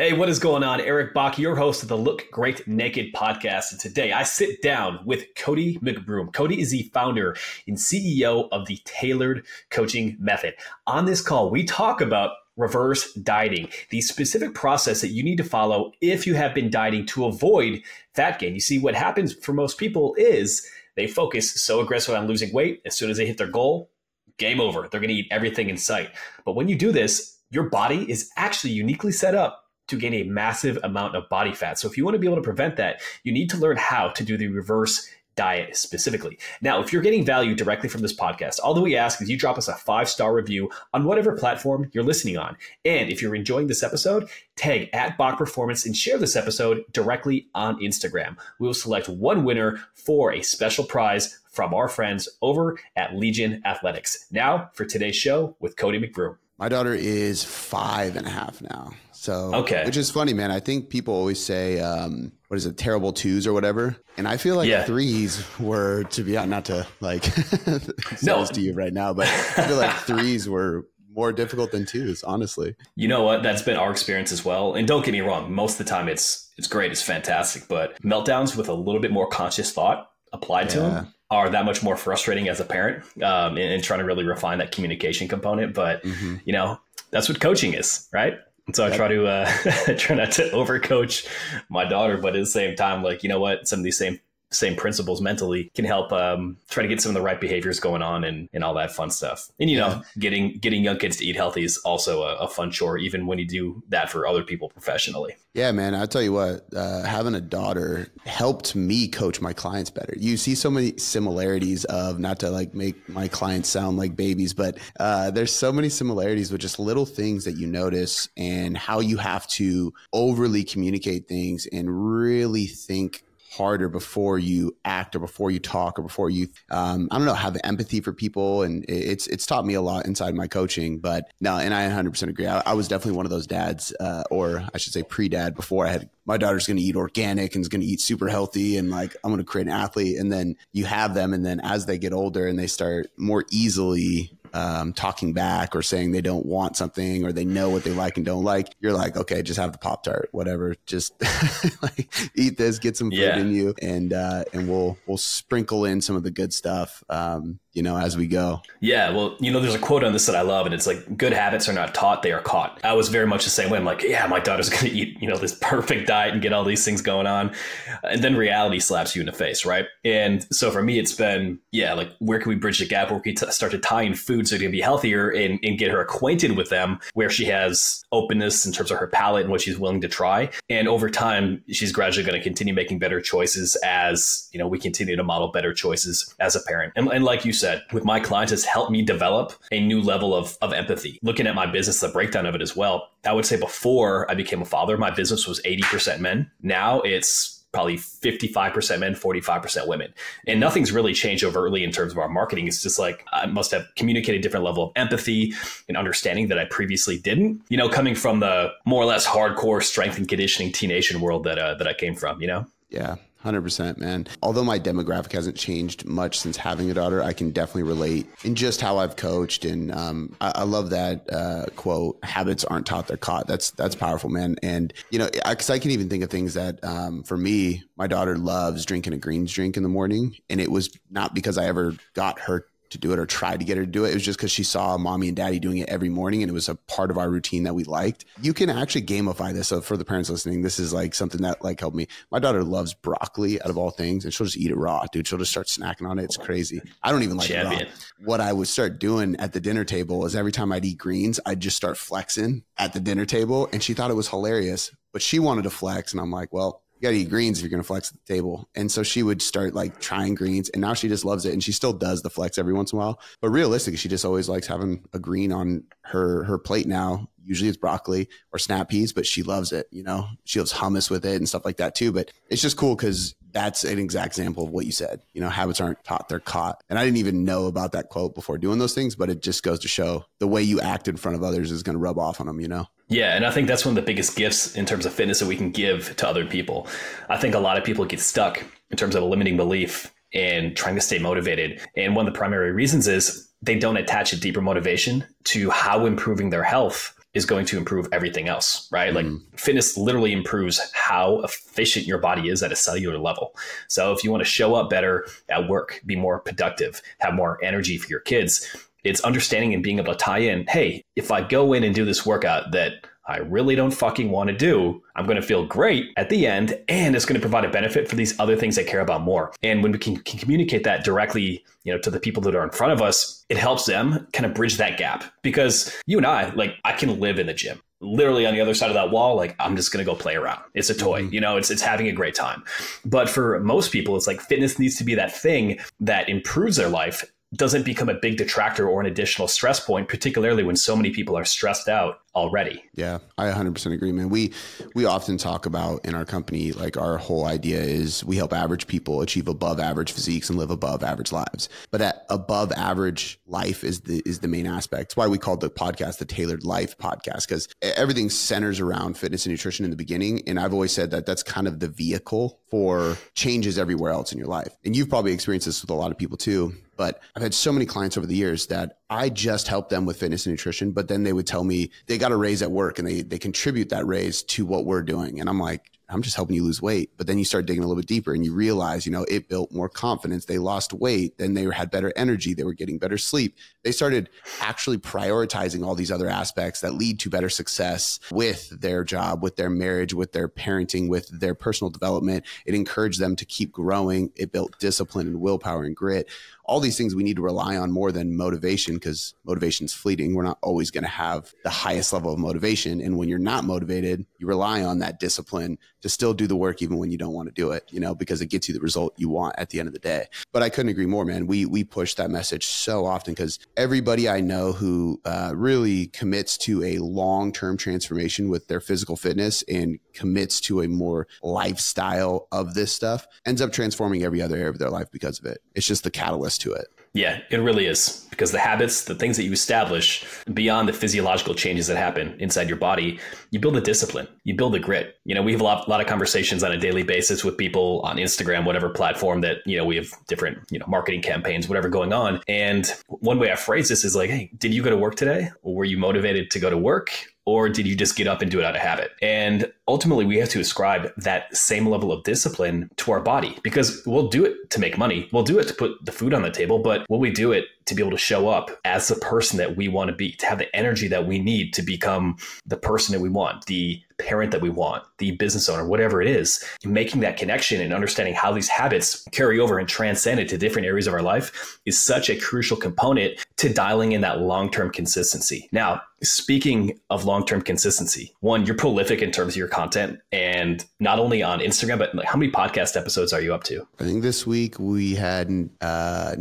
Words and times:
Hey, 0.00 0.14
what 0.14 0.30
is 0.30 0.38
going 0.38 0.62
on? 0.62 0.80
Eric 0.80 1.12
Bach, 1.12 1.38
your 1.38 1.54
host 1.54 1.82
of 1.82 1.90
the 1.90 1.98
Look 1.98 2.24
Great 2.32 2.66
Naked 2.66 3.12
podcast. 3.12 3.70
And 3.70 3.78
today 3.78 4.12
I 4.12 4.22
sit 4.22 4.62
down 4.62 5.00
with 5.04 5.26
Cody 5.36 5.76
McBroom. 5.80 6.32
Cody 6.32 6.58
is 6.58 6.70
the 6.70 6.90
founder 6.94 7.36
and 7.68 7.76
CEO 7.76 8.48
of 8.50 8.66
the 8.66 8.78
Tailored 8.86 9.44
Coaching 9.68 10.16
Method. 10.18 10.54
On 10.86 11.04
this 11.04 11.20
call, 11.20 11.50
we 11.50 11.64
talk 11.64 12.00
about 12.00 12.30
reverse 12.56 13.12
dieting, 13.12 13.68
the 13.90 14.00
specific 14.00 14.54
process 14.54 15.02
that 15.02 15.10
you 15.10 15.22
need 15.22 15.36
to 15.36 15.44
follow 15.44 15.92
if 16.00 16.26
you 16.26 16.34
have 16.34 16.54
been 16.54 16.70
dieting 16.70 17.04
to 17.04 17.26
avoid 17.26 17.82
fat 18.14 18.38
gain. 18.38 18.54
You 18.54 18.60
see, 18.60 18.78
what 18.78 18.94
happens 18.94 19.34
for 19.34 19.52
most 19.52 19.76
people 19.76 20.14
is 20.16 20.66
they 20.96 21.08
focus 21.08 21.60
so 21.60 21.80
aggressively 21.80 22.18
on 22.18 22.26
losing 22.26 22.54
weight. 22.54 22.80
As 22.86 22.96
soon 22.96 23.10
as 23.10 23.18
they 23.18 23.26
hit 23.26 23.36
their 23.36 23.48
goal, 23.48 23.90
game 24.38 24.62
over. 24.62 24.88
They're 24.88 25.00
going 25.00 25.08
to 25.08 25.14
eat 25.14 25.28
everything 25.30 25.68
in 25.68 25.76
sight. 25.76 26.08
But 26.46 26.54
when 26.56 26.70
you 26.70 26.76
do 26.76 26.90
this, 26.90 27.36
your 27.50 27.64
body 27.64 28.10
is 28.10 28.30
actually 28.38 28.72
uniquely 28.72 29.12
set 29.12 29.34
up 29.34 29.59
to 29.90 29.98
gain 29.98 30.14
a 30.14 30.22
massive 30.24 30.78
amount 30.82 31.16
of 31.16 31.28
body 31.28 31.52
fat. 31.52 31.78
So 31.78 31.88
if 31.88 31.96
you 31.96 32.04
want 32.04 32.14
to 32.14 32.18
be 32.18 32.26
able 32.26 32.36
to 32.36 32.42
prevent 32.42 32.76
that, 32.76 33.00
you 33.22 33.32
need 33.32 33.50
to 33.50 33.58
learn 33.58 33.76
how 33.76 34.08
to 34.08 34.24
do 34.24 34.36
the 34.36 34.48
reverse 34.48 35.08
diet 35.36 35.76
specifically. 35.76 36.38
Now, 36.60 36.82
if 36.82 36.92
you're 36.92 37.02
getting 37.02 37.24
value 37.24 37.54
directly 37.54 37.88
from 37.88 38.02
this 38.02 38.14
podcast, 38.14 38.58
all 38.62 38.74
that 38.74 38.80
we 38.80 38.96
ask 38.96 39.22
is 39.22 39.30
you 39.30 39.38
drop 39.38 39.56
us 39.56 39.68
a 39.68 39.74
five 39.74 40.08
star 40.08 40.34
review 40.34 40.70
on 40.92 41.04
whatever 41.04 41.32
platform 41.32 41.90
you're 41.92 42.04
listening 42.04 42.36
on. 42.36 42.56
And 42.84 43.10
if 43.10 43.22
you're 43.22 43.34
enjoying 43.34 43.66
this 43.66 43.82
episode, 43.82 44.28
tag 44.56 44.90
at 44.92 45.16
Bach 45.16 45.38
Performance 45.38 45.86
and 45.86 45.96
share 45.96 46.18
this 46.18 46.36
episode 46.36 46.84
directly 46.92 47.48
on 47.54 47.80
Instagram. 47.80 48.36
We 48.58 48.66
will 48.66 48.74
select 48.74 49.08
one 49.08 49.44
winner 49.44 49.80
for 49.94 50.32
a 50.32 50.42
special 50.42 50.84
prize 50.84 51.40
from 51.50 51.72
our 51.74 51.88
friends 51.88 52.28
over 52.42 52.78
at 52.94 53.16
Legion 53.16 53.62
Athletics. 53.64 54.26
Now 54.30 54.70
for 54.74 54.84
today's 54.84 55.16
show 55.16 55.56
with 55.58 55.76
Cody 55.76 55.98
McBroom. 55.98 56.36
My 56.60 56.68
daughter 56.68 56.92
is 56.94 57.42
five 57.42 58.16
and 58.16 58.26
a 58.26 58.30
half 58.30 58.60
now. 58.60 58.92
So, 59.12 59.54
okay. 59.54 59.82
which 59.86 59.96
is 59.96 60.10
funny, 60.10 60.34
man. 60.34 60.50
I 60.50 60.60
think 60.60 60.90
people 60.90 61.14
always 61.14 61.42
say, 61.42 61.80
um, 61.80 62.32
what 62.48 62.58
is 62.58 62.66
it, 62.66 62.76
terrible 62.76 63.14
twos 63.14 63.46
or 63.46 63.54
whatever. 63.54 63.96
And 64.18 64.28
I 64.28 64.36
feel 64.36 64.56
like 64.56 64.68
yeah. 64.68 64.84
threes 64.84 65.42
were, 65.58 66.04
to 66.04 66.22
be 66.22 66.36
honest, 66.36 66.50
not 66.50 66.64
to 66.66 66.86
like 67.00 67.24
no. 68.22 68.44
to 68.44 68.60
you 68.60 68.74
right 68.74 68.92
now, 68.92 69.14
but 69.14 69.26
I 69.26 69.66
feel 69.66 69.78
like 69.78 69.94
threes 70.00 70.50
were 70.50 70.86
more 71.10 71.32
difficult 71.32 71.72
than 71.72 71.86
twos, 71.86 72.22
honestly. 72.22 72.76
You 72.94 73.08
know 73.08 73.22
what? 73.22 73.42
That's 73.42 73.62
been 73.62 73.78
our 73.78 73.90
experience 73.90 74.30
as 74.30 74.44
well. 74.44 74.74
And 74.74 74.86
don't 74.86 75.02
get 75.02 75.12
me 75.12 75.22
wrong, 75.22 75.50
most 75.50 75.80
of 75.80 75.86
the 75.86 75.90
time 75.90 76.08
it's 76.08 76.52
it's 76.58 76.66
great, 76.66 76.92
it's 76.92 77.02
fantastic, 77.02 77.68
but 77.68 78.00
meltdowns 78.02 78.54
with 78.54 78.68
a 78.68 78.74
little 78.74 79.00
bit 79.00 79.12
more 79.12 79.26
conscious 79.28 79.72
thought 79.72 80.10
applied 80.30 80.66
yeah. 80.66 80.74
to 80.74 80.80
them 80.80 81.14
are 81.30 81.48
that 81.48 81.64
much 81.64 81.82
more 81.82 81.96
frustrating 81.96 82.48
as 82.48 82.60
a 82.60 82.64
parent 82.64 83.04
um, 83.22 83.56
and, 83.56 83.58
and, 83.58 83.84
trying 83.84 84.00
to 84.00 84.04
really 84.04 84.24
refine 84.24 84.58
that 84.58 84.72
communication 84.72 85.28
component. 85.28 85.74
But 85.74 86.02
mm-hmm. 86.02 86.36
you 86.44 86.52
know, 86.52 86.80
that's 87.10 87.28
what 87.28 87.40
coaching 87.40 87.74
is, 87.74 88.08
right? 88.12 88.38
And 88.66 88.74
so 88.74 88.86
I 88.86 88.96
try 88.96 89.08
to 89.08 89.26
uh, 89.26 89.50
try 89.96 90.16
not 90.16 90.32
to 90.32 90.50
overcoach 90.50 91.26
my 91.68 91.84
daughter, 91.84 92.16
but 92.16 92.34
at 92.34 92.40
the 92.40 92.46
same 92.46 92.76
time, 92.76 93.02
like 93.02 93.22
you 93.22 93.28
know 93.28 93.40
what, 93.40 93.68
some 93.68 93.80
of 93.80 93.84
these 93.84 93.98
same 93.98 94.20
same 94.52 94.74
principles 94.74 95.20
mentally 95.20 95.70
can 95.74 95.84
help 95.84 96.12
um, 96.12 96.56
try 96.68 96.82
to 96.82 96.88
get 96.88 97.00
some 97.00 97.10
of 97.10 97.14
the 97.14 97.22
right 97.22 97.40
behaviors 97.40 97.78
going 97.78 98.02
on 98.02 98.24
and, 98.24 98.48
and 98.52 98.64
all 98.64 98.74
that 98.74 98.90
fun 98.90 99.10
stuff. 99.10 99.48
And 99.60 99.70
you 99.70 99.78
know, 99.78 99.88
yeah. 99.88 100.02
getting 100.18 100.58
getting 100.58 100.82
young 100.82 100.98
kids 100.98 101.16
to 101.18 101.24
eat 101.24 101.36
healthy 101.36 101.64
is 101.64 101.78
also 101.78 102.22
a, 102.22 102.36
a, 102.36 102.48
fun 102.48 102.70
chore, 102.70 102.98
even 102.98 103.26
when 103.26 103.38
you 103.38 103.46
do 103.46 103.82
that 103.88 104.10
for 104.10 104.26
other 104.26 104.42
people 104.42 104.68
professionally. 104.68 105.36
Yeah, 105.54 105.72
man. 105.72 105.94
I'll 105.94 106.06
tell 106.06 106.22
you 106.22 106.32
what, 106.32 106.66
uh, 106.74 107.02
having 107.02 107.34
a 107.34 107.40
daughter 107.40 108.08
helped 108.24 108.74
me 108.74 109.08
coach 109.08 109.40
my 109.40 109.52
clients 109.52 109.90
better. 109.90 110.14
You 110.16 110.36
see 110.36 110.54
so 110.54 110.70
many 110.70 110.96
similarities 110.96 111.84
of 111.86 112.18
not 112.18 112.40
to 112.40 112.50
like 112.50 112.74
make 112.74 113.08
my 113.08 113.28
clients 113.28 113.68
sound 113.68 113.96
like 113.96 114.16
babies, 114.16 114.52
but 114.52 114.78
uh, 114.98 115.30
there's 115.30 115.54
so 115.54 115.72
many 115.72 115.88
similarities 115.88 116.50
with 116.50 116.60
just 116.60 116.78
little 116.78 117.06
things 117.06 117.44
that 117.44 117.56
you 117.56 117.66
notice 117.66 118.28
and 118.36 118.76
how 118.76 119.00
you 119.00 119.16
have 119.16 119.46
to 119.48 119.92
overly 120.12 120.64
communicate 120.64 121.28
things 121.28 121.66
and 121.72 121.88
really 121.90 122.66
think 122.66 123.24
harder 123.50 123.88
before 123.88 124.38
you 124.38 124.76
act 124.84 125.16
or 125.16 125.18
before 125.18 125.50
you 125.50 125.58
talk 125.58 125.98
or 125.98 126.02
before 126.02 126.30
you 126.30 126.48
um, 126.70 127.08
I 127.10 127.16
don't 127.16 127.26
know 127.26 127.34
have 127.34 127.56
empathy 127.64 128.00
for 128.00 128.12
people. 128.12 128.62
And 128.62 128.84
it's 128.88 129.26
it's 129.26 129.46
taught 129.46 129.66
me 129.66 129.74
a 129.74 129.82
lot 129.82 130.06
inside 130.06 130.34
my 130.34 130.46
coaching 130.46 130.98
but 130.98 131.30
no 131.40 131.56
and 131.56 131.74
I 131.74 131.88
100% 131.88 132.28
agree. 132.28 132.46
I, 132.46 132.62
I 132.64 132.74
was 132.74 132.88
definitely 132.88 133.16
one 133.16 133.26
of 133.26 133.30
those 133.30 133.46
dads 133.46 133.92
uh, 133.98 134.24
or 134.30 134.64
I 134.72 134.78
should 134.78 134.92
say 134.92 135.02
pre-dad 135.02 135.54
before 135.54 135.86
I 135.86 135.90
had 135.90 136.10
my 136.24 136.36
daughter's 136.36 136.66
going 136.66 136.76
to 136.76 136.82
eat 136.82 136.96
organic 136.96 137.54
and 137.54 137.62
is 137.62 137.68
going 137.68 137.80
to 137.80 137.86
eat 137.86 138.00
super 138.00 138.28
healthy 138.28 138.76
and 138.76 138.90
like 138.90 139.16
I'm 139.24 139.30
going 139.30 139.38
to 139.38 139.44
create 139.44 139.66
an 139.66 139.72
athlete. 139.72 140.18
And 140.18 140.32
then 140.32 140.56
you 140.72 140.84
have 140.84 141.14
them 141.14 141.34
and 141.34 141.44
then 141.44 141.60
as 141.60 141.86
they 141.86 141.98
get 141.98 142.12
older 142.12 142.46
and 142.46 142.58
they 142.58 142.68
start 142.68 143.08
more 143.16 143.44
easily 143.50 144.32
um, 144.52 144.92
talking 144.92 145.32
back 145.32 145.74
or 145.76 145.82
saying 145.82 146.12
they 146.12 146.20
don't 146.20 146.46
want 146.46 146.76
something 146.76 147.24
or 147.24 147.32
they 147.32 147.44
know 147.44 147.70
what 147.70 147.84
they 147.84 147.92
like 147.92 148.16
and 148.16 148.26
don't 148.26 148.44
like, 148.44 148.74
you're 148.80 148.92
like, 148.92 149.16
okay, 149.16 149.42
just 149.42 149.58
have 149.58 149.72
the 149.72 149.78
pop 149.78 150.04
tart, 150.04 150.28
whatever. 150.32 150.74
Just 150.86 151.14
like 151.82 152.12
eat 152.34 152.56
this, 152.58 152.78
get 152.78 152.96
some 152.96 153.10
food 153.10 153.18
yeah. 153.18 153.38
in 153.38 153.52
you, 153.52 153.74
and 153.80 154.12
uh, 154.12 154.44
and 154.52 154.68
we'll 154.68 154.98
we'll 155.06 155.16
sprinkle 155.16 155.84
in 155.84 156.00
some 156.00 156.16
of 156.16 156.22
the 156.22 156.30
good 156.30 156.52
stuff. 156.52 157.02
Um, 157.08 157.60
you 157.80 157.84
know, 157.84 157.96
as 157.96 158.14
we 158.14 158.26
go. 158.26 158.60
Yeah. 158.80 159.08
Well, 159.08 159.36
you 159.40 159.50
know, 159.50 159.58
there's 159.58 159.74
a 159.74 159.78
quote 159.78 160.04
on 160.04 160.12
this 160.12 160.26
that 160.26 160.36
I 160.36 160.42
love, 160.42 160.66
and 160.66 160.74
it's 160.74 160.86
like, 160.86 161.16
good 161.16 161.32
habits 161.32 161.66
are 161.66 161.72
not 161.72 161.94
taught, 161.94 162.22
they 162.22 162.30
are 162.30 162.42
caught. 162.42 162.78
I 162.84 162.92
was 162.92 163.08
very 163.08 163.26
much 163.26 163.44
the 163.44 163.50
same 163.50 163.70
way. 163.70 163.78
I'm 163.78 163.86
like, 163.86 164.02
yeah, 164.02 164.26
my 164.26 164.38
daughter's 164.38 164.68
going 164.68 164.84
to 164.84 164.90
eat, 164.90 165.16
you 165.18 165.26
know, 165.26 165.38
this 165.38 165.54
perfect 165.54 166.06
diet 166.06 166.34
and 166.34 166.42
get 166.42 166.52
all 166.52 166.62
these 166.62 166.84
things 166.84 167.00
going 167.00 167.26
on. 167.26 167.54
And 168.02 168.22
then 168.22 168.36
reality 168.36 168.80
slaps 168.80 169.16
you 169.16 169.20
in 169.20 169.26
the 169.26 169.32
face, 169.32 169.64
right? 169.64 169.86
And 170.04 170.46
so 170.54 170.70
for 170.70 170.82
me, 170.82 170.98
it's 170.98 171.14
been, 171.14 171.58
yeah, 171.72 171.94
like, 171.94 172.10
where 172.18 172.38
can 172.38 172.50
we 172.50 172.56
bridge 172.56 172.80
the 172.80 172.86
gap? 172.86 173.10
Where 173.10 173.22
we 173.24 173.32
t- 173.32 173.50
start 173.50 173.72
to 173.72 173.78
tie 173.78 174.02
in 174.02 174.12
foods 174.12 174.50
that 174.50 174.56
are 174.56 174.58
going 174.58 174.72
to 174.72 174.76
be 174.76 174.82
healthier 174.82 175.30
and, 175.30 175.58
and 175.62 175.78
get 175.78 175.90
her 175.90 176.02
acquainted 176.02 176.58
with 176.58 176.68
them, 176.68 177.00
where 177.14 177.30
she 177.30 177.46
has 177.46 178.04
openness 178.12 178.66
in 178.66 178.72
terms 178.72 178.90
of 178.90 178.98
her 178.98 179.06
palate 179.06 179.44
and 179.44 179.50
what 179.50 179.62
she's 179.62 179.78
willing 179.78 180.02
to 180.02 180.08
try. 180.08 180.50
And 180.68 180.86
over 180.86 181.08
time, 181.08 181.64
she's 181.70 181.92
gradually 181.92 182.26
going 182.26 182.38
to 182.38 182.44
continue 182.44 182.74
making 182.74 182.98
better 182.98 183.22
choices 183.22 183.74
as, 183.82 184.50
you 184.52 184.58
know, 184.58 184.68
we 184.68 184.78
continue 184.78 185.16
to 185.16 185.24
model 185.24 185.48
better 185.48 185.72
choices 185.72 186.34
as 186.40 186.54
a 186.54 186.60
parent. 186.60 186.92
And, 186.94 187.08
and 187.08 187.24
like 187.24 187.46
you 187.46 187.54
said 187.54 187.69
with 187.92 188.04
my 188.04 188.20
clients 188.20 188.50
has 188.50 188.64
helped 188.64 188.90
me 188.90 189.02
develop 189.02 189.52
a 189.72 189.80
new 189.80 190.00
level 190.00 190.34
of, 190.34 190.56
of 190.62 190.72
empathy. 190.72 191.18
Looking 191.22 191.46
at 191.46 191.54
my 191.54 191.66
business, 191.66 192.00
the 192.00 192.08
breakdown 192.08 192.46
of 192.46 192.54
it 192.54 192.62
as 192.62 192.76
well, 192.76 193.10
I 193.24 193.32
would 193.32 193.46
say 193.46 193.58
before 193.58 194.30
I 194.30 194.34
became 194.34 194.62
a 194.62 194.64
father, 194.66 194.96
my 194.96 195.10
business 195.10 195.46
was 195.46 195.60
80% 195.62 196.20
men. 196.20 196.50
Now 196.62 197.00
it's 197.00 197.60
probably 197.72 197.96
55% 197.96 198.98
men, 198.98 199.14
45% 199.14 199.86
women. 199.86 200.12
And 200.46 200.58
nothing's 200.58 200.90
really 200.90 201.14
changed 201.14 201.44
overtly 201.44 201.84
in 201.84 201.92
terms 201.92 202.12
of 202.12 202.18
our 202.18 202.28
marketing. 202.28 202.66
It's 202.66 202.82
just 202.82 202.98
like 202.98 203.24
I 203.32 203.46
must 203.46 203.70
have 203.70 203.86
communicated 203.94 204.38
a 204.38 204.42
different 204.42 204.64
level 204.64 204.84
of 204.84 204.92
empathy 204.96 205.54
and 205.88 205.96
understanding 205.96 206.48
that 206.48 206.58
I 206.58 206.64
previously 206.64 207.18
didn't, 207.18 207.62
you 207.68 207.76
know, 207.76 207.88
coming 207.88 208.14
from 208.14 208.40
the 208.40 208.72
more 208.84 209.02
or 209.02 209.06
less 209.06 209.26
hardcore 209.26 209.82
strength 209.82 210.18
and 210.18 210.28
conditioning 210.28 210.72
T 210.72 210.86
Nation 210.86 211.20
world 211.20 211.44
that, 211.44 211.58
uh, 211.58 211.74
that 211.76 211.86
I 211.86 211.94
came 211.94 212.14
from, 212.14 212.40
you 212.40 212.48
know? 212.48 212.66
Yeah. 212.88 213.16
100% 213.44 213.98
man. 213.98 214.26
Although 214.42 214.64
my 214.64 214.78
demographic 214.78 215.32
hasn't 215.32 215.56
changed 215.56 216.04
much 216.06 216.38
since 216.38 216.56
having 216.56 216.90
a 216.90 216.94
daughter 216.94 217.22
i 217.22 217.32
can 217.32 217.50
definitely 217.50 217.82
relate 217.82 218.28
in 218.44 218.54
just 218.54 218.80
how 218.80 218.98
i've 218.98 219.16
coached 219.16 219.64
and 219.64 219.92
um, 219.92 220.34
I, 220.40 220.52
I, 220.56 220.62
love 220.64 220.90
that 220.90 221.32
uh, 221.32 221.66
quote 221.76 222.18
habits 222.22 222.64
aren't 222.64 222.86
taught 222.86 223.06
they're 223.06 223.16
caught. 223.16 223.46
That's 223.46 223.70
that's 223.72 223.94
powerful 223.94 224.30
man. 224.30 224.56
And 224.62 224.92
you 225.10 225.18
know 225.18 225.28
because 225.48 225.70
I, 225.70 225.74
I, 225.74 225.78
can 225.78 225.90
even 225.90 226.08
think 226.08 226.22
of 226.22 226.30
things 226.30 226.54
that 226.54 226.82
um, 226.84 227.22
for 227.22 227.36
me 227.36 227.84
my 227.96 228.06
daughter 228.06 228.36
loves 228.36 228.84
drinking 228.84 229.12
a 229.12 229.16
greens 229.16 229.52
drink 229.52 229.76
in 229.76 229.82
the 229.82 229.88
morning. 229.88 230.36
And 230.48 230.60
it 230.60 230.70
was 230.70 230.90
not 231.10 231.34
because 231.34 231.58
i 231.58 231.66
ever 231.66 231.94
got 232.14 232.40
her 232.40 232.66
to 232.90 232.98
do 232.98 233.12
it 233.12 233.18
or 233.18 233.26
tried 233.26 233.60
to 233.60 233.64
get 233.64 233.76
her 233.76 233.84
to 233.84 233.90
do 233.90 234.04
it. 234.04 234.10
It 234.10 234.14
was 234.14 234.24
just 234.24 234.38
because 234.38 234.50
she 234.50 234.64
saw 234.64 234.98
mommy 234.98 235.28
and 235.28 235.36
daddy 235.36 235.58
doing 235.58 235.78
it 235.78 235.88
every 235.88 236.08
morning 236.08 236.42
and 236.42 236.50
it 236.50 236.52
was 236.52 236.68
a 236.68 236.74
part 236.74 237.10
of 237.10 237.18
our 237.18 237.30
routine 237.30 237.62
that 237.62 237.74
we 237.74 237.84
liked. 237.84 238.24
You 238.42 238.52
can 238.52 238.68
actually 238.68 239.02
gamify 239.02 239.52
this. 239.52 239.68
So 239.68 239.80
for 239.80 239.96
the 239.96 240.04
parents 240.04 240.28
listening, 240.28 240.62
this 240.62 240.78
is 240.78 240.92
like 240.92 241.14
something 241.14 241.40
that 241.42 241.62
like 241.64 241.80
helped 241.80 241.96
me. 241.96 242.08
My 242.30 242.38
daughter 242.38 242.64
loves 242.64 242.92
broccoli 242.94 243.60
out 243.62 243.70
of 243.70 243.78
all 243.78 243.90
things 243.90 244.24
and 244.24 244.34
she'll 244.34 244.46
just 244.46 244.56
eat 244.58 244.70
it 244.70 244.76
raw, 244.76 245.04
dude. 245.12 245.26
She'll 245.26 245.38
just 245.38 245.52
start 245.52 245.68
snacking 245.68 246.08
on 246.08 246.18
it. 246.18 246.24
It's 246.24 246.36
crazy. 246.36 246.80
I 247.02 247.12
don't 247.12 247.22
even 247.22 247.36
like 247.36 247.48
Champion. 247.48 247.82
it 247.82 247.88
raw. 247.88 248.26
What 248.26 248.40
I 248.40 248.52
would 248.52 248.68
start 248.68 248.98
doing 248.98 249.36
at 249.36 249.52
the 249.52 249.60
dinner 249.60 249.84
table 249.84 250.26
is 250.26 250.34
every 250.34 250.52
time 250.52 250.72
I'd 250.72 250.84
eat 250.84 250.98
greens, 250.98 251.38
I'd 251.46 251.60
just 251.60 251.76
start 251.76 251.96
flexing 251.96 252.64
at 252.76 252.92
the 252.92 253.00
dinner 253.00 253.24
table 253.24 253.68
and 253.72 253.82
she 253.82 253.94
thought 253.94 254.10
it 254.10 254.14
was 254.14 254.28
hilarious, 254.28 254.90
but 255.12 255.22
she 255.22 255.38
wanted 255.38 255.62
to 255.62 255.70
flex. 255.70 256.12
And 256.12 256.20
I'm 256.20 256.30
like, 256.30 256.52
well, 256.52 256.82
you 257.00 257.08
got 257.08 257.12
to 257.12 257.16
eat 257.16 257.30
greens 257.30 257.58
if 257.58 257.62
you're 257.62 257.70
to 257.82 257.86
flex 257.86 258.12
at 258.12 258.18
the 258.26 258.34
table. 258.34 258.68
And 258.74 258.92
so 258.92 259.02
she 259.02 259.22
would 259.22 259.40
start 259.40 259.72
like 259.72 260.00
trying 260.00 260.34
greens 260.34 260.68
and 260.68 260.82
now 260.82 260.92
she 260.92 261.08
just 261.08 261.24
loves 261.24 261.46
it. 261.46 261.54
And 261.54 261.64
she 261.64 261.72
still 261.72 261.94
does 261.94 262.20
the 262.20 262.28
flex 262.28 262.58
every 262.58 262.74
once 262.74 262.92
in 262.92 262.98
a 262.98 263.00
while. 263.00 263.20
But 263.40 263.48
realistically, 263.50 263.96
she 263.96 264.10
just 264.10 264.26
always 264.26 264.50
likes 264.50 264.66
having 264.66 265.04
a 265.14 265.18
green 265.18 265.50
on 265.50 265.84
her, 266.02 266.44
her 266.44 266.58
plate 266.58 266.86
now. 266.86 267.29
Usually 267.44 267.68
it's 267.68 267.76
broccoli 267.76 268.28
or 268.52 268.58
snap 268.58 268.88
peas, 268.88 269.12
but 269.12 269.26
she 269.26 269.42
loves 269.42 269.72
it. 269.72 269.86
You 269.90 270.02
know, 270.02 270.28
she 270.44 270.58
loves 270.58 270.72
hummus 270.72 271.10
with 271.10 271.24
it 271.24 271.36
and 271.36 271.48
stuff 271.48 271.64
like 271.64 271.78
that 271.78 271.94
too. 271.94 272.12
But 272.12 272.30
it's 272.48 272.62
just 272.62 272.76
cool 272.76 272.96
because 272.96 273.34
that's 273.52 273.84
an 273.84 273.98
exact 273.98 274.28
example 274.38 274.64
of 274.64 274.70
what 274.70 274.86
you 274.86 274.92
said. 274.92 275.22
You 275.32 275.40
know, 275.40 275.48
habits 275.48 275.80
aren't 275.80 276.02
taught, 276.04 276.28
they're 276.28 276.40
caught. 276.40 276.82
And 276.88 276.98
I 276.98 277.04
didn't 277.04 277.18
even 277.18 277.44
know 277.44 277.66
about 277.66 277.92
that 277.92 278.08
quote 278.08 278.34
before 278.34 278.58
doing 278.58 278.78
those 278.78 278.94
things, 278.94 279.16
but 279.16 279.30
it 279.30 279.42
just 279.42 279.62
goes 279.62 279.80
to 279.80 279.88
show 279.88 280.24
the 280.38 280.46
way 280.46 280.62
you 280.62 280.80
act 280.80 281.08
in 281.08 281.16
front 281.16 281.36
of 281.36 281.42
others 281.42 281.70
is 281.70 281.82
going 281.82 281.94
to 281.94 282.00
rub 282.00 282.18
off 282.18 282.40
on 282.40 282.46
them, 282.46 282.60
you 282.60 282.68
know? 282.68 282.86
Yeah, 283.08 283.34
and 283.34 283.44
I 283.44 283.50
think 283.50 283.66
that's 283.66 283.84
one 283.84 283.96
of 283.96 284.02
the 284.02 284.06
biggest 284.06 284.36
gifts 284.36 284.76
in 284.76 284.86
terms 284.86 285.04
of 285.04 285.12
fitness 285.12 285.40
that 285.40 285.46
we 285.46 285.56
can 285.56 285.72
give 285.72 286.16
to 286.16 286.28
other 286.28 286.46
people. 286.46 286.86
I 287.28 287.38
think 287.38 287.56
a 287.56 287.58
lot 287.58 287.76
of 287.76 287.82
people 287.82 288.04
get 288.04 288.20
stuck 288.20 288.62
in 288.90 288.96
terms 288.96 289.16
of 289.16 289.22
a 289.22 289.26
limiting 289.26 289.56
belief 289.56 290.12
and 290.32 290.76
trying 290.76 290.94
to 290.94 291.00
stay 291.00 291.18
motivated. 291.18 291.80
And 291.96 292.14
one 292.14 292.26
of 292.26 292.32
the 292.32 292.38
primary 292.38 292.70
reasons 292.70 293.08
is 293.08 293.50
they 293.62 293.76
don't 293.76 293.96
attach 293.96 294.32
a 294.32 294.40
deeper 294.40 294.60
motivation 294.60 295.24
to 295.44 295.70
how 295.70 296.06
improving 296.06 296.50
their 296.50 296.62
health 296.62 297.16
is 297.32 297.46
going 297.46 297.64
to 297.66 297.78
improve 297.78 298.08
everything 298.12 298.48
else, 298.48 298.88
right? 298.90 299.14
Like 299.14 299.26
mm. 299.26 299.40
fitness 299.54 299.96
literally 299.96 300.32
improves 300.32 300.80
how 300.92 301.40
efficient 301.42 302.06
your 302.06 302.18
body 302.18 302.48
is 302.48 302.62
at 302.62 302.72
a 302.72 302.76
cellular 302.76 303.18
level. 303.18 303.54
So 303.88 304.12
if 304.12 304.24
you 304.24 304.30
want 304.30 304.40
to 304.40 304.48
show 304.48 304.74
up 304.74 304.90
better 304.90 305.26
at 305.48 305.68
work, 305.68 306.00
be 306.04 306.16
more 306.16 306.40
productive, 306.40 307.00
have 307.20 307.34
more 307.34 307.62
energy 307.62 307.98
for 307.98 308.08
your 308.08 308.20
kids, 308.20 308.66
it's 309.04 309.20
understanding 309.20 309.72
and 309.74 309.82
being 309.82 309.98
able 309.98 310.12
to 310.12 310.18
tie 310.18 310.38
in, 310.38 310.66
hey, 310.66 311.04
if 311.16 311.30
I 311.30 311.40
go 311.42 311.72
in 311.72 311.84
and 311.84 311.94
do 311.94 312.04
this 312.04 312.26
workout 312.26 312.72
that 312.72 313.04
I 313.30 313.38
really 313.38 313.76
don't 313.76 313.92
fucking 313.92 314.30
want 314.30 314.50
to 314.50 314.56
do, 314.56 315.02
I'm 315.14 315.24
going 315.24 315.36
to 315.36 315.42
feel 315.42 315.64
great 315.64 316.10
at 316.16 316.28
the 316.30 316.46
end 316.46 316.78
and 316.88 317.14
it's 317.14 317.24
going 317.24 317.34
to 317.34 317.40
provide 317.40 317.64
a 317.64 317.70
benefit 317.70 318.08
for 318.08 318.16
these 318.16 318.38
other 318.40 318.56
things 318.56 318.76
I 318.76 318.82
care 318.82 319.00
about 319.00 319.22
more. 319.22 319.52
And 319.62 319.82
when 319.82 319.92
we 319.92 319.98
can, 319.98 320.16
can 320.16 320.38
communicate 320.38 320.82
that 320.84 321.04
directly, 321.04 321.64
you 321.84 321.92
know, 321.92 321.98
to 322.00 322.10
the 322.10 322.18
people 322.18 322.42
that 322.42 322.56
are 322.56 322.64
in 322.64 322.70
front 322.70 322.92
of 322.92 323.00
us, 323.00 323.46
it 323.48 323.56
helps 323.56 323.86
them 323.86 324.26
kind 324.32 324.46
of 324.46 324.54
bridge 324.54 324.76
that 324.78 324.98
gap. 324.98 325.24
Because 325.42 325.96
you 326.06 326.18
and 326.18 326.26
I, 326.26 326.50
like 326.54 326.74
I 326.84 326.92
can 326.92 327.20
live 327.20 327.38
in 327.38 327.46
the 327.46 327.54
gym. 327.54 327.80
Literally 328.02 328.46
on 328.46 328.54
the 328.54 328.62
other 328.62 328.74
side 328.74 328.88
of 328.88 328.94
that 328.94 329.10
wall 329.10 329.36
like 329.36 329.54
i'm 329.60 329.76
just 329.76 329.92
going 329.92 330.02
to 330.02 330.10
go 330.10 330.16
play 330.16 330.34
around. 330.34 330.62
It's 330.74 330.88
a 330.88 330.94
toy 330.94 331.22
mm-hmm. 331.22 331.34
you 331.34 331.40
know 331.40 331.58
it's 331.58 331.70
it's 331.70 331.82
having 331.82 332.08
a 332.08 332.12
great 332.12 332.34
time. 332.34 332.64
But 333.04 333.28
for 333.28 333.60
most 333.60 333.92
people 333.92 334.16
it's 334.16 334.26
like 334.26 334.40
fitness 334.40 334.78
needs 334.78 334.96
to 334.96 335.04
be 335.04 335.14
that 335.16 335.36
thing 335.36 335.78
that 336.00 336.28
improves 336.28 336.76
their 336.76 336.88
life 336.88 337.30
doesn't 337.54 337.84
become 337.84 338.08
a 338.08 338.14
big 338.14 338.36
detractor 338.36 338.88
or 338.88 339.00
an 339.00 339.06
additional 339.06 339.48
stress 339.48 339.80
point, 339.80 340.08
particularly 340.08 340.62
when 340.62 340.76
so 340.76 340.94
many 340.94 341.10
people 341.10 341.36
are 341.36 341.44
stressed 341.44 341.88
out 341.88 342.20
already. 342.34 342.84
Yeah, 342.94 343.18
I 343.36 343.46
100% 343.46 343.92
agree, 343.92 344.12
man. 344.12 344.28
We 344.28 344.52
we 344.94 345.04
often 345.04 345.36
talk 345.36 345.66
about 345.66 346.04
in 346.04 346.14
our 346.14 346.24
company 346.24 346.72
like 346.72 346.96
our 346.96 347.18
whole 347.18 347.44
idea 347.44 347.80
is 347.80 348.24
we 348.24 348.36
help 348.36 348.52
average 348.52 348.86
people 348.86 349.20
achieve 349.20 349.48
above 349.48 349.80
average 349.80 350.12
physiques 350.12 350.48
and 350.48 350.58
live 350.58 350.70
above 350.70 351.02
average 351.02 351.32
lives. 351.32 351.68
But 351.90 351.98
that 351.98 352.26
above 352.30 352.72
average 352.72 353.40
life 353.46 353.82
is 353.84 354.02
the 354.02 354.22
is 354.24 354.40
the 354.40 354.48
main 354.48 354.66
aspect. 354.66 355.02
It's 355.02 355.16
why 355.16 355.26
we 355.26 355.38
called 355.38 355.60
the 355.60 355.70
podcast 355.70 356.18
the 356.18 356.24
Tailored 356.24 356.64
Life 356.64 356.96
podcast 356.98 357.48
because 357.48 357.68
everything 357.82 358.30
centers 358.30 358.80
around 358.80 359.16
fitness 359.16 359.46
and 359.46 359.52
nutrition 359.52 359.84
in 359.84 359.90
the 359.90 359.96
beginning, 359.96 360.42
and 360.48 360.58
I've 360.60 360.72
always 360.72 360.92
said 360.92 361.10
that 361.10 361.26
that's 361.26 361.42
kind 361.42 361.66
of 361.66 361.80
the 361.80 361.88
vehicle 361.88 362.60
for 362.70 363.16
changes 363.34 363.78
everywhere 363.78 364.12
else 364.12 364.32
in 364.32 364.38
your 364.38 364.46
life. 364.46 364.76
And 364.84 364.94
you've 364.94 365.08
probably 365.08 365.32
experienced 365.32 365.66
this 365.66 365.82
with 365.82 365.90
a 365.90 365.94
lot 365.94 366.12
of 366.12 366.18
people 366.18 366.36
too 366.36 366.74
but 367.00 367.22
I've 367.34 367.42
had 367.42 367.54
so 367.54 367.72
many 367.72 367.86
clients 367.86 368.18
over 368.18 368.26
the 368.26 368.36
years 368.36 368.66
that 368.66 368.98
I 369.08 369.30
just 369.30 369.68
help 369.68 369.88
them 369.88 370.04
with 370.04 370.18
fitness 370.18 370.44
and 370.44 370.52
nutrition, 370.52 370.92
but 370.92 371.08
then 371.08 371.22
they 371.22 371.32
would 371.32 371.46
tell 371.46 371.64
me 371.64 371.92
they 372.08 372.18
got 372.20 372.32
a 372.32 372.36
raise 372.36 372.62
at 372.62 372.70
work 372.70 372.98
and 372.98 373.08
they 373.08 373.22
they 373.22 373.38
contribute 373.38 373.88
that 373.90 374.06
raise 374.06 374.42
to 374.44 374.64
what 374.64 374.84
we're 374.84 375.02
doing. 375.02 375.40
And 375.40 375.48
I'm 375.48 375.58
like, 375.58 375.90
I'm 376.10 376.22
just 376.22 376.36
helping 376.36 376.56
you 376.56 376.64
lose 376.64 376.82
weight. 376.82 377.10
But 377.16 377.26
then 377.26 377.38
you 377.38 377.44
start 377.44 377.66
digging 377.66 377.84
a 377.84 377.86
little 377.86 378.00
bit 378.00 378.08
deeper 378.08 378.34
and 378.34 378.44
you 378.44 378.52
realize, 378.52 379.06
you 379.06 379.12
know, 379.12 379.24
it 379.28 379.48
built 379.48 379.72
more 379.72 379.88
confidence. 379.88 380.44
They 380.44 380.58
lost 380.58 380.92
weight. 380.92 381.38
Then 381.38 381.54
they 381.54 381.64
had 381.72 381.90
better 381.90 382.12
energy. 382.16 382.52
They 382.52 382.64
were 382.64 382.74
getting 382.74 382.98
better 382.98 383.16
sleep. 383.16 383.56
They 383.84 383.92
started 383.92 384.28
actually 384.60 384.98
prioritizing 384.98 385.86
all 385.86 385.94
these 385.94 386.10
other 386.10 386.28
aspects 386.28 386.80
that 386.80 386.94
lead 386.94 387.20
to 387.20 387.30
better 387.30 387.48
success 387.48 388.18
with 388.32 388.68
their 388.80 389.04
job, 389.04 389.42
with 389.42 389.56
their 389.56 389.70
marriage, 389.70 390.12
with 390.12 390.32
their 390.32 390.48
parenting, 390.48 391.08
with 391.08 391.28
their 391.28 391.54
personal 391.54 391.90
development. 391.90 392.44
It 392.66 392.74
encouraged 392.74 393.20
them 393.20 393.36
to 393.36 393.44
keep 393.44 393.70
growing. 393.70 394.32
It 394.34 394.52
built 394.52 394.78
discipline 394.80 395.28
and 395.28 395.40
willpower 395.40 395.84
and 395.84 395.94
grit 395.94 396.28
all 396.70 396.78
these 396.78 396.96
things 396.96 397.16
we 397.16 397.24
need 397.24 397.34
to 397.34 397.42
rely 397.42 397.76
on 397.76 397.90
more 397.90 398.12
than 398.12 398.36
motivation 398.36 398.94
because 398.94 399.34
motivation 399.44 399.84
is 399.86 399.92
fleeting. 399.92 400.36
We're 400.36 400.44
not 400.44 400.58
always 400.62 400.92
going 400.92 401.02
to 401.02 401.10
have 401.10 401.52
the 401.64 401.70
highest 401.70 402.12
level 402.12 402.32
of 402.32 402.38
motivation. 402.38 403.00
And 403.00 403.18
when 403.18 403.28
you're 403.28 403.40
not 403.40 403.64
motivated, 403.64 404.24
you 404.38 404.46
rely 404.46 404.84
on 404.84 405.00
that 405.00 405.18
discipline 405.18 405.78
to 406.02 406.08
still 406.08 406.32
do 406.32 406.46
the 406.46 406.54
work 406.54 406.80
even 406.80 406.98
when 406.98 407.10
you 407.10 407.18
don't 407.18 407.32
want 407.32 407.48
to 407.48 407.52
do 407.52 407.72
it, 407.72 407.88
you 407.90 407.98
know, 407.98 408.14
because 408.14 408.40
it 408.40 408.46
gets 408.46 408.68
you 408.68 408.74
the 408.74 408.80
result 408.80 409.14
you 409.16 409.28
want 409.28 409.56
at 409.58 409.70
the 409.70 409.80
end 409.80 409.88
of 409.88 409.92
the 409.92 409.98
day. 409.98 410.26
But 410.52 410.62
I 410.62 410.68
couldn't 410.68 410.90
agree 410.90 411.06
more, 411.06 411.24
man. 411.24 411.48
We 411.48 411.66
we 411.66 411.82
push 411.82 412.14
that 412.14 412.30
message 412.30 412.66
so 412.66 413.04
often 413.04 413.34
because 413.34 413.58
everybody 413.76 414.28
I 414.28 414.40
know 414.40 414.70
who 414.72 415.20
uh, 415.24 415.52
really 415.56 416.06
commits 416.06 416.56
to 416.58 416.84
a 416.84 416.98
long 416.98 417.50
term 417.52 417.78
transformation 417.78 418.48
with 418.48 418.68
their 418.68 418.80
physical 418.80 419.16
fitness 419.16 419.64
and 419.68 419.98
commits 420.14 420.60
to 420.60 420.82
a 420.82 420.88
more 420.88 421.26
lifestyle 421.42 422.46
of 422.52 422.74
this 422.74 422.92
stuff 422.92 423.26
ends 423.44 423.60
up 423.60 423.72
transforming 423.72 424.22
every 424.22 424.40
other 424.40 424.54
area 424.54 424.70
of 424.70 424.78
their 424.78 424.90
life 424.90 425.10
because 425.10 425.40
of 425.40 425.46
it. 425.46 425.58
It's 425.74 425.86
just 425.86 426.04
the 426.04 426.10
catalyst 426.12 426.59
to 426.60 426.72
it. 426.72 426.88
Yeah, 427.12 427.40
it 427.50 427.56
really 427.56 427.86
is 427.86 428.24
because 428.30 428.52
the 428.52 428.60
habits, 428.60 429.04
the 429.04 429.16
things 429.16 429.36
that 429.36 429.42
you 429.42 429.52
establish 429.52 430.24
beyond 430.54 430.88
the 430.88 430.92
physiological 430.92 431.54
changes 431.54 431.88
that 431.88 431.96
happen 431.96 432.36
inside 432.38 432.68
your 432.68 432.78
body, 432.78 433.18
you 433.50 433.58
build 433.58 433.76
a 433.76 433.80
discipline, 433.80 434.28
you 434.44 434.54
build 434.54 434.76
a 434.76 434.78
grit. 434.78 435.18
You 435.24 435.34
know, 435.34 435.42
we 435.42 435.50
have 435.50 435.60
a 435.60 435.64
lot, 435.64 435.88
lot 435.88 436.00
of 436.00 436.06
conversations 436.06 436.62
on 436.62 436.70
a 436.70 436.78
daily 436.78 437.02
basis 437.02 437.44
with 437.44 437.58
people 437.58 438.00
on 438.02 438.16
Instagram, 438.16 438.64
whatever 438.64 438.88
platform 438.88 439.40
that, 439.40 439.58
you 439.66 439.76
know, 439.76 439.84
we 439.84 439.96
have 439.96 440.06
different, 440.28 440.58
you 440.70 440.78
know, 440.78 440.86
marketing 440.86 441.20
campaigns, 441.20 441.68
whatever 441.68 441.88
going 441.88 442.12
on. 442.12 442.40
And 442.46 442.90
one 443.08 443.40
way 443.40 443.50
I 443.50 443.56
phrase 443.56 443.88
this 443.88 444.04
is 444.04 444.14
like, 444.14 444.30
hey, 444.30 444.52
did 444.56 444.72
you 444.72 444.82
go 444.82 444.90
to 444.90 444.96
work 444.96 445.16
today? 445.16 445.50
Were 445.62 445.84
you 445.84 445.98
motivated 445.98 446.50
to 446.52 446.60
go 446.60 446.70
to 446.70 446.78
work? 446.78 447.10
Or 447.46 447.68
did 447.68 447.86
you 447.86 447.96
just 447.96 448.16
get 448.16 448.26
up 448.26 448.42
and 448.42 448.50
do 448.50 448.58
it 448.58 448.64
out 448.64 448.76
of 448.76 448.82
habit? 448.82 449.12
And 449.22 449.72
ultimately, 449.88 450.24
we 450.24 450.38
have 450.38 450.48
to 450.50 450.60
ascribe 450.60 451.12
that 451.16 451.54
same 451.56 451.86
level 451.86 452.12
of 452.12 452.22
discipline 452.24 452.90
to 452.96 453.12
our 453.12 453.20
body 453.20 453.56
because 453.62 454.02
we'll 454.06 454.28
do 454.28 454.44
it 454.44 454.70
to 454.70 454.80
make 454.80 454.98
money. 454.98 455.28
We'll 455.32 455.42
do 455.42 455.58
it 455.58 455.68
to 455.68 455.74
put 455.74 456.04
the 456.04 456.12
food 456.12 456.34
on 456.34 456.42
the 456.42 456.50
table, 456.50 456.78
but 456.78 457.08
will 457.08 457.18
we 457.18 457.30
do 457.30 457.52
it 457.52 457.64
to 457.86 457.94
be 457.94 458.02
able 458.02 458.12
to 458.12 458.18
show 458.18 458.48
up 458.48 458.70
as 458.84 459.08
the 459.08 459.16
person 459.16 459.58
that 459.58 459.76
we 459.76 459.88
want 459.88 460.10
to 460.10 460.16
be, 460.16 460.32
to 460.32 460.46
have 460.46 460.58
the 460.58 460.74
energy 460.76 461.08
that 461.08 461.26
we 461.26 461.38
need 461.38 461.72
to 461.74 461.82
become 461.82 462.36
the 462.66 462.76
person 462.76 463.12
that 463.12 463.20
we 463.20 463.28
want, 463.28 463.66
the 463.66 464.00
parent 464.20 464.52
that 464.52 464.60
we 464.60 464.70
want, 464.70 465.02
the 465.18 465.32
business 465.32 465.68
owner, 465.68 465.86
whatever 465.86 466.22
it 466.22 466.28
is, 466.28 466.62
making 466.84 467.20
that 467.20 467.36
connection 467.36 467.80
and 467.80 467.92
understanding 467.92 468.34
how 468.34 468.52
these 468.52 468.68
habits 468.68 469.24
carry 469.32 469.58
over 469.58 469.78
and 469.78 469.88
transcend 469.88 470.38
into 470.38 470.58
different 470.58 470.86
areas 470.86 471.06
of 471.06 471.14
our 471.14 471.22
life 471.22 471.80
is 471.86 472.02
such 472.02 472.30
a 472.30 472.36
crucial 472.36 472.76
component 472.76 473.44
to 473.56 473.72
dialing 473.72 474.12
in 474.12 474.20
that 474.20 474.40
long 474.40 474.70
term 474.70 474.90
consistency. 474.90 475.68
Now, 475.72 476.02
speaking 476.22 476.98
of 477.08 477.24
long 477.24 477.46
term 477.46 477.62
consistency, 477.62 478.34
one, 478.40 478.66
you're 478.66 478.76
prolific 478.76 479.22
in 479.22 479.30
terms 479.30 479.54
of 479.54 479.56
your 479.56 479.68
content 479.68 480.20
and 480.32 480.84
not 481.00 481.18
only 481.18 481.42
on 481.42 481.60
Instagram, 481.60 481.98
but 481.98 482.14
like 482.14 482.26
how 482.26 482.38
many 482.38 482.52
podcast 482.52 482.96
episodes 482.96 483.32
are 483.32 483.40
you 483.40 483.54
up 483.54 483.64
to? 483.64 483.86
I 483.98 484.04
think 484.04 484.22
this 484.22 484.46
week 484.46 484.78
we 484.78 485.14
had 485.14 485.70
uh, 485.80 486.36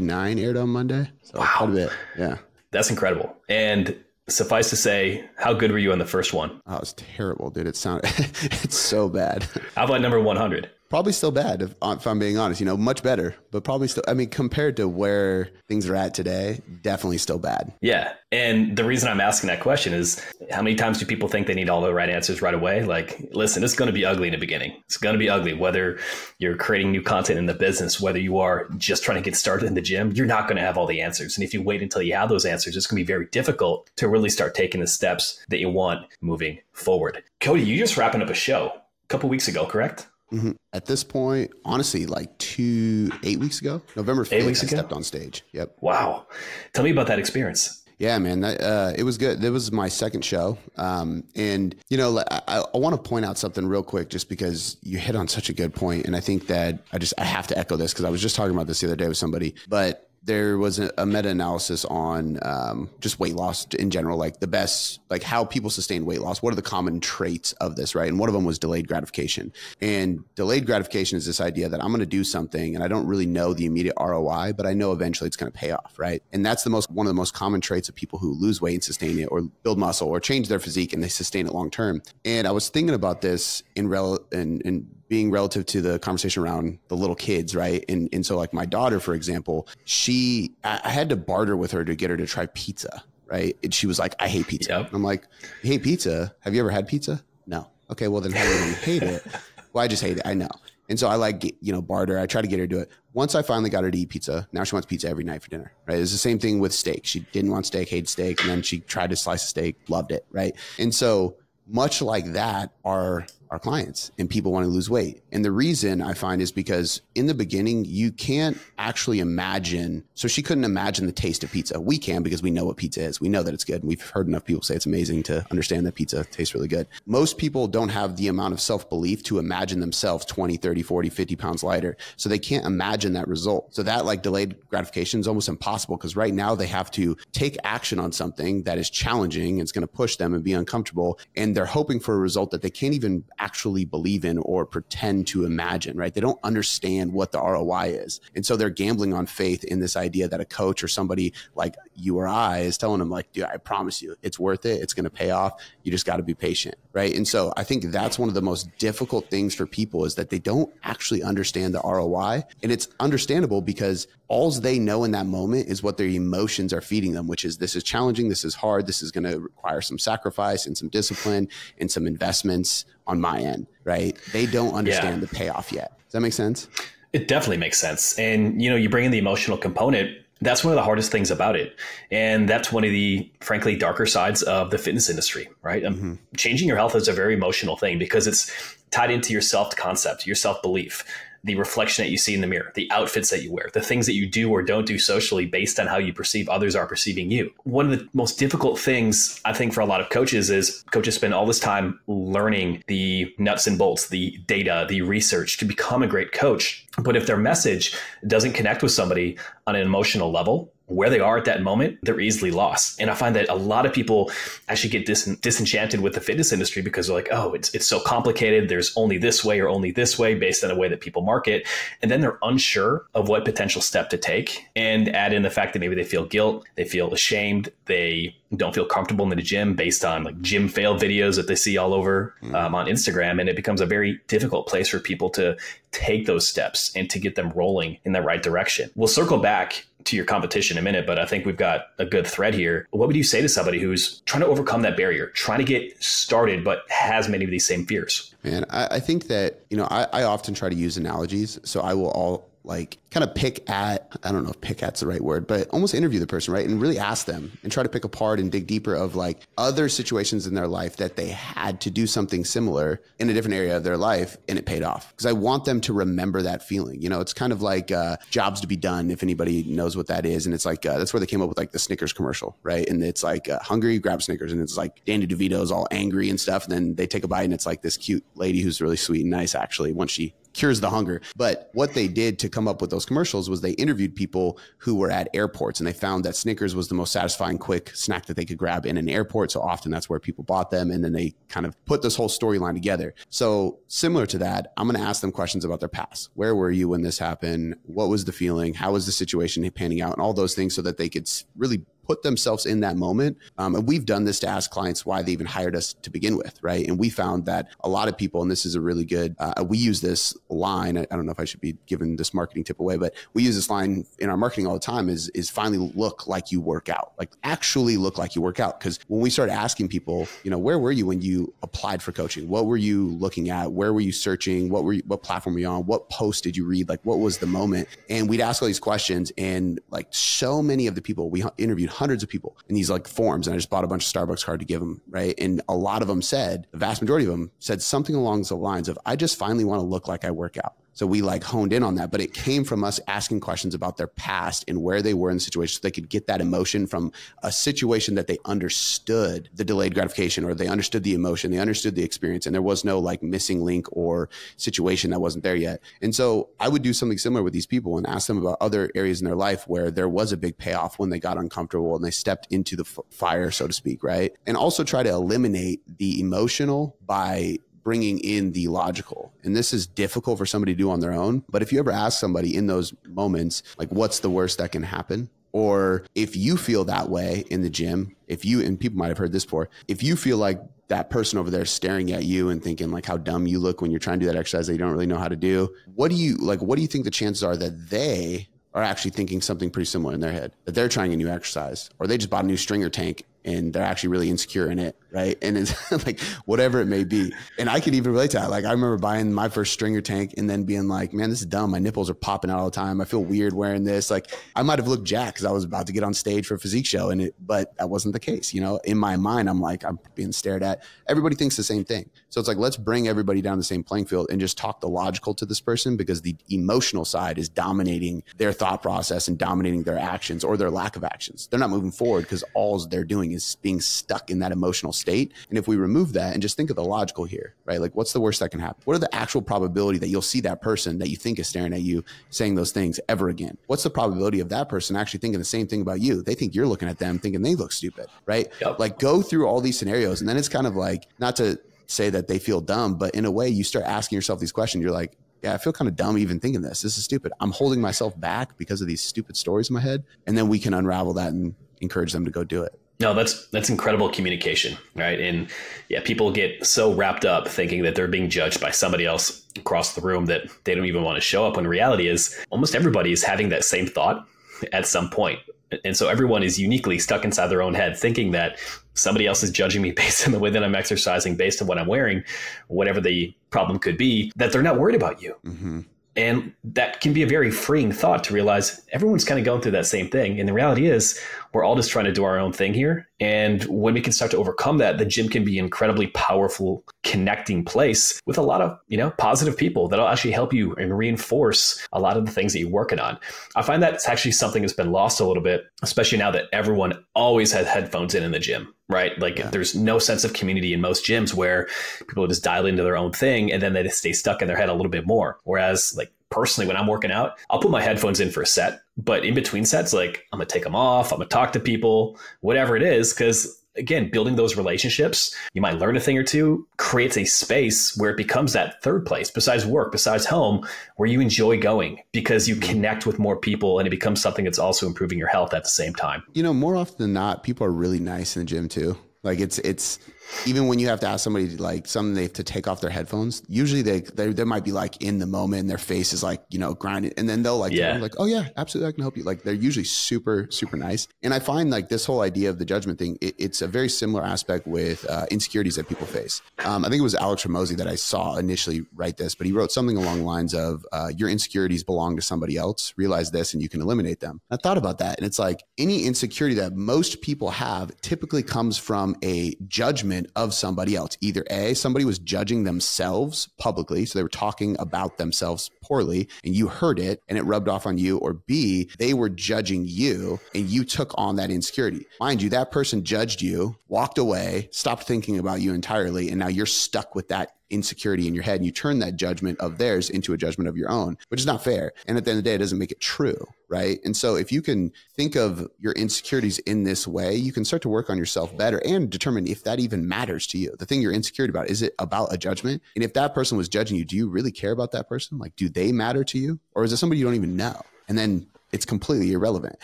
949 0.00 0.38
aired 0.38 0.56
on 0.56 0.68
Monday. 0.70 1.10
So 1.22 1.40
wow. 1.40 1.54
quite 1.56 1.70
a 1.70 1.72
bit. 1.72 1.90
Yeah. 2.18 2.38
That's 2.70 2.90
incredible. 2.90 3.36
And 3.48 3.96
suffice 4.28 4.70
to 4.70 4.76
say, 4.76 5.28
how 5.36 5.52
good 5.52 5.72
were 5.72 5.78
you 5.78 5.92
on 5.92 5.98
the 5.98 6.06
first 6.06 6.32
one? 6.32 6.60
Oh, 6.66 6.76
it 6.76 6.80
was 6.80 6.92
terrible, 6.94 7.50
dude. 7.50 7.66
It 7.66 7.76
sounded 7.76 8.10
it's 8.18 8.76
so 8.76 9.08
bad. 9.08 9.46
How 9.76 9.84
about 9.84 10.00
number 10.00 10.20
100? 10.20 10.70
Probably 10.92 11.12
still 11.14 11.30
bad, 11.30 11.62
if, 11.62 11.74
uh, 11.80 11.96
if, 11.98 12.06
I'm 12.06 12.18
being 12.18 12.36
honest. 12.36 12.60
You 12.60 12.66
know, 12.66 12.76
much 12.76 13.02
better, 13.02 13.34
but 13.50 13.64
probably 13.64 13.88
still. 13.88 14.04
I 14.06 14.12
mean, 14.12 14.28
compared 14.28 14.76
to 14.76 14.86
where 14.86 15.48
things 15.66 15.88
are 15.88 15.96
at 15.96 16.12
today, 16.12 16.60
definitely 16.82 17.16
still 17.16 17.38
bad. 17.38 17.72
Yeah, 17.80 18.12
and 18.30 18.76
the 18.76 18.84
reason 18.84 19.08
I'm 19.08 19.18
asking 19.18 19.48
that 19.48 19.60
question 19.60 19.94
is, 19.94 20.22
how 20.50 20.60
many 20.60 20.76
times 20.76 20.98
do 20.98 21.06
people 21.06 21.30
think 21.30 21.46
they 21.46 21.54
need 21.54 21.70
all 21.70 21.80
the 21.80 21.94
right 21.94 22.10
answers 22.10 22.42
right 22.42 22.52
away? 22.52 22.84
Like, 22.84 23.26
listen, 23.32 23.64
it's 23.64 23.72
going 23.72 23.86
to 23.86 23.92
be 23.94 24.04
ugly 24.04 24.28
in 24.28 24.32
the 24.32 24.38
beginning. 24.38 24.82
It's 24.84 24.98
going 24.98 25.14
to 25.14 25.18
be 25.18 25.30
ugly 25.30 25.54
whether 25.54 25.98
you're 26.36 26.58
creating 26.58 26.92
new 26.92 27.00
content 27.00 27.38
in 27.38 27.46
the 27.46 27.54
business, 27.54 27.98
whether 27.98 28.20
you 28.20 28.38
are 28.40 28.68
just 28.76 29.02
trying 29.02 29.16
to 29.16 29.24
get 29.24 29.34
started 29.34 29.64
in 29.64 29.72
the 29.72 29.80
gym. 29.80 30.12
You're 30.12 30.26
not 30.26 30.46
going 30.46 30.56
to 30.56 30.62
have 30.62 30.76
all 30.76 30.86
the 30.86 31.00
answers, 31.00 31.38
and 31.38 31.44
if 31.44 31.54
you 31.54 31.62
wait 31.62 31.80
until 31.80 32.02
you 32.02 32.12
have 32.16 32.28
those 32.28 32.44
answers, 32.44 32.76
it's 32.76 32.86
going 32.86 32.98
to 32.98 33.02
be 33.02 33.10
very 33.10 33.28
difficult 33.28 33.90
to 33.96 34.08
really 34.08 34.28
start 34.28 34.54
taking 34.54 34.82
the 34.82 34.86
steps 34.86 35.42
that 35.48 35.58
you 35.58 35.70
want 35.70 36.06
moving 36.20 36.58
forward. 36.72 37.22
Cody, 37.40 37.62
you 37.62 37.78
just 37.78 37.96
wrapping 37.96 38.20
up 38.20 38.28
a 38.28 38.34
show 38.34 38.72
a 38.74 39.08
couple 39.08 39.30
weeks 39.30 39.48
ago, 39.48 39.64
correct? 39.64 40.06
Mm-hmm. 40.32 40.52
At 40.72 40.86
this 40.86 41.04
point, 41.04 41.50
honestly, 41.64 42.06
like 42.06 42.36
two, 42.38 43.10
eight 43.22 43.38
weeks 43.38 43.60
ago, 43.60 43.82
November 43.96 44.24
5th, 44.24 44.32
eight 44.32 44.46
weeks 44.46 44.62
I 44.62 44.66
ago? 44.66 44.76
stepped 44.76 44.92
on 44.92 45.02
stage. 45.02 45.44
Yep. 45.52 45.76
Wow. 45.80 46.26
Tell 46.72 46.84
me 46.84 46.90
about 46.90 47.06
that 47.08 47.18
experience. 47.18 47.82
Yeah, 47.98 48.18
man, 48.18 48.40
that, 48.40 48.60
uh, 48.60 48.92
it 48.96 49.04
was 49.04 49.16
good. 49.16 49.44
It 49.44 49.50
was 49.50 49.70
my 49.70 49.88
second 49.88 50.24
show, 50.24 50.58
um, 50.76 51.22
and 51.36 51.76
you 51.88 51.96
know, 51.96 52.18
I, 52.30 52.64
I 52.74 52.76
want 52.76 52.96
to 52.96 53.08
point 53.08 53.24
out 53.24 53.38
something 53.38 53.64
real 53.64 53.84
quick, 53.84 54.08
just 54.08 54.28
because 54.28 54.76
you 54.82 54.98
hit 54.98 55.14
on 55.14 55.28
such 55.28 55.48
a 55.48 55.52
good 55.52 55.72
point, 55.72 56.06
and 56.06 56.16
I 56.16 56.20
think 56.20 56.48
that 56.48 56.80
I 56.92 56.98
just 56.98 57.14
I 57.16 57.22
have 57.22 57.46
to 57.48 57.58
echo 57.58 57.76
this 57.76 57.92
because 57.92 58.04
I 58.04 58.10
was 58.10 58.20
just 58.20 58.34
talking 58.34 58.54
about 58.54 58.66
this 58.66 58.80
the 58.80 58.88
other 58.88 58.96
day 58.96 59.06
with 59.06 59.18
somebody, 59.18 59.54
but 59.68 60.10
there 60.24 60.58
was 60.58 60.78
a, 60.78 60.92
a 60.98 61.06
meta-analysis 61.06 61.84
on 61.86 62.38
um, 62.42 62.90
just 63.00 63.18
weight 63.18 63.34
loss 63.34 63.66
in 63.74 63.90
general 63.90 64.18
like 64.18 64.40
the 64.40 64.46
best 64.46 65.00
like 65.10 65.22
how 65.22 65.44
people 65.44 65.70
sustain 65.70 66.04
weight 66.04 66.20
loss. 66.20 66.42
What 66.42 66.52
are 66.52 66.56
the 66.56 66.62
common 66.62 67.00
traits 67.00 67.52
of 67.54 67.76
this 67.76 67.94
right? 67.94 68.08
And 68.08 68.18
one 68.18 68.28
of 68.28 68.34
them 68.34 68.44
was 68.44 68.58
delayed 68.58 68.88
gratification. 68.88 69.52
And 69.80 70.24
delayed 70.34 70.66
gratification 70.66 71.16
is 71.18 71.26
this 71.26 71.40
idea 71.40 71.68
that 71.68 71.82
i'm 71.82 71.88
going 71.88 72.00
to 72.00 72.06
do 72.06 72.24
something 72.24 72.74
and 72.74 72.84
i 72.84 72.88
don't 72.88 73.06
really 73.06 73.26
know 73.26 73.52
the 73.54 73.66
immediate 73.66 73.94
roi 73.98 74.52
but 74.52 74.66
i 74.66 74.72
know 74.72 74.92
eventually 74.92 75.26
it's 75.26 75.36
going 75.36 75.50
to 75.50 75.56
pay 75.56 75.70
off 75.70 75.92
right? 75.98 76.22
And 76.32 76.44
that's 76.44 76.64
the 76.64 76.70
most 76.70 76.90
one 76.90 77.06
of 77.06 77.10
the 77.10 77.14
most 77.14 77.34
common 77.34 77.60
traits 77.60 77.88
of 77.88 77.94
people 77.94 78.18
who 78.18 78.34
lose 78.34 78.60
weight 78.60 78.74
and 78.74 78.84
sustain 78.84 79.18
it 79.18 79.26
or 79.26 79.42
build 79.62 79.78
muscle 79.78 80.08
or 80.08 80.20
change 80.20 80.48
their 80.48 80.58
physique 80.58 80.92
and 80.92 81.02
they 81.02 81.08
sustain 81.08 81.46
it 81.46 81.52
long 81.52 81.70
term. 81.70 82.02
And 82.24 82.46
i 82.46 82.50
was 82.50 82.68
thinking 82.68 82.94
about 82.94 83.20
this 83.20 83.62
in 83.76 83.88
rel 83.88 84.18
in, 84.32 84.60
in 84.62 84.88
being 85.12 85.30
relative 85.30 85.66
to 85.66 85.82
the 85.82 85.98
conversation 85.98 86.42
around 86.42 86.78
the 86.88 86.96
little 86.96 87.14
kids, 87.14 87.54
right? 87.54 87.84
And 87.86 88.08
and 88.14 88.24
so 88.24 88.38
like 88.38 88.54
my 88.54 88.64
daughter, 88.64 88.98
for 88.98 89.12
example, 89.12 89.68
she 89.84 90.52
I 90.64 90.88
had 90.88 91.10
to 91.10 91.16
barter 91.16 91.54
with 91.54 91.70
her 91.72 91.84
to 91.84 91.94
get 91.94 92.08
her 92.08 92.16
to 92.16 92.26
try 92.26 92.46
pizza, 92.46 93.04
right? 93.26 93.54
And 93.62 93.74
she 93.74 93.86
was 93.86 93.98
like, 93.98 94.14
I 94.18 94.28
hate 94.28 94.46
pizza. 94.46 94.70
Yep. 94.70 94.94
I'm 94.94 95.02
like, 95.02 95.26
hate 95.62 95.82
pizza? 95.82 96.34
Have 96.40 96.54
you 96.54 96.60
ever 96.60 96.70
had 96.70 96.88
pizza? 96.88 97.22
No. 97.46 97.68
Okay, 97.90 98.08
well 98.08 98.22
then 98.22 98.32
how 98.32 98.42
do 98.42 98.48
you 98.66 98.74
hate 98.76 99.02
it? 99.02 99.22
Well, 99.74 99.82
I 99.82 99.88
just 99.88 100.02
hate 100.02 100.18
it. 100.18 100.22
I 100.26 100.34
know. 100.34 100.50
And 100.90 101.00
so 101.00 101.08
I 101.08 101.14
like, 101.14 101.44
you 101.62 101.72
know, 101.72 101.80
barter. 101.80 102.18
I 102.18 102.26
try 102.26 102.42
to 102.42 102.46
get 102.46 102.58
her 102.58 102.66
to 102.66 102.74
do 102.74 102.78
it. 102.78 102.90
Once 103.14 103.34
I 103.34 103.40
finally 103.40 103.70
got 103.70 103.84
her 103.84 103.90
to 103.90 103.96
eat 103.96 104.10
pizza, 104.10 104.46
now 104.52 104.64
she 104.64 104.74
wants 104.74 104.84
pizza 104.84 105.08
every 105.08 105.24
night 105.24 105.42
for 105.42 105.48
dinner, 105.48 105.72
right? 105.86 105.96
It's 105.96 106.12
the 106.12 106.18
same 106.18 106.38
thing 106.38 106.60
with 106.60 106.74
steak. 106.74 107.06
She 107.06 107.20
didn't 107.32 107.50
want 107.50 107.64
steak, 107.64 107.88
hated 107.88 108.10
steak. 108.10 108.42
And 108.42 108.50
then 108.50 108.60
she 108.60 108.80
tried 108.80 109.08
to 109.08 109.16
slice 109.16 109.44
a 109.44 109.46
steak, 109.46 109.76
loved 109.88 110.12
it, 110.12 110.26
right? 110.30 110.54
And 110.78 110.94
so 110.94 111.36
much 111.66 112.02
like 112.02 112.32
that, 112.32 112.72
our 112.84 113.26
our 113.52 113.58
clients 113.58 114.10
and 114.18 114.30
people 114.30 114.50
want 114.50 114.64
to 114.64 114.70
lose 114.70 114.88
weight. 114.88 115.22
And 115.30 115.44
the 115.44 115.52
reason 115.52 116.00
I 116.00 116.14
find 116.14 116.40
is 116.40 116.50
because 116.50 117.02
in 117.14 117.26
the 117.26 117.34
beginning, 117.34 117.84
you 117.84 118.10
can't 118.10 118.56
actually 118.78 119.20
imagine. 119.20 120.04
So 120.14 120.26
she 120.26 120.42
couldn't 120.42 120.64
imagine 120.64 121.04
the 121.04 121.12
taste 121.12 121.44
of 121.44 121.52
pizza. 121.52 121.78
We 121.78 121.98
can 121.98 122.22
because 122.22 122.42
we 122.42 122.50
know 122.50 122.64
what 122.64 122.78
pizza 122.78 123.02
is. 123.02 123.20
We 123.20 123.28
know 123.28 123.42
that 123.42 123.52
it's 123.52 123.64
good. 123.64 123.84
We've 123.84 124.00
heard 124.00 124.26
enough 124.26 124.46
people 124.46 124.62
say 124.62 124.74
it's 124.74 124.86
amazing 124.86 125.24
to 125.24 125.44
understand 125.50 125.84
that 125.84 125.94
pizza 125.94 126.24
tastes 126.24 126.54
really 126.54 126.66
good. 126.66 126.86
Most 127.04 127.36
people 127.36 127.68
don't 127.68 127.90
have 127.90 128.16
the 128.16 128.28
amount 128.28 128.54
of 128.54 128.60
self 128.60 128.88
belief 128.88 129.22
to 129.24 129.38
imagine 129.38 129.80
themselves 129.80 130.24
20, 130.24 130.56
30, 130.56 130.82
40, 130.82 131.10
50 131.10 131.36
pounds 131.36 131.62
lighter. 131.62 131.98
So 132.16 132.30
they 132.30 132.38
can't 132.38 132.64
imagine 132.64 133.12
that 133.12 133.28
result. 133.28 133.74
So 133.74 133.82
that 133.82 134.06
like 134.06 134.22
delayed 134.22 134.56
gratification 134.70 135.20
is 135.20 135.28
almost 135.28 135.50
impossible 135.50 135.98
because 135.98 136.16
right 136.16 136.32
now 136.32 136.54
they 136.54 136.68
have 136.68 136.90
to 136.92 137.18
take 137.32 137.58
action 137.64 137.98
on 137.98 138.12
something 138.12 138.62
that 138.62 138.78
is 138.78 138.88
challenging. 138.88 139.58
It's 139.58 139.72
going 139.72 139.82
to 139.82 139.86
push 139.92 140.16
them 140.16 140.32
and 140.32 140.42
be 140.42 140.54
uncomfortable. 140.54 141.18
And 141.36 141.54
they're 141.54 141.66
hoping 141.66 142.00
for 142.00 142.14
a 142.14 142.18
result 142.18 142.50
that 142.52 142.62
they 142.62 142.70
can't 142.70 142.94
even 142.94 143.24
actually 143.42 143.84
believe 143.84 144.24
in 144.24 144.38
or 144.38 144.64
pretend 144.64 145.26
to 145.26 145.44
imagine, 145.44 145.96
right? 145.96 146.14
They 146.14 146.20
don't 146.20 146.38
understand 146.44 147.12
what 147.12 147.32
the 147.32 147.40
ROI 147.40 147.86
is. 147.86 148.20
And 148.36 148.46
so 148.46 148.54
they're 148.54 148.70
gambling 148.70 149.12
on 149.12 149.26
faith 149.26 149.64
in 149.64 149.80
this 149.80 149.96
idea 149.96 150.28
that 150.28 150.40
a 150.40 150.44
coach 150.44 150.84
or 150.84 150.88
somebody 150.88 151.34
like 151.56 151.74
you 151.96 152.16
or 152.18 152.28
I 152.28 152.60
is 152.60 152.78
telling 152.78 153.00
them, 153.00 153.10
like, 153.10 153.32
dude, 153.32 153.44
I 153.44 153.56
promise 153.56 154.00
you, 154.00 154.14
it's 154.22 154.38
worth 154.38 154.64
it. 154.64 154.80
It's 154.80 154.94
going 154.94 155.04
to 155.04 155.10
pay 155.10 155.30
off. 155.30 155.60
You 155.82 155.90
just 155.90 156.06
got 156.06 156.18
to 156.18 156.22
be 156.22 156.34
patient, 156.34 156.76
right? 156.92 157.12
And 157.14 157.26
so 157.26 157.52
I 157.56 157.64
think 157.64 157.84
that's 157.86 158.16
one 158.16 158.28
of 158.28 158.34
the 158.34 158.42
most 158.42 158.68
difficult 158.78 159.28
things 159.28 159.56
for 159.56 159.66
people 159.66 160.04
is 160.04 160.14
that 160.14 160.30
they 160.30 160.38
don't 160.38 160.72
actually 160.84 161.24
understand 161.24 161.74
the 161.74 161.80
ROI. 161.80 162.44
And 162.62 162.70
it's 162.70 162.86
understandable 163.00 163.60
because 163.60 164.06
all 164.28 164.50
they 164.50 164.78
know 164.78 165.04
in 165.04 165.10
that 165.10 165.26
moment 165.26 165.68
is 165.68 165.82
what 165.82 165.98
their 165.98 166.06
emotions 166.06 166.72
are 166.72 166.80
feeding 166.80 167.12
them, 167.12 167.26
which 167.26 167.44
is 167.44 167.58
this 167.58 167.76
is 167.76 167.82
challenging, 167.82 168.28
this 168.28 168.44
is 168.44 168.54
hard, 168.54 168.86
this 168.86 169.02
is 169.02 169.10
going 169.10 169.24
to 169.24 169.38
require 169.38 169.82
some 169.82 169.98
sacrifice 169.98 170.64
and 170.64 170.78
some 170.78 170.88
discipline 170.88 171.48
and 171.78 171.90
some 171.90 172.06
investments 172.06 172.86
on 173.06 173.20
my 173.20 173.40
end, 173.40 173.66
right? 173.84 174.16
They 174.32 174.46
don't 174.46 174.74
understand 174.74 175.20
yeah. 175.20 175.28
the 175.28 175.34
payoff 175.34 175.72
yet. 175.72 175.98
Does 176.04 176.12
that 176.12 176.20
make 176.20 176.32
sense? 176.32 176.68
It 177.12 177.28
definitely 177.28 177.58
makes 177.58 177.78
sense. 177.78 178.18
And 178.18 178.62
you 178.62 178.70
know, 178.70 178.76
you 178.76 178.88
bring 178.88 179.04
in 179.04 179.10
the 179.10 179.18
emotional 179.18 179.58
component. 179.58 180.18
That's 180.40 180.64
one 180.64 180.72
of 180.72 180.76
the 180.76 180.82
hardest 180.82 181.12
things 181.12 181.30
about 181.30 181.54
it. 181.54 181.76
And 182.10 182.48
that's 182.48 182.72
one 182.72 182.82
of 182.82 182.90
the 182.90 183.30
frankly 183.40 183.76
darker 183.76 184.06
sides 184.06 184.42
of 184.42 184.70
the 184.70 184.78
fitness 184.78 185.08
industry, 185.08 185.48
right? 185.62 185.84
Um, 185.84 185.94
mm-hmm. 185.94 186.14
Changing 186.36 186.66
your 186.66 186.76
health 186.76 186.96
is 186.96 187.06
a 187.06 187.12
very 187.12 187.34
emotional 187.34 187.76
thing 187.76 187.98
because 187.98 188.26
it's 188.26 188.50
tied 188.90 189.10
into 189.10 189.32
your 189.32 189.42
self 189.42 189.74
concept, 189.76 190.26
your 190.26 190.36
self 190.36 190.60
belief 190.62 191.04
the 191.44 191.56
reflection 191.56 192.04
that 192.04 192.10
you 192.10 192.16
see 192.16 192.34
in 192.34 192.40
the 192.40 192.46
mirror, 192.46 192.70
the 192.74 192.90
outfits 192.90 193.30
that 193.30 193.42
you 193.42 193.52
wear, 193.52 193.68
the 193.72 193.80
things 193.80 194.06
that 194.06 194.14
you 194.14 194.28
do 194.28 194.50
or 194.50 194.62
don't 194.62 194.86
do 194.86 194.98
socially 194.98 195.46
based 195.46 195.80
on 195.80 195.86
how 195.86 195.98
you 195.98 196.12
perceive 196.12 196.48
others 196.48 196.76
are 196.76 196.86
perceiving 196.86 197.30
you. 197.30 197.52
One 197.64 197.90
of 197.90 197.98
the 197.98 198.08
most 198.12 198.38
difficult 198.38 198.78
things 198.78 199.40
I 199.44 199.52
think 199.52 199.72
for 199.72 199.80
a 199.80 199.86
lot 199.86 200.00
of 200.00 200.10
coaches 200.10 200.50
is 200.50 200.84
coaches 200.92 201.16
spend 201.16 201.34
all 201.34 201.46
this 201.46 201.60
time 201.60 201.98
learning 202.06 202.84
the 202.86 203.34
nuts 203.38 203.66
and 203.66 203.76
bolts, 203.76 204.08
the 204.08 204.38
data, 204.46 204.86
the 204.88 205.02
research 205.02 205.58
to 205.58 205.64
become 205.64 206.02
a 206.02 206.06
great 206.06 206.32
coach. 206.32 206.86
But 207.02 207.16
if 207.16 207.26
their 207.26 207.36
message 207.36 207.96
doesn't 208.26 208.52
connect 208.52 208.82
with 208.82 208.92
somebody 208.92 209.38
on 209.66 209.74
an 209.74 209.82
emotional 209.82 210.30
level, 210.30 210.71
where 210.86 211.10
they 211.10 211.20
are 211.20 211.38
at 211.38 211.44
that 211.44 211.62
moment, 211.62 211.98
they're 212.02 212.20
easily 212.20 212.50
lost. 212.50 213.00
And 213.00 213.10
I 213.10 213.14
find 213.14 213.34
that 213.36 213.48
a 213.48 213.54
lot 213.54 213.86
of 213.86 213.92
people 213.92 214.30
actually 214.68 214.90
get 214.90 215.06
dis- 215.06 215.24
disenchanted 215.24 216.00
with 216.00 216.14
the 216.14 216.20
fitness 216.20 216.52
industry 216.52 216.82
because 216.82 217.06
they're 217.06 217.16
like, 217.16 217.28
oh, 217.30 217.54
it's, 217.54 217.74
it's 217.74 217.86
so 217.86 218.00
complicated. 218.00 218.68
There's 218.68 218.92
only 218.96 219.18
this 219.18 219.44
way 219.44 219.60
or 219.60 219.68
only 219.68 219.90
this 219.90 220.18
way 220.18 220.34
based 220.34 220.62
on 220.62 220.68
the 220.68 220.76
way 220.76 220.88
that 220.88 221.00
people 221.00 221.22
market. 221.22 221.66
And 222.02 222.10
then 222.10 222.20
they're 222.20 222.38
unsure 222.42 223.06
of 223.14 223.28
what 223.28 223.44
potential 223.44 223.80
step 223.80 224.10
to 224.10 224.18
take 224.18 224.66
and 224.76 225.08
add 225.08 225.32
in 225.32 225.42
the 225.42 225.50
fact 225.50 225.72
that 225.72 225.78
maybe 225.78 225.94
they 225.94 226.04
feel 226.04 226.24
guilt, 226.24 226.66
they 226.74 226.84
feel 226.84 227.12
ashamed, 227.12 227.70
they 227.86 228.36
don't 228.56 228.74
feel 228.74 228.84
comfortable 228.84 229.24
in 229.24 229.36
the 229.36 229.42
gym 229.42 229.74
based 229.74 230.04
on 230.04 230.24
like 230.24 230.40
gym 230.42 230.68
fail 230.68 230.98
videos 230.98 231.36
that 231.36 231.46
they 231.46 231.54
see 231.54 231.78
all 231.78 231.94
over 231.94 232.34
mm. 232.42 232.54
um, 232.54 232.74
on 232.74 232.86
Instagram. 232.86 233.40
And 233.40 233.48
it 233.48 233.56
becomes 233.56 233.80
a 233.80 233.86
very 233.86 234.20
difficult 234.28 234.68
place 234.68 234.88
for 234.88 234.98
people 234.98 235.30
to 235.30 235.56
take 235.90 236.26
those 236.26 236.48
steps 236.48 236.90
and 236.96 237.08
to 237.10 237.18
get 237.18 237.34
them 237.34 237.50
rolling 237.50 237.98
in 238.04 238.12
the 238.12 238.22
right 238.22 238.42
direction. 238.42 238.90
We'll 238.94 239.08
circle 239.08 239.38
back 239.38 239.86
to 240.04 240.16
your 240.16 240.24
competition 240.24 240.76
in 240.76 240.82
a 240.82 240.84
minute, 240.84 241.06
but 241.06 241.18
I 241.18 241.26
think 241.26 241.46
we've 241.46 241.56
got 241.56 241.88
a 241.98 242.04
good 242.04 242.26
thread 242.26 242.54
here. 242.54 242.86
What 242.90 243.06
would 243.06 243.16
you 243.16 243.24
say 243.24 243.40
to 243.42 243.48
somebody 243.48 243.80
who's 243.80 244.20
trying 244.20 244.42
to 244.42 244.46
overcome 244.46 244.82
that 244.82 244.96
barrier, 244.96 245.28
trying 245.28 245.58
to 245.58 245.64
get 245.64 246.02
started, 246.02 246.64
but 246.64 246.82
has 246.90 247.28
many 247.28 247.44
of 247.44 247.50
these 247.50 247.66
same 247.66 247.86
fears? 247.86 248.34
Man, 248.42 248.64
I, 248.70 248.86
I 248.92 249.00
think 249.00 249.28
that, 249.28 249.60
you 249.70 249.76
know, 249.76 249.86
I, 249.90 250.06
I 250.12 250.22
often 250.24 250.54
try 250.54 250.68
to 250.68 250.74
use 250.74 250.96
analogies. 250.96 251.58
So 251.64 251.80
I 251.80 251.94
will 251.94 252.10
all 252.10 252.48
like 252.64 252.98
kind 253.10 253.24
of 253.24 253.34
pick 253.34 253.68
at 253.68 254.16
i 254.22 254.32
don't 254.32 254.44
know 254.44 254.50
if 254.50 254.60
pick 254.60 254.82
at's 254.82 255.00
the 255.00 255.06
right 255.06 255.20
word 255.20 255.46
but 255.46 255.68
almost 255.68 255.94
interview 255.94 256.20
the 256.20 256.26
person 256.26 256.52
right? 256.52 256.68
And 256.68 256.80
really 256.80 256.98
ask 256.98 257.26
them 257.26 257.58
and 257.62 257.72
try 257.72 257.82
to 257.82 257.88
pick 257.88 258.04
apart 258.04 258.38
and 258.38 258.52
dig 258.52 258.66
deeper 258.66 258.94
of 258.94 259.16
like 259.16 259.40
other 259.58 259.88
situations 259.88 260.46
in 260.46 260.54
their 260.54 260.68
life 260.68 260.96
that 260.98 261.16
they 261.16 261.28
had 261.28 261.80
to 261.82 261.90
do 261.90 262.06
something 262.06 262.44
similar 262.44 263.00
in 263.18 263.28
a 263.30 263.34
different 263.34 263.54
area 263.54 263.76
of 263.76 263.84
their 263.84 263.96
life 263.96 264.36
and 264.48 264.58
it 264.58 264.66
paid 264.66 264.82
off. 264.82 265.10
Because 265.10 265.26
i 265.26 265.32
want 265.32 265.64
them 265.64 265.80
to 265.82 265.92
remember 265.92 266.42
that 266.42 266.62
feeling 266.62 267.00
you 267.02 267.08
know? 267.08 267.20
It's 267.20 267.32
kind 267.32 267.52
of 267.52 267.62
like 267.62 267.90
uh, 267.90 268.16
jobs 268.30 268.60
to 268.60 268.66
be 268.66 268.76
done 268.76 269.10
if 269.10 269.22
anybody 269.22 269.62
knows 269.64 269.96
what 269.96 270.08
that 270.08 270.26
is 270.26 270.46
and 270.46 270.54
it's 270.54 270.66
like 270.66 270.84
uh, 270.84 270.98
that's 270.98 271.12
where 271.12 271.20
they 271.20 271.26
came 271.26 271.40
up 271.40 271.48
with 271.48 271.58
like 271.58 271.72
the 271.72 271.78
snickers 271.78 272.12
commercial 272.12 272.56
right? 272.62 272.88
And 272.88 273.02
it's 273.02 273.22
like 273.22 273.48
uh, 273.48 273.58
hungry 273.60 273.98
grab 273.98 274.22
snickers 274.22 274.52
and 274.52 274.60
it's 274.60 274.76
like 274.76 275.04
danny 275.04 275.26
devito's 275.26 275.70
all 275.70 275.88
angry 275.90 276.28
and 276.28 276.38
stuff 276.38 276.64
and 276.64 276.72
then 276.72 276.94
they 276.94 277.06
take 277.06 277.24
a 277.24 277.28
bite 277.28 277.42
and 277.42 277.54
it's 277.54 277.66
like 277.66 277.82
this 277.82 277.96
cute 277.96 278.24
lady 278.34 278.60
who's 278.60 278.80
really 278.80 278.96
sweet 278.96 279.22
and 279.22 279.30
nice 279.30 279.54
actually 279.54 279.92
once 279.92 280.10
she 280.10 280.34
cures 280.52 280.80
the 280.80 280.90
hunger. 280.90 281.20
But 281.36 281.70
what 281.74 281.94
they 281.94 282.08
did 282.08 282.38
to 282.40 282.48
come 282.48 282.68
up 282.68 282.80
with 282.80 282.90
those 282.90 283.04
commercials 283.04 283.48
was 283.48 283.60
they 283.60 283.72
interviewed 283.72 284.14
people 284.14 284.58
who 284.78 284.94
were 284.94 285.10
at 285.10 285.28
airports 285.34 285.80
and 285.80 285.86
they 285.86 285.92
found 285.92 286.24
that 286.24 286.36
Snickers 286.36 286.74
was 286.74 286.88
the 286.88 286.94
most 286.94 287.12
satisfying 287.12 287.58
quick 287.58 287.90
snack 287.94 288.26
that 288.26 288.34
they 288.34 288.44
could 288.44 288.58
grab 288.58 288.86
in 288.86 288.96
an 288.96 289.08
airport. 289.08 289.50
So 289.50 289.60
often 289.60 289.90
that's 289.90 290.08
where 290.08 290.20
people 290.20 290.44
bought 290.44 290.70
them. 290.70 290.90
And 290.90 291.02
then 291.02 291.12
they 291.12 291.34
kind 291.48 291.66
of 291.66 291.82
put 291.84 292.02
this 292.02 292.16
whole 292.16 292.28
storyline 292.28 292.74
together. 292.74 293.14
So 293.28 293.78
similar 293.88 294.26
to 294.26 294.38
that, 294.38 294.72
I'm 294.76 294.86
going 294.88 295.00
to 295.00 295.06
ask 295.06 295.20
them 295.20 295.32
questions 295.32 295.64
about 295.64 295.80
their 295.80 295.88
past. 295.88 296.30
Where 296.34 296.54
were 296.54 296.70
you 296.70 296.88
when 296.88 297.02
this 297.02 297.18
happened? 297.18 297.76
What 297.84 298.08
was 298.08 298.24
the 298.24 298.32
feeling? 298.32 298.74
How 298.74 298.92
was 298.92 299.06
the 299.06 299.12
situation 299.12 299.68
panning 299.70 300.02
out? 300.02 300.12
And 300.12 300.20
all 300.22 300.34
those 300.34 300.54
things 300.54 300.74
so 300.74 300.82
that 300.82 300.98
they 300.98 301.08
could 301.08 301.30
really 301.56 301.84
put 302.06 302.22
themselves 302.22 302.66
in 302.66 302.80
that 302.80 302.96
moment. 302.96 303.38
Um, 303.58 303.74
and 303.74 303.86
we've 303.86 304.04
done 304.04 304.24
this 304.24 304.40
to 304.40 304.48
ask 304.48 304.70
clients 304.70 305.06
why 305.06 305.22
they 305.22 305.32
even 305.32 305.46
hired 305.46 305.76
us 305.76 305.94
to 305.94 306.10
begin 306.10 306.36
with, 306.36 306.58
right? 306.62 306.86
And 306.86 306.98
we 306.98 307.10
found 307.10 307.46
that 307.46 307.68
a 307.80 307.88
lot 307.88 308.08
of 308.08 308.16
people, 308.16 308.42
and 308.42 308.50
this 308.50 308.66
is 308.66 308.74
a 308.74 308.80
really 308.80 309.04
good, 309.04 309.36
uh, 309.38 309.64
we 309.64 309.78
use 309.78 310.00
this 310.00 310.36
line. 310.48 310.98
I, 310.98 311.02
I, 311.02 311.16
don't 311.16 311.26
know 311.26 311.32
if 311.32 311.40
I 311.40 311.44
should 311.44 311.60
be 311.60 311.76
giving 311.86 312.16
this 312.16 312.34
marketing 312.34 312.64
tip 312.64 312.80
away, 312.80 312.96
but 312.96 313.14
we 313.34 313.44
use 313.44 313.54
this 313.54 313.70
line 313.70 314.04
in 314.18 314.28
our 314.28 314.36
marketing 314.36 314.66
all 314.66 314.74
the 314.74 314.80
time 314.80 315.08
is, 315.08 315.28
is 315.30 315.48
finally 315.48 315.92
look 315.94 316.26
like 316.26 316.50
you 316.50 316.60
work 316.60 316.88
out, 316.88 317.12
like 317.18 317.30
actually 317.44 317.96
look 317.96 318.18
like 318.18 318.34
you 318.34 318.42
work 318.42 318.60
out. 318.60 318.80
Cause 318.80 318.98
when 319.08 319.20
we 319.20 319.30
started 319.30 319.52
asking 319.52 319.88
people, 319.88 320.26
you 320.42 320.50
know, 320.50 320.58
where 320.58 320.78
were 320.78 320.92
you 320.92 321.06
when 321.06 321.22
you 321.22 321.52
applied 321.62 322.02
for 322.02 322.12
coaching? 322.12 322.48
What 322.48 322.66
were 322.66 322.76
you 322.76 323.08
looking 323.08 323.50
at? 323.50 323.70
Where 323.72 323.92
were 323.92 324.00
you 324.00 324.12
searching? 324.12 324.68
What 324.70 324.84
were 324.84 324.94
you, 324.94 325.02
what 325.06 325.22
platform 325.22 325.54
were 325.54 325.60
you 325.60 325.68
on? 325.68 325.86
What 325.86 326.10
post 326.10 326.44
did 326.44 326.56
you 326.56 326.66
read? 326.66 326.88
Like 326.88 327.00
what 327.04 327.20
was 327.20 327.38
the 327.38 327.46
moment? 327.46 327.88
And 328.10 328.28
we'd 328.28 328.40
ask 328.40 328.60
all 328.60 328.66
these 328.66 328.80
questions 328.80 329.30
and 329.38 329.80
like 329.90 330.08
so 330.10 330.62
many 330.62 330.86
of 330.86 330.94
the 330.94 331.02
people 331.02 331.30
we 331.30 331.44
interviewed 331.58 331.91
hundreds 331.92 332.22
of 332.22 332.28
people 332.28 332.56
in 332.68 332.74
these 332.74 332.90
like 332.90 333.06
forms. 333.06 333.46
And 333.46 333.54
I 333.54 333.58
just 333.58 333.70
bought 333.70 333.84
a 333.84 333.86
bunch 333.86 334.06
of 334.06 334.12
Starbucks 334.12 334.44
card 334.44 334.60
to 334.60 334.66
give 334.66 334.80
them. 334.80 335.00
Right. 335.08 335.34
And 335.38 335.60
a 335.68 335.76
lot 335.76 336.02
of 336.02 336.08
them 336.08 336.22
said, 336.22 336.66
the 336.72 336.78
vast 336.78 337.02
majority 337.02 337.26
of 337.26 337.32
them 337.32 337.50
said 337.58 337.82
something 337.82 338.14
along 338.14 338.42
the 338.42 338.56
lines 338.56 338.88
of, 338.88 338.98
I 339.06 339.16
just 339.16 339.38
finally 339.38 339.64
want 339.64 339.80
to 339.80 339.86
look 339.86 340.08
like 340.08 340.24
I 340.24 340.30
work 340.30 340.56
out. 340.62 340.74
So 340.94 341.06
we 341.06 341.22
like 341.22 341.42
honed 341.42 341.72
in 341.72 341.82
on 341.82 341.94
that, 341.96 342.10
but 342.10 342.20
it 342.20 342.34
came 342.34 342.64
from 342.64 342.84
us 342.84 343.00
asking 343.08 343.40
questions 343.40 343.74
about 343.74 343.96
their 343.96 344.06
past 344.06 344.64
and 344.68 344.82
where 344.82 345.02
they 345.02 345.14
were 345.14 345.30
in 345.30 345.36
the 345.36 345.40
situation 345.40 345.74
so 345.74 345.80
they 345.82 345.90
could 345.90 346.08
get 346.08 346.26
that 346.26 346.40
emotion 346.40 346.86
from 346.86 347.12
a 347.42 347.50
situation 347.50 348.14
that 348.16 348.26
they 348.26 348.38
understood 348.44 349.48
the 349.54 349.64
delayed 349.64 349.94
gratification 349.94 350.44
or 350.44 350.54
they 350.54 350.66
understood 350.66 351.02
the 351.02 351.14
emotion, 351.14 351.50
they 351.50 351.58
understood 351.58 351.94
the 351.94 352.02
experience, 352.02 352.46
and 352.46 352.54
there 352.54 352.62
was 352.62 352.84
no 352.84 352.98
like 352.98 353.22
missing 353.22 353.64
link 353.64 353.86
or 353.92 354.28
situation 354.56 355.10
that 355.10 355.20
wasn't 355.20 355.42
there 355.42 355.56
yet. 355.56 355.80
And 356.02 356.14
so 356.14 356.50
I 356.60 356.68
would 356.68 356.82
do 356.82 356.92
something 356.92 357.18
similar 357.18 357.42
with 357.42 357.52
these 357.52 357.66
people 357.66 357.96
and 357.96 358.06
ask 358.06 358.26
them 358.26 358.38
about 358.38 358.58
other 358.60 358.90
areas 358.94 359.20
in 359.20 359.24
their 359.24 359.36
life 359.36 359.64
where 359.66 359.90
there 359.90 360.08
was 360.08 360.32
a 360.32 360.36
big 360.36 360.58
payoff 360.58 360.98
when 360.98 361.10
they 361.10 361.18
got 361.18 361.38
uncomfortable 361.38 361.96
and 361.96 362.04
they 362.04 362.10
stepped 362.10 362.46
into 362.50 362.76
the 362.76 362.84
f- 362.84 362.98
fire, 363.10 363.50
so 363.50 363.66
to 363.66 363.72
speak, 363.72 364.02
right? 364.02 364.32
And 364.46 364.56
also 364.56 364.84
try 364.84 365.02
to 365.02 365.10
eliminate 365.10 365.80
the 365.98 366.20
emotional 366.20 366.96
by 367.06 367.58
bringing 367.82 368.18
in 368.20 368.52
the 368.52 368.68
logical. 368.68 369.32
And 369.42 369.56
this 369.56 369.72
is 369.72 369.86
difficult 369.86 370.38
for 370.38 370.46
somebody 370.46 370.72
to 370.72 370.78
do 370.78 370.90
on 370.90 371.00
their 371.00 371.12
own. 371.12 371.44
But 371.48 371.62
if 371.62 371.72
you 371.72 371.78
ever 371.78 371.90
ask 371.90 372.18
somebody 372.18 372.56
in 372.56 372.66
those 372.66 372.94
moments, 373.06 373.62
like, 373.78 373.90
what's 373.90 374.20
the 374.20 374.30
worst 374.30 374.58
that 374.58 374.72
can 374.72 374.82
happen? 374.82 375.28
Or 375.52 376.04
if 376.14 376.34
you 376.34 376.56
feel 376.56 376.84
that 376.84 377.10
way 377.10 377.44
in 377.50 377.62
the 377.62 377.70
gym, 377.70 378.16
if 378.26 378.44
you, 378.44 378.62
and 378.62 378.80
people 378.80 378.98
might 378.98 379.08
have 379.08 379.18
heard 379.18 379.32
this 379.32 379.44
before, 379.44 379.68
if 379.86 380.02
you 380.02 380.16
feel 380.16 380.38
like 380.38 380.60
that 380.88 381.10
person 381.10 381.38
over 381.38 381.50
there 381.50 381.64
staring 381.64 382.12
at 382.12 382.24
you 382.24 382.48
and 382.50 382.62
thinking 382.62 382.90
like 382.90 383.06
how 383.06 383.16
dumb 383.16 383.46
you 383.46 383.58
look 383.58 383.80
when 383.80 383.90
you're 383.90 384.00
trying 384.00 384.18
to 384.18 384.26
do 384.26 384.32
that 384.32 384.38
exercise 384.38 384.66
that 384.66 384.72
you 384.72 384.78
don't 384.78 384.92
really 384.92 385.06
know 385.06 385.18
how 385.18 385.28
to 385.28 385.36
do, 385.36 385.74
what 385.94 386.10
do 386.10 386.16
you, 386.16 386.36
like, 386.36 386.60
what 386.60 386.76
do 386.76 386.82
you 386.82 386.88
think 386.88 387.04
the 387.04 387.10
chances 387.10 387.42
are 387.42 387.56
that 387.56 387.90
they 387.90 388.48
are 388.74 388.82
actually 388.82 389.10
thinking 389.10 389.40
something 389.40 389.70
pretty 389.70 389.86
similar 389.86 390.14
in 390.14 390.20
their 390.20 390.32
head 390.32 390.52
that 390.64 390.74
they're 390.74 390.88
trying 390.88 391.12
a 391.12 391.16
new 391.16 391.28
exercise 391.28 391.90
or 391.98 392.06
they 392.06 392.16
just 392.16 392.30
bought 392.30 392.44
a 392.44 392.46
new 392.46 392.56
stringer 392.56 392.88
tank 392.88 393.24
and 393.44 393.72
they're 393.72 393.82
actually 393.82 394.08
really 394.08 394.30
insecure 394.30 394.70
in 394.70 394.78
it 394.78 394.96
right? 395.12 395.36
And 395.42 395.58
it's 395.58 395.90
like 396.06 396.20
whatever 396.44 396.80
it 396.80 396.86
may 396.86 397.04
be. 397.04 397.32
And 397.58 397.68
I 397.68 397.80
can 397.80 397.94
even 397.94 398.12
relate 398.12 398.30
to 398.32 398.38
that. 398.38 398.50
Like 398.50 398.64
I 398.64 398.72
remember 398.72 398.98
buying 398.98 399.32
my 399.32 399.48
first 399.48 399.72
stringer 399.72 400.00
tank 400.00 400.34
and 400.36 400.48
then 400.48 400.64
being 400.64 400.88
like, 400.88 401.12
man, 401.12 401.30
this 401.30 401.40
is 401.40 401.46
dumb. 401.46 401.70
My 401.70 401.78
nipples 401.78 402.10
are 402.10 402.14
popping 402.14 402.50
out 402.50 402.58
all 402.58 402.64
the 402.64 402.70
time. 402.70 403.00
I 403.00 403.04
feel 403.04 403.22
weird 403.22 403.52
wearing 403.52 403.84
this. 403.84 404.10
Like 404.10 404.32
I 404.56 404.62
might 404.62 404.78
have 404.78 404.88
looked 404.88 405.04
jacked 405.04 405.34
because 405.34 405.44
I 405.44 405.52
was 405.52 405.64
about 405.64 405.86
to 405.86 405.92
get 405.92 406.02
on 406.02 406.14
stage 406.14 406.46
for 406.46 406.54
a 406.54 406.58
physique 406.58 406.86
show, 406.86 407.10
and 407.10 407.20
it, 407.20 407.34
but 407.40 407.76
that 407.76 407.90
wasn't 407.90 408.14
the 408.14 408.20
case. 408.20 408.54
You 408.54 408.60
know, 408.60 408.78
in 408.84 408.98
my 408.98 409.16
mind, 409.16 409.48
I'm 409.48 409.60
like, 409.60 409.84
I'm 409.84 409.98
being 410.14 410.32
stared 410.32 410.62
at. 410.62 410.82
Everybody 411.08 411.36
thinks 411.36 411.56
the 411.56 411.62
same 411.62 411.84
thing. 411.84 412.10
So 412.30 412.40
it's 412.40 412.48
like, 412.48 412.56
let's 412.56 412.76
bring 412.76 413.08
everybody 413.08 413.42
down 413.42 413.58
the 413.58 413.64
same 413.64 413.84
playing 413.84 414.06
field 414.06 414.28
and 414.30 414.40
just 414.40 414.56
talk 414.56 414.80
the 414.80 414.88
logical 414.88 415.34
to 415.34 415.46
this 415.46 415.60
person 415.60 415.96
because 415.96 416.22
the 416.22 416.36
emotional 416.48 417.04
side 417.04 417.38
is 417.38 417.48
dominating 417.48 418.22
their 418.38 418.52
thought 418.52 418.80
process 418.82 419.28
and 419.28 419.38
dominating 419.38 419.82
their 419.82 419.98
actions 419.98 420.44
or 420.44 420.56
their 420.56 420.70
lack 420.70 420.96
of 420.96 421.04
actions. 421.04 421.46
They're 421.46 421.60
not 421.60 421.70
moving 421.70 421.92
forward 421.92 422.22
because 422.22 422.42
all 422.54 422.78
they're 422.86 423.04
doing 423.04 423.32
is 423.32 423.56
being 423.56 423.80
stuck 423.80 424.30
in 424.30 424.38
that 424.38 424.52
emotional 424.52 424.92
state. 425.02 425.34
And 425.50 425.58
if 425.58 425.68
we 425.68 425.76
remove 425.76 426.14
that 426.14 426.32
and 426.32 426.40
just 426.40 426.56
think 426.56 426.70
of 426.70 426.76
the 426.76 426.84
logical 426.84 427.24
here, 427.24 427.54
right? 427.66 427.80
Like, 427.80 427.94
what's 427.94 428.14
the 428.14 428.20
worst 428.20 428.40
that 428.40 428.50
can 428.50 428.60
happen? 428.60 428.80
What 428.84 428.94
are 428.94 429.00
the 429.00 429.14
actual 429.14 429.42
probability 429.42 429.98
that 429.98 430.08
you'll 430.08 430.22
see 430.22 430.40
that 430.40 430.62
person 430.62 430.98
that 431.00 431.10
you 431.10 431.16
think 431.16 431.38
is 431.38 431.48
staring 431.48 431.74
at 431.74 431.82
you 431.82 432.02
saying 432.30 432.54
those 432.54 432.72
things 432.72 432.98
ever 433.08 433.28
again? 433.28 433.58
What's 433.66 433.82
the 433.82 433.90
probability 433.90 434.40
of 434.40 434.48
that 434.48 434.70
person 434.70 434.96
actually 434.96 435.20
thinking 435.20 435.38
the 435.38 435.44
same 435.44 435.66
thing 435.66 435.82
about 435.82 436.00
you? 436.00 436.22
They 436.22 436.34
think 436.34 436.54
you're 436.54 436.66
looking 436.66 436.88
at 436.88 436.98
them 436.98 437.18
thinking 437.18 437.42
they 437.42 437.54
look 437.54 437.72
stupid, 437.72 438.06
right? 438.24 438.48
Yep. 438.60 438.78
Like, 438.78 438.98
go 438.98 439.20
through 439.20 439.46
all 439.46 439.60
these 439.60 439.78
scenarios. 439.78 440.20
And 440.20 440.28
then 440.28 440.38
it's 440.38 440.48
kind 440.48 440.66
of 440.66 440.76
like, 440.76 441.08
not 441.18 441.36
to 441.36 441.60
say 441.88 442.08
that 442.08 442.28
they 442.28 442.38
feel 442.38 442.60
dumb, 442.60 442.94
but 442.94 443.14
in 443.14 443.26
a 443.26 443.30
way, 443.30 443.48
you 443.48 443.64
start 443.64 443.84
asking 443.84 444.16
yourself 444.16 444.40
these 444.40 444.52
questions. 444.52 444.82
You're 444.82 444.92
like, 444.92 445.18
yeah, 445.42 445.54
I 445.54 445.58
feel 445.58 445.72
kind 445.72 445.88
of 445.88 445.96
dumb 445.96 446.16
even 446.16 446.38
thinking 446.38 446.62
this. 446.62 446.82
This 446.82 446.96
is 446.96 447.04
stupid. 447.04 447.32
I'm 447.40 447.50
holding 447.50 447.80
myself 447.80 448.18
back 448.18 448.56
because 448.56 448.80
of 448.80 448.86
these 448.86 449.02
stupid 449.02 449.36
stories 449.36 449.68
in 449.68 449.74
my 449.74 449.80
head. 449.80 450.04
And 450.26 450.38
then 450.38 450.48
we 450.48 450.60
can 450.60 450.72
unravel 450.72 451.14
that 451.14 451.32
and 451.32 451.54
encourage 451.80 452.12
them 452.12 452.24
to 452.24 452.30
go 452.30 452.44
do 452.44 452.62
it. 452.62 452.78
No, 453.02 453.14
that's 453.14 453.48
that's 453.48 453.68
incredible 453.68 454.08
communication, 454.08 454.78
right? 454.94 455.18
And 455.18 455.48
yeah, 455.88 456.00
people 456.02 456.30
get 456.30 456.64
so 456.64 456.94
wrapped 456.94 457.24
up 457.24 457.48
thinking 457.48 457.82
that 457.82 457.96
they're 457.96 458.06
being 458.06 458.30
judged 458.30 458.60
by 458.60 458.70
somebody 458.70 459.04
else 459.04 459.42
across 459.56 459.96
the 459.96 460.00
room 460.00 460.26
that 460.26 460.42
they 460.62 460.74
don't 460.76 460.84
even 460.84 461.02
want 461.02 461.16
to 461.16 461.20
show 461.20 461.44
up 461.44 461.56
when 461.56 461.66
reality 461.66 462.06
is 462.06 462.38
almost 462.50 462.76
everybody 462.76 463.10
is 463.10 463.24
having 463.24 463.48
that 463.48 463.64
same 463.64 463.88
thought 463.88 464.24
at 464.72 464.86
some 464.86 465.10
point. 465.10 465.40
And 465.84 465.96
so 465.96 466.08
everyone 466.08 466.44
is 466.44 466.60
uniquely 466.60 467.00
stuck 467.00 467.24
inside 467.24 467.48
their 467.48 467.60
own 467.60 467.74
head 467.74 467.98
thinking 467.98 468.30
that 468.32 468.56
somebody 468.94 469.26
else 469.26 469.42
is 469.42 469.50
judging 469.50 469.82
me 469.82 469.90
based 470.02 470.24
on 470.24 470.32
the 470.32 470.38
way 470.38 470.50
that 470.50 470.62
I'm 470.62 470.76
exercising, 470.76 471.34
based 471.34 471.60
on 471.60 471.66
what 471.66 471.78
I'm 471.78 471.88
wearing, 471.88 472.22
whatever 472.68 473.00
the 473.00 473.34
problem 473.50 473.80
could 473.80 473.98
be, 473.98 474.30
that 474.36 474.52
they're 474.52 474.62
not 474.62 474.78
worried 474.78 474.94
about 474.94 475.20
you. 475.20 475.34
Mm-hmm. 475.44 475.80
And 476.14 476.52
that 476.62 477.00
can 477.00 477.12
be 477.14 477.22
a 477.22 477.26
very 477.26 477.50
freeing 477.50 477.90
thought 477.90 478.22
to 478.24 478.34
realize 478.34 478.82
everyone's 478.92 479.24
kind 479.24 479.40
of 479.40 479.46
going 479.46 479.62
through 479.62 479.72
that 479.72 479.86
same 479.86 480.08
thing. 480.08 480.38
And 480.38 480.48
the 480.48 480.52
reality 480.52 480.86
is, 480.86 481.18
we're 481.52 481.64
all 481.64 481.76
just 481.76 481.90
trying 481.90 482.04
to 482.06 482.12
do 482.12 482.24
our 482.24 482.38
own 482.38 482.52
thing 482.52 482.74
here. 482.74 483.08
And 483.20 483.62
when 483.64 483.94
we 483.94 484.00
can 484.00 484.12
start 484.12 484.30
to 484.32 484.36
overcome 484.36 484.78
that, 484.78 484.98
the 484.98 485.04
gym 485.04 485.28
can 485.28 485.44
be 485.44 485.58
an 485.58 485.64
incredibly 485.64 486.08
powerful 486.08 486.84
connecting 487.04 487.64
place 487.64 488.20
with 488.26 488.38
a 488.38 488.42
lot 488.42 488.60
of, 488.60 488.78
you 488.88 488.96
know, 488.96 489.10
positive 489.10 489.56
people 489.56 489.88
that'll 489.88 490.08
actually 490.08 490.32
help 490.32 490.52
you 490.52 490.74
and 490.74 490.96
reinforce 490.96 491.86
a 491.92 492.00
lot 492.00 492.16
of 492.16 492.26
the 492.26 492.32
things 492.32 492.52
that 492.52 492.60
you're 492.60 492.68
working 492.68 492.98
on. 492.98 493.18
I 493.54 493.62
find 493.62 493.82
that 493.82 493.94
it's 493.94 494.08
actually 494.08 494.32
something 494.32 494.62
that's 494.62 494.72
been 494.72 494.92
lost 494.92 495.20
a 495.20 495.24
little 495.24 495.42
bit, 495.42 495.64
especially 495.82 496.18
now 496.18 496.30
that 496.32 496.46
everyone 496.52 497.04
always 497.14 497.52
has 497.52 497.66
headphones 497.66 498.14
in 498.14 498.22
in 498.22 498.32
the 498.32 498.38
gym 498.38 498.74
right? 498.88 499.18
Like 499.18 499.38
yeah. 499.38 499.48
there's 499.48 499.74
no 499.74 499.98
sense 499.98 500.22
of 500.22 500.34
community 500.34 500.74
in 500.74 500.80
most 500.80 501.04
gyms 501.04 501.32
where 501.32 501.66
people 502.08 502.26
just 502.26 502.44
dial 502.44 502.66
into 502.66 502.82
their 502.82 502.96
own 502.96 503.10
thing 503.10 503.50
and 503.50 503.62
then 503.62 503.72
they 503.72 503.82
just 503.82 503.98
stay 503.98 504.12
stuck 504.12 504.42
in 504.42 504.48
their 504.48 504.56
head 504.56 504.68
a 504.68 504.74
little 504.74 504.90
bit 504.90 505.06
more. 505.06 505.40
Whereas 505.44 505.94
like 505.96 506.12
personally, 506.32 506.66
when 506.66 506.76
I'm 506.76 506.88
working 506.88 507.12
out, 507.12 507.38
I'll 507.50 507.60
put 507.60 507.70
my 507.70 507.82
headphones 507.82 508.18
in 508.18 508.30
for 508.30 508.42
a 508.42 508.46
set, 508.46 508.80
but 508.96 509.24
in 509.24 509.34
between 509.34 509.64
sets, 509.64 509.92
like 509.92 510.26
I'm 510.32 510.38
gonna 510.38 510.46
take 510.46 510.64
them 510.64 510.74
off, 510.74 511.12
I'm 511.12 511.18
gonna 511.18 511.28
talk 511.28 511.52
to 511.52 511.60
people, 511.60 512.18
whatever 512.40 512.76
it 512.76 512.82
is, 512.82 513.12
because 513.12 513.62
again, 513.76 514.10
building 514.10 514.36
those 514.36 514.56
relationships, 514.56 515.34
you 515.54 515.62
might 515.62 515.78
learn 515.78 515.96
a 515.96 516.00
thing 516.00 516.18
or 516.18 516.22
two, 516.22 516.66
creates 516.76 517.16
a 517.16 517.24
space 517.24 517.96
where 517.96 518.10
it 518.10 518.16
becomes 518.16 518.52
that 518.52 518.82
third 518.82 519.06
place 519.06 519.30
besides 519.30 519.64
work, 519.64 519.92
besides 519.92 520.26
home, 520.26 520.66
where 520.96 521.08
you 521.08 521.20
enjoy 521.20 521.58
going 521.58 521.98
because 522.12 522.48
you 522.48 522.56
mm-hmm. 522.56 522.70
connect 522.70 523.06
with 523.06 523.18
more 523.18 523.36
people 523.36 523.78
and 523.78 523.86
it 523.86 523.90
becomes 523.90 524.20
something 524.20 524.44
that's 524.44 524.58
also 524.58 524.86
improving 524.86 525.18
your 525.18 525.28
health 525.28 525.54
at 525.54 525.62
the 525.62 525.70
same 525.70 525.94
time. 525.94 526.22
You 526.34 526.42
know, 526.42 526.54
more 526.54 526.76
often 526.76 526.96
than 526.98 527.12
not, 527.12 527.44
people 527.44 527.66
are 527.66 527.72
really 527.72 528.00
nice 528.00 528.36
in 528.36 528.42
the 528.42 528.46
gym 528.46 528.68
too. 528.68 528.98
Like 529.22 529.38
it's 529.38 529.58
it's 529.60 530.00
even 530.46 530.66
when 530.66 530.78
you 530.78 530.88
have 530.88 531.00
to 531.00 531.06
ask 531.06 531.24
somebody 531.24 531.56
to 531.56 531.62
like 531.62 531.86
something 531.86 532.14
they 532.14 532.22
have 532.22 532.32
to 532.34 532.44
take 532.44 532.66
off 532.66 532.80
their 532.80 532.90
headphones, 532.90 533.42
usually 533.48 533.82
they, 533.82 534.00
they 534.00 534.28
they 534.32 534.44
might 534.44 534.64
be 534.64 534.72
like 534.72 535.02
in 535.02 535.18
the 535.18 535.26
moment 535.26 535.60
and 535.60 535.70
their 535.70 535.78
face 535.78 536.12
is 536.12 536.22
like, 536.22 536.42
you 536.50 536.58
know, 536.58 536.74
grinding 536.74 537.12
and 537.16 537.28
then 537.28 537.42
they'll 537.42 537.58
like, 537.58 537.72
yeah. 537.72 537.96
like, 537.98 538.14
oh 538.18 538.24
yeah, 538.24 538.48
absolutely. 538.56 538.88
I 538.88 538.92
can 538.92 539.02
help 539.02 539.16
you. 539.16 539.22
Like 539.22 539.42
they're 539.42 539.54
usually 539.54 539.84
super, 539.84 540.46
super 540.50 540.76
nice. 540.76 541.08
And 541.22 541.32
I 541.32 541.38
find 541.38 541.70
like 541.70 541.88
this 541.88 542.04
whole 542.04 542.20
idea 542.22 542.50
of 542.50 542.58
the 542.58 542.64
judgment 542.64 542.98
thing, 542.98 543.18
it, 543.20 543.34
it's 543.38 543.62
a 543.62 543.68
very 543.68 543.88
similar 543.88 544.24
aspect 544.24 544.66
with 544.66 545.08
uh, 545.08 545.26
insecurities 545.30 545.76
that 545.76 545.88
people 545.88 546.06
face. 546.06 546.42
Um, 546.64 546.84
I 546.84 546.88
think 546.88 547.00
it 547.00 547.04
was 547.04 547.14
Alex 547.14 547.44
Hormozi 547.44 547.76
that 547.76 547.86
I 547.86 547.94
saw 547.94 548.36
initially 548.36 548.82
write 548.94 549.16
this, 549.16 549.34
but 549.34 549.46
he 549.46 549.52
wrote 549.52 549.72
something 549.72 549.96
along 549.96 550.18
the 550.18 550.24
lines 550.24 550.54
of 550.54 550.84
uh, 550.92 551.10
your 551.16 551.28
insecurities 551.28 551.84
belong 551.84 552.16
to 552.16 552.22
somebody 552.22 552.56
else. 552.56 552.94
Realize 552.96 553.30
this 553.30 553.54
and 553.54 553.62
you 553.62 553.68
can 553.68 553.80
eliminate 553.80 554.20
them. 554.20 554.40
I 554.50 554.56
thought 554.56 554.78
about 554.78 554.98
that 554.98 555.18
and 555.18 555.26
it's 555.26 555.38
like 555.38 555.62
any 555.78 556.04
insecurity 556.04 556.56
that 556.56 556.74
most 556.74 557.20
people 557.20 557.50
have 557.50 557.98
typically 558.00 558.42
comes 558.42 558.78
from 558.78 559.16
a 559.22 559.54
judgment 559.66 560.21
of 560.36 560.54
somebody 560.54 560.96
else. 560.96 561.16
Either 561.20 561.44
A, 561.50 561.74
somebody 561.74 562.04
was 562.04 562.18
judging 562.18 562.64
themselves 562.64 563.48
publicly, 563.58 564.04
so 564.04 564.18
they 564.18 564.22
were 564.22 564.28
talking 564.28 564.76
about 564.78 565.18
themselves 565.18 565.70
poorly, 565.82 566.28
and 566.44 566.54
you 566.54 566.68
heard 566.68 566.98
it 566.98 567.20
and 567.28 567.38
it 567.38 567.42
rubbed 567.42 567.68
off 567.68 567.86
on 567.86 567.98
you, 567.98 568.18
or 568.18 568.34
B, 568.34 568.90
they 568.98 569.14
were 569.14 569.28
judging 569.28 569.84
you 569.86 570.40
and 570.54 570.68
you 570.68 570.84
took 570.84 571.12
on 571.16 571.36
that 571.36 571.50
insecurity. 571.50 572.06
Mind 572.20 572.42
you, 572.42 572.50
that 572.50 572.70
person 572.70 573.04
judged 573.04 573.42
you, 573.42 573.76
walked 573.88 574.18
away, 574.18 574.68
stopped 574.72 575.04
thinking 575.04 575.38
about 575.38 575.60
you 575.60 575.74
entirely, 575.74 576.28
and 576.28 576.38
now 576.38 576.48
you're 576.48 576.66
stuck 576.66 577.14
with 577.14 577.28
that 577.28 577.52
insecurity 577.72 578.28
in 578.28 578.34
your 578.34 578.44
head 578.44 578.56
and 578.56 578.66
you 578.66 578.70
turn 578.70 578.98
that 579.00 579.16
judgment 579.16 579.58
of 579.58 579.78
theirs 579.78 580.10
into 580.10 580.32
a 580.32 580.36
judgment 580.36 580.68
of 580.68 580.76
your 580.76 580.90
own, 580.90 581.16
which 581.28 581.40
is 581.40 581.46
not 581.46 581.64
fair. 581.64 581.92
And 582.06 582.16
at 582.16 582.24
the 582.24 582.30
end 582.30 582.38
of 582.38 582.44
the 582.44 582.50
day, 582.50 582.54
it 582.54 582.58
doesn't 582.58 582.78
make 582.78 582.92
it 582.92 583.00
true. 583.00 583.46
Right. 583.72 584.00
And 584.04 584.14
so 584.14 584.36
if 584.36 584.52
you 584.52 584.60
can 584.60 584.92
think 585.14 585.34
of 585.34 585.66
your 585.78 585.94
insecurities 585.94 586.58
in 586.58 586.84
this 586.84 587.08
way, 587.08 587.34
you 587.34 587.52
can 587.52 587.64
start 587.64 587.80
to 587.82 587.88
work 587.88 588.10
on 588.10 588.18
yourself 588.18 588.54
better 588.54 588.82
and 588.84 589.08
determine 589.08 589.46
if 589.46 589.64
that 589.64 589.80
even 589.80 590.06
matters 590.06 590.46
to 590.48 590.58
you. 590.58 590.76
The 590.78 590.84
thing 590.84 591.00
you're 591.00 591.10
insecure 591.10 591.46
about, 591.46 591.70
is 591.70 591.80
it 591.80 591.94
about 591.98 592.34
a 592.34 592.36
judgment? 592.36 592.82
And 592.96 593.02
if 593.02 593.14
that 593.14 593.32
person 593.32 593.56
was 593.56 593.70
judging 593.70 593.96
you, 593.96 594.04
do 594.04 594.14
you 594.14 594.28
really 594.28 594.52
care 594.52 594.72
about 594.72 594.92
that 594.92 595.08
person? 595.08 595.38
Like, 595.38 595.56
do 595.56 595.70
they 595.70 595.90
matter 595.90 596.22
to 596.22 596.38
you? 596.38 596.60
Or 596.74 596.84
is 596.84 596.92
it 596.92 596.98
somebody 596.98 597.18
you 597.18 597.24
don't 597.24 597.34
even 597.34 597.56
know? 597.56 597.80
And 598.08 598.18
then 598.18 598.46
it's 598.72 598.84
completely 598.84 599.32
irrelevant. 599.32 599.78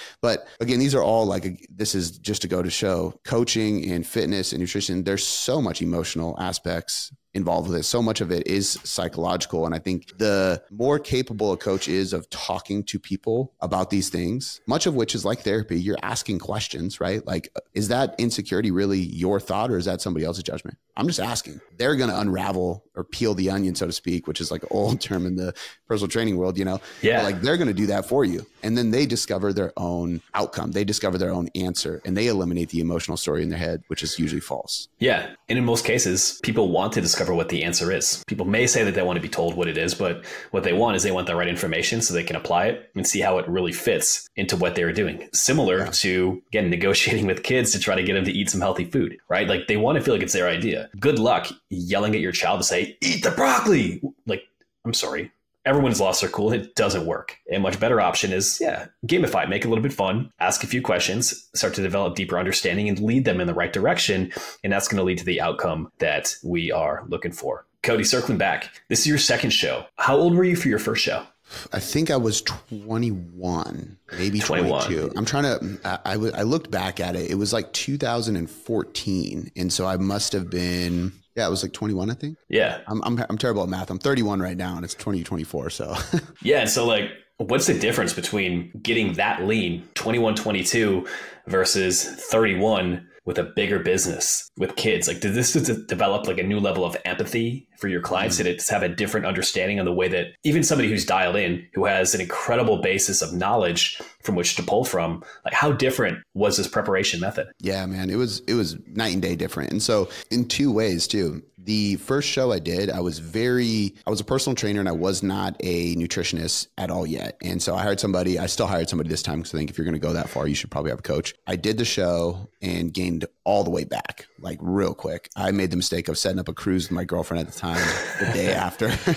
But 0.20 0.46
again, 0.60 0.80
these 0.80 0.94
are 0.94 1.02
all 1.02 1.24
like 1.24 1.66
this 1.74 1.94
is 1.94 2.18
just 2.18 2.42
to 2.42 2.48
go 2.48 2.62
to 2.62 2.68
show 2.68 3.18
coaching 3.24 3.90
and 3.90 4.06
fitness 4.06 4.52
and 4.52 4.60
nutrition. 4.60 5.04
There's 5.04 5.26
so 5.26 5.62
much 5.62 5.80
emotional 5.80 6.36
aspects 6.38 7.10
involved 7.34 7.68
with 7.68 7.78
it. 7.78 7.84
So 7.84 8.02
much 8.02 8.20
of 8.20 8.30
it 8.30 8.46
is 8.46 8.78
psychological. 8.84 9.66
And 9.66 9.74
I 9.74 9.78
think 9.78 10.16
the 10.18 10.62
more 10.70 10.98
capable 10.98 11.52
a 11.52 11.56
coach 11.56 11.88
is 11.88 12.12
of 12.12 12.28
talking 12.30 12.82
to 12.84 12.98
people 12.98 13.52
about 13.60 13.90
these 13.90 14.08
things, 14.08 14.60
much 14.66 14.86
of 14.86 14.94
which 14.94 15.14
is 15.14 15.24
like 15.24 15.40
therapy, 15.40 15.78
you're 15.80 15.98
asking 16.02 16.38
questions, 16.38 17.00
right? 17.00 17.24
Like, 17.26 17.48
is 17.74 17.88
that 17.88 18.14
insecurity 18.18 18.70
really 18.70 18.98
your 18.98 19.40
thought 19.40 19.70
or 19.70 19.76
is 19.76 19.84
that 19.84 20.00
somebody 20.00 20.24
else's 20.24 20.42
judgment? 20.42 20.78
I'm 20.96 21.06
just 21.06 21.20
asking. 21.20 21.60
They're 21.76 21.94
going 21.94 22.10
to 22.10 22.18
unravel 22.18 22.82
or 22.96 23.04
peel 23.04 23.34
the 23.34 23.50
onion, 23.50 23.76
so 23.76 23.86
to 23.86 23.92
speak, 23.92 24.26
which 24.26 24.40
is 24.40 24.50
like 24.50 24.62
an 24.62 24.68
old 24.72 25.00
term 25.08 25.26
in 25.26 25.36
the 25.36 25.54
personal 25.86 26.08
training 26.08 26.36
world, 26.36 26.58
you 26.58 26.64
know? 26.64 26.80
Yeah. 27.02 27.18
But 27.18 27.24
like 27.24 27.42
they're 27.42 27.56
going 27.56 27.68
to 27.68 27.74
do 27.74 27.86
that 27.86 28.06
for 28.06 28.24
you. 28.24 28.44
And 28.64 28.76
then 28.76 28.90
they 28.90 29.06
discover 29.06 29.52
their 29.52 29.72
own 29.76 30.22
outcome. 30.34 30.72
They 30.72 30.82
discover 30.82 31.16
their 31.18 31.30
own 31.30 31.50
answer 31.54 32.02
and 32.04 32.16
they 32.16 32.26
eliminate 32.26 32.70
the 32.70 32.80
emotional 32.80 33.16
story 33.16 33.42
in 33.42 33.50
their 33.50 33.58
head, 33.58 33.84
which 33.86 34.02
is 34.02 34.18
usually 34.18 34.40
false. 34.40 34.88
Yeah. 34.98 35.34
And 35.48 35.56
in 35.56 35.64
most 35.64 35.84
cases, 35.84 36.40
people 36.42 36.70
want 36.70 36.92
to 36.94 37.00
discover 37.00 37.17
what 37.26 37.48
the 37.48 37.64
answer 37.64 37.90
is. 37.92 38.22
People 38.26 38.46
may 38.46 38.66
say 38.66 38.84
that 38.84 38.94
they 38.94 39.02
want 39.02 39.16
to 39.16 39.22
be 39.22 39.28
told 39.28 39.54
what 39.54 39.68
it 39.68 39.78
is, 39.78 39.94
but 39.94 40.24
what 40.50 40.64
they 40.64 40.72
want 40.72 40.96
is 40.96 41.02
they 41.02 41.10
want 41.10 41.26
the 41.26 41.36
right 41.36 41.48
information 41.48 42.00
so 42.00 42.14
they 42.14 42.22
can 42.22 42.36
apply 42.36 42.66
it 42.66 42.90
and 42.94 43.06
see 43.06 43.20
how 43.20 43.38
it 43.38 43.48
really 43.48 43.72
fits 43.72 44.28
into 44.36 44.56
what 44.56 44.74
they're 44.74 44.92
doing. 44.92 45.28
Similar 45.32 45.88
to, 45.88 46.42
again, 46.48 46.70
negotiating 46.78 47.26
with 47.26 47.42
kids 47.42 47.72
to 47.72 47.78
try 47.78 47.94
to 47.94 48.02
get 48.02 48.14
them 48.14 48.24
to 48.24 48.32
eat 48.32 48.50
some 48.50 48.60
healthy 48.60 48.84
food, 48.84 49.16
right? 49.28 49.48
Like 49.48 49.66
they 49.66 49.76
want 49.76 49.96
to 49.96 50.04
feel 50.04 50.14
like 50.14 50.22
it's 50.22 50.32
their 50.32 50.48
idea 50.48 50.88
good 50.98 51.18
luck 51.18 51.48
yelling 51.70 52.14
at 52.14 52.20
your 52.20 52.32
child 52.32 52.60
to 52.60 52.66
say, 52.66 52.96
eat 53.00 53.22
the 53.22 53.30
broccoli. 53.30 54.02
Like, 54.26 54.42
I'm 54.84 54.94
sorry. 54.94 55.32
Everyone's 55.68 56.00
lost 56.00 56.22
their 56.22 56.30
cool. 56.30 56.50
It 56.50 56.74
doesn't 56.76 57.04
work. 57.04 57.36
A 57.52 57.58
much 57.58 57.78
better 57.78 58.00
option 58.00 58.32
is, 58.32 58.58
yeah, 58.58 58.86
gamify, 59.06 59.46
make 59.46 59.64
it 59.64 59.66
a 59.66 59.68
little 59.68 59.82
bit 59.82 59.92
fun, 59.92 60.32
ask 60.40 60.64
a 60.64 60.66
few 60.66 60.80
questions, 60.80 61.50
start 61.54 61.74
to 61.74 61.82
develop 61.82 62.16
deeper 62.16 62.38
understanding 62.38 62.88
and 62.88 62.98
lead 63.00 63.26
them 63.26 63.38
in 63.38 63.46
the 63.46 63.52
right 63.52 63.70
direction. 63.70 64.32
And 64.64 64.72
that's 64.72 64.88
going 64.88 64.96
to 64.96 65.04
lead 65.04 65.18
to 65.18 65.26
the 65.26 65.42
outcome 65.42 65.92
that 65.98 66.34
we 66.42 66.72
are 66.72 67.04
looking 67.08 67.32
for. 67.32 67.66
Cody, 67.82 68.04
circling 68.04 68.38
back, 68.38 68.80
this 68.88 69.00
is 69.00 69.08
your 69.08 69.18
second 69.18 69.50
show. 69.50 69.84
How 69.96 70.16
old 70.16 70.34
were 70.34 70.44
you 70.44 70.56
for 70.56 70.68
your 70.68 70.78
first 70.78 71.02
show? 71.02 71.26
I 71.70 71.80
think 71.80 72.10
I 72.10 72.16
was 72.16 72.40
21, 72.42 73.98
maybe 74.12 74.38
21. 74.38 74.86
22. 74.86 75.12
I'm 75.16 75.26
trying 75.26 75.42
to, 75.44 75.78
I, 75.84 75.98
I, 76.04 76.14
I 76.14 76.42
looked 76.44 76.70
back 76.70 76.98
at 76.98 77.14
it. 77.14 77.30
It 77.30 77.34
was 77.34 77.52
like 77.52 77.74
2014. 77.74 79.52
And 79.54 79.70
so 79.70 79.86
I 79.86 79.98
must 79.98 80.32
have 80.32 80.48
been, 80.48 81.12
yeah, 81.38 81.46
it 81.46 81.50
was 81.50 81.62
like 81.62 81.72
21, 81.72 82.10
I 82.10 82.14
think. 82.14 82.36
Yeah. 82.48 82.80
I'm, 82.88 83.00
I'm, 83.04 83.24
I'm 83.30 83.38
terrible 83.38 83.62
at 83.62 83.68
math. 83.68 83.90
I'm 83.90 84.00
31 84.00 84.40
right 84.40 84.56
now 84.56 84.74
and 84.74 84.84
it's 84.84 84.94
2024. 84.94 85.70
So, 85.70 85.94
yeah. 86.42 86.64
So, 86.64 86.84
like, 86.84 87.10
what's 87.36 87.68
the 87.68 87.78
difference 87.78 88.12
between 88.12 88.72
getting 88.82 89.12
that 89.12 89.44
lean, 89.44 89.88
21, 89.94 90.34
22 90.34 91.06
versus 91.46 92.04
31 92.04 93.06
with 93.24 93.38
a 93.38 93.44
bigger 93.44 93.78
business 93.78 94.50
with 94.58 94.74
kids? 94.74 95.06
Like, 95.06 95.20
did 95.20 95.34
this 95.34 95.52
develop 95.52 96.26
like 96.26 96.38
a 96.38 96.42
new 96.42 96.58
level 96.58 96.84
of 96.84 96.96
empathy 97.04 97.67
for 97.78 97.88
your 97.88 98.00
clients? 98.00 98.38
Mm-hmm. 98.38 98.74
Have 98.74 98.82
a 98.82 98.88
different 98.88 99.26
understanding 99.26 99.78
on 99.78 99.86
the 99.86 99.92
way 99.92 100.08
that 100.08 100.34
even 100.44 100.62
somebody 100.62 100.88
who's 100.88 101.04
dialed 101.04 101.36
in, 101.36 101.66
who 101.74 101.84
has 101.86 102.14
an 102.14 102.20
incredible 102.20 102.80
basis 102.82 103.22
of 103.22 103.32
knowledge 103.32 104.00
from 104.22 104.34
which 104.34 104.56
to 104.56 104.62
pull 104.62 104.84
from, 104.84 105.22
like 105.44 105.54
how 105.54 105.72
different 105.72 106.18
was 106.34 106.56
this 106.56 106.68
preparation 106.68 107.20
method? 107.20 107.48
Yeah, 107.60 107.86
man, 107.86 108.10
it 108.10 108.16
was 108.16 108.40
it 108.40 108.54
was 108.54 108.76
night 108.86 109.12
and 109.12 109.22
day 109.22 109.36
different. 109.36 109.70
And 109.70 109.82
so 109.82 110.08
in 110.30 110.46
two 110.48 110.72
ways 110.72 111.06
too 111.06 111.42
the 111.68 111.96
first 111.96 112.26
show 112.26 112.50
I 112.50 112.60
did, 112.60 112.88
I 112.88 113.00
was 113.00 113.18
very, 113.18 113.94
I 114.06 114.10
was 114.10 114.20
a 114.20 114.24
personal 114.24 114.56
trainer 114.56 114.80
and 114.80 114.88
I 114.88 114.92
was 114.92 115.22
not 115.22 115.54
a 115.60 115.94
nutritionist 115.96 116.68
at 116.78 116.90
all 116.90 117.06
yet. 117.06 117.36
And 117.42 117.62
so 117.62 117.74
I 117.74 117.82
hired 117.82 118.00
somebody, 118.00 118.38
I 118.38 118.46
still 118.46 118.66
hired 118.66 118.88
somebody 118.88 119.10
this 119.10 119.22
time 119.22 119.40
because 119.40 119.54
I 119.54 119.58
think 119.58 119.68
if 119.68 119.76
you're 119.76 119.84
going 119.84 119.92
to 119.92 119.98
go 119.98 120.14
that 120.14 120.30
far, 120.30 120.46
you 120.48 120.54
should 120.54 120.70
probably 120.70 120.92
have 120.92 121.00
a 121.00 121.02
coach. 121.02 121.34
I 121.46 121.56
did 121.56 121.76
the 121.76 121.84
show 121.84 122.48
and 122.62 122.94
gained 122.94 123.26
all 123.44 123.64
the 123.64 123.70
way 123.70 123.84
back, 123.84 124.26
like 124.38 124.58
real 124.62 124.94
quick. 124.94 125.28
I 125.36 125.50
made 125.50 125.70
the 125.70 125.76
mistake 125.76 126.08
of 126.08 126.16
setting 126.16 126.38
up 126.38 126.48
a 126.48 126.54
cruise 126.54 126.84
with 126.84 126.92
my 126.92 127.04
girlfriend 127.04 127.46
at 127.46 127.52
the 127.52 127.58
time 127.58 127.67
the 127.74 128.30
day 128.32 128.52
after. 128.54 128.92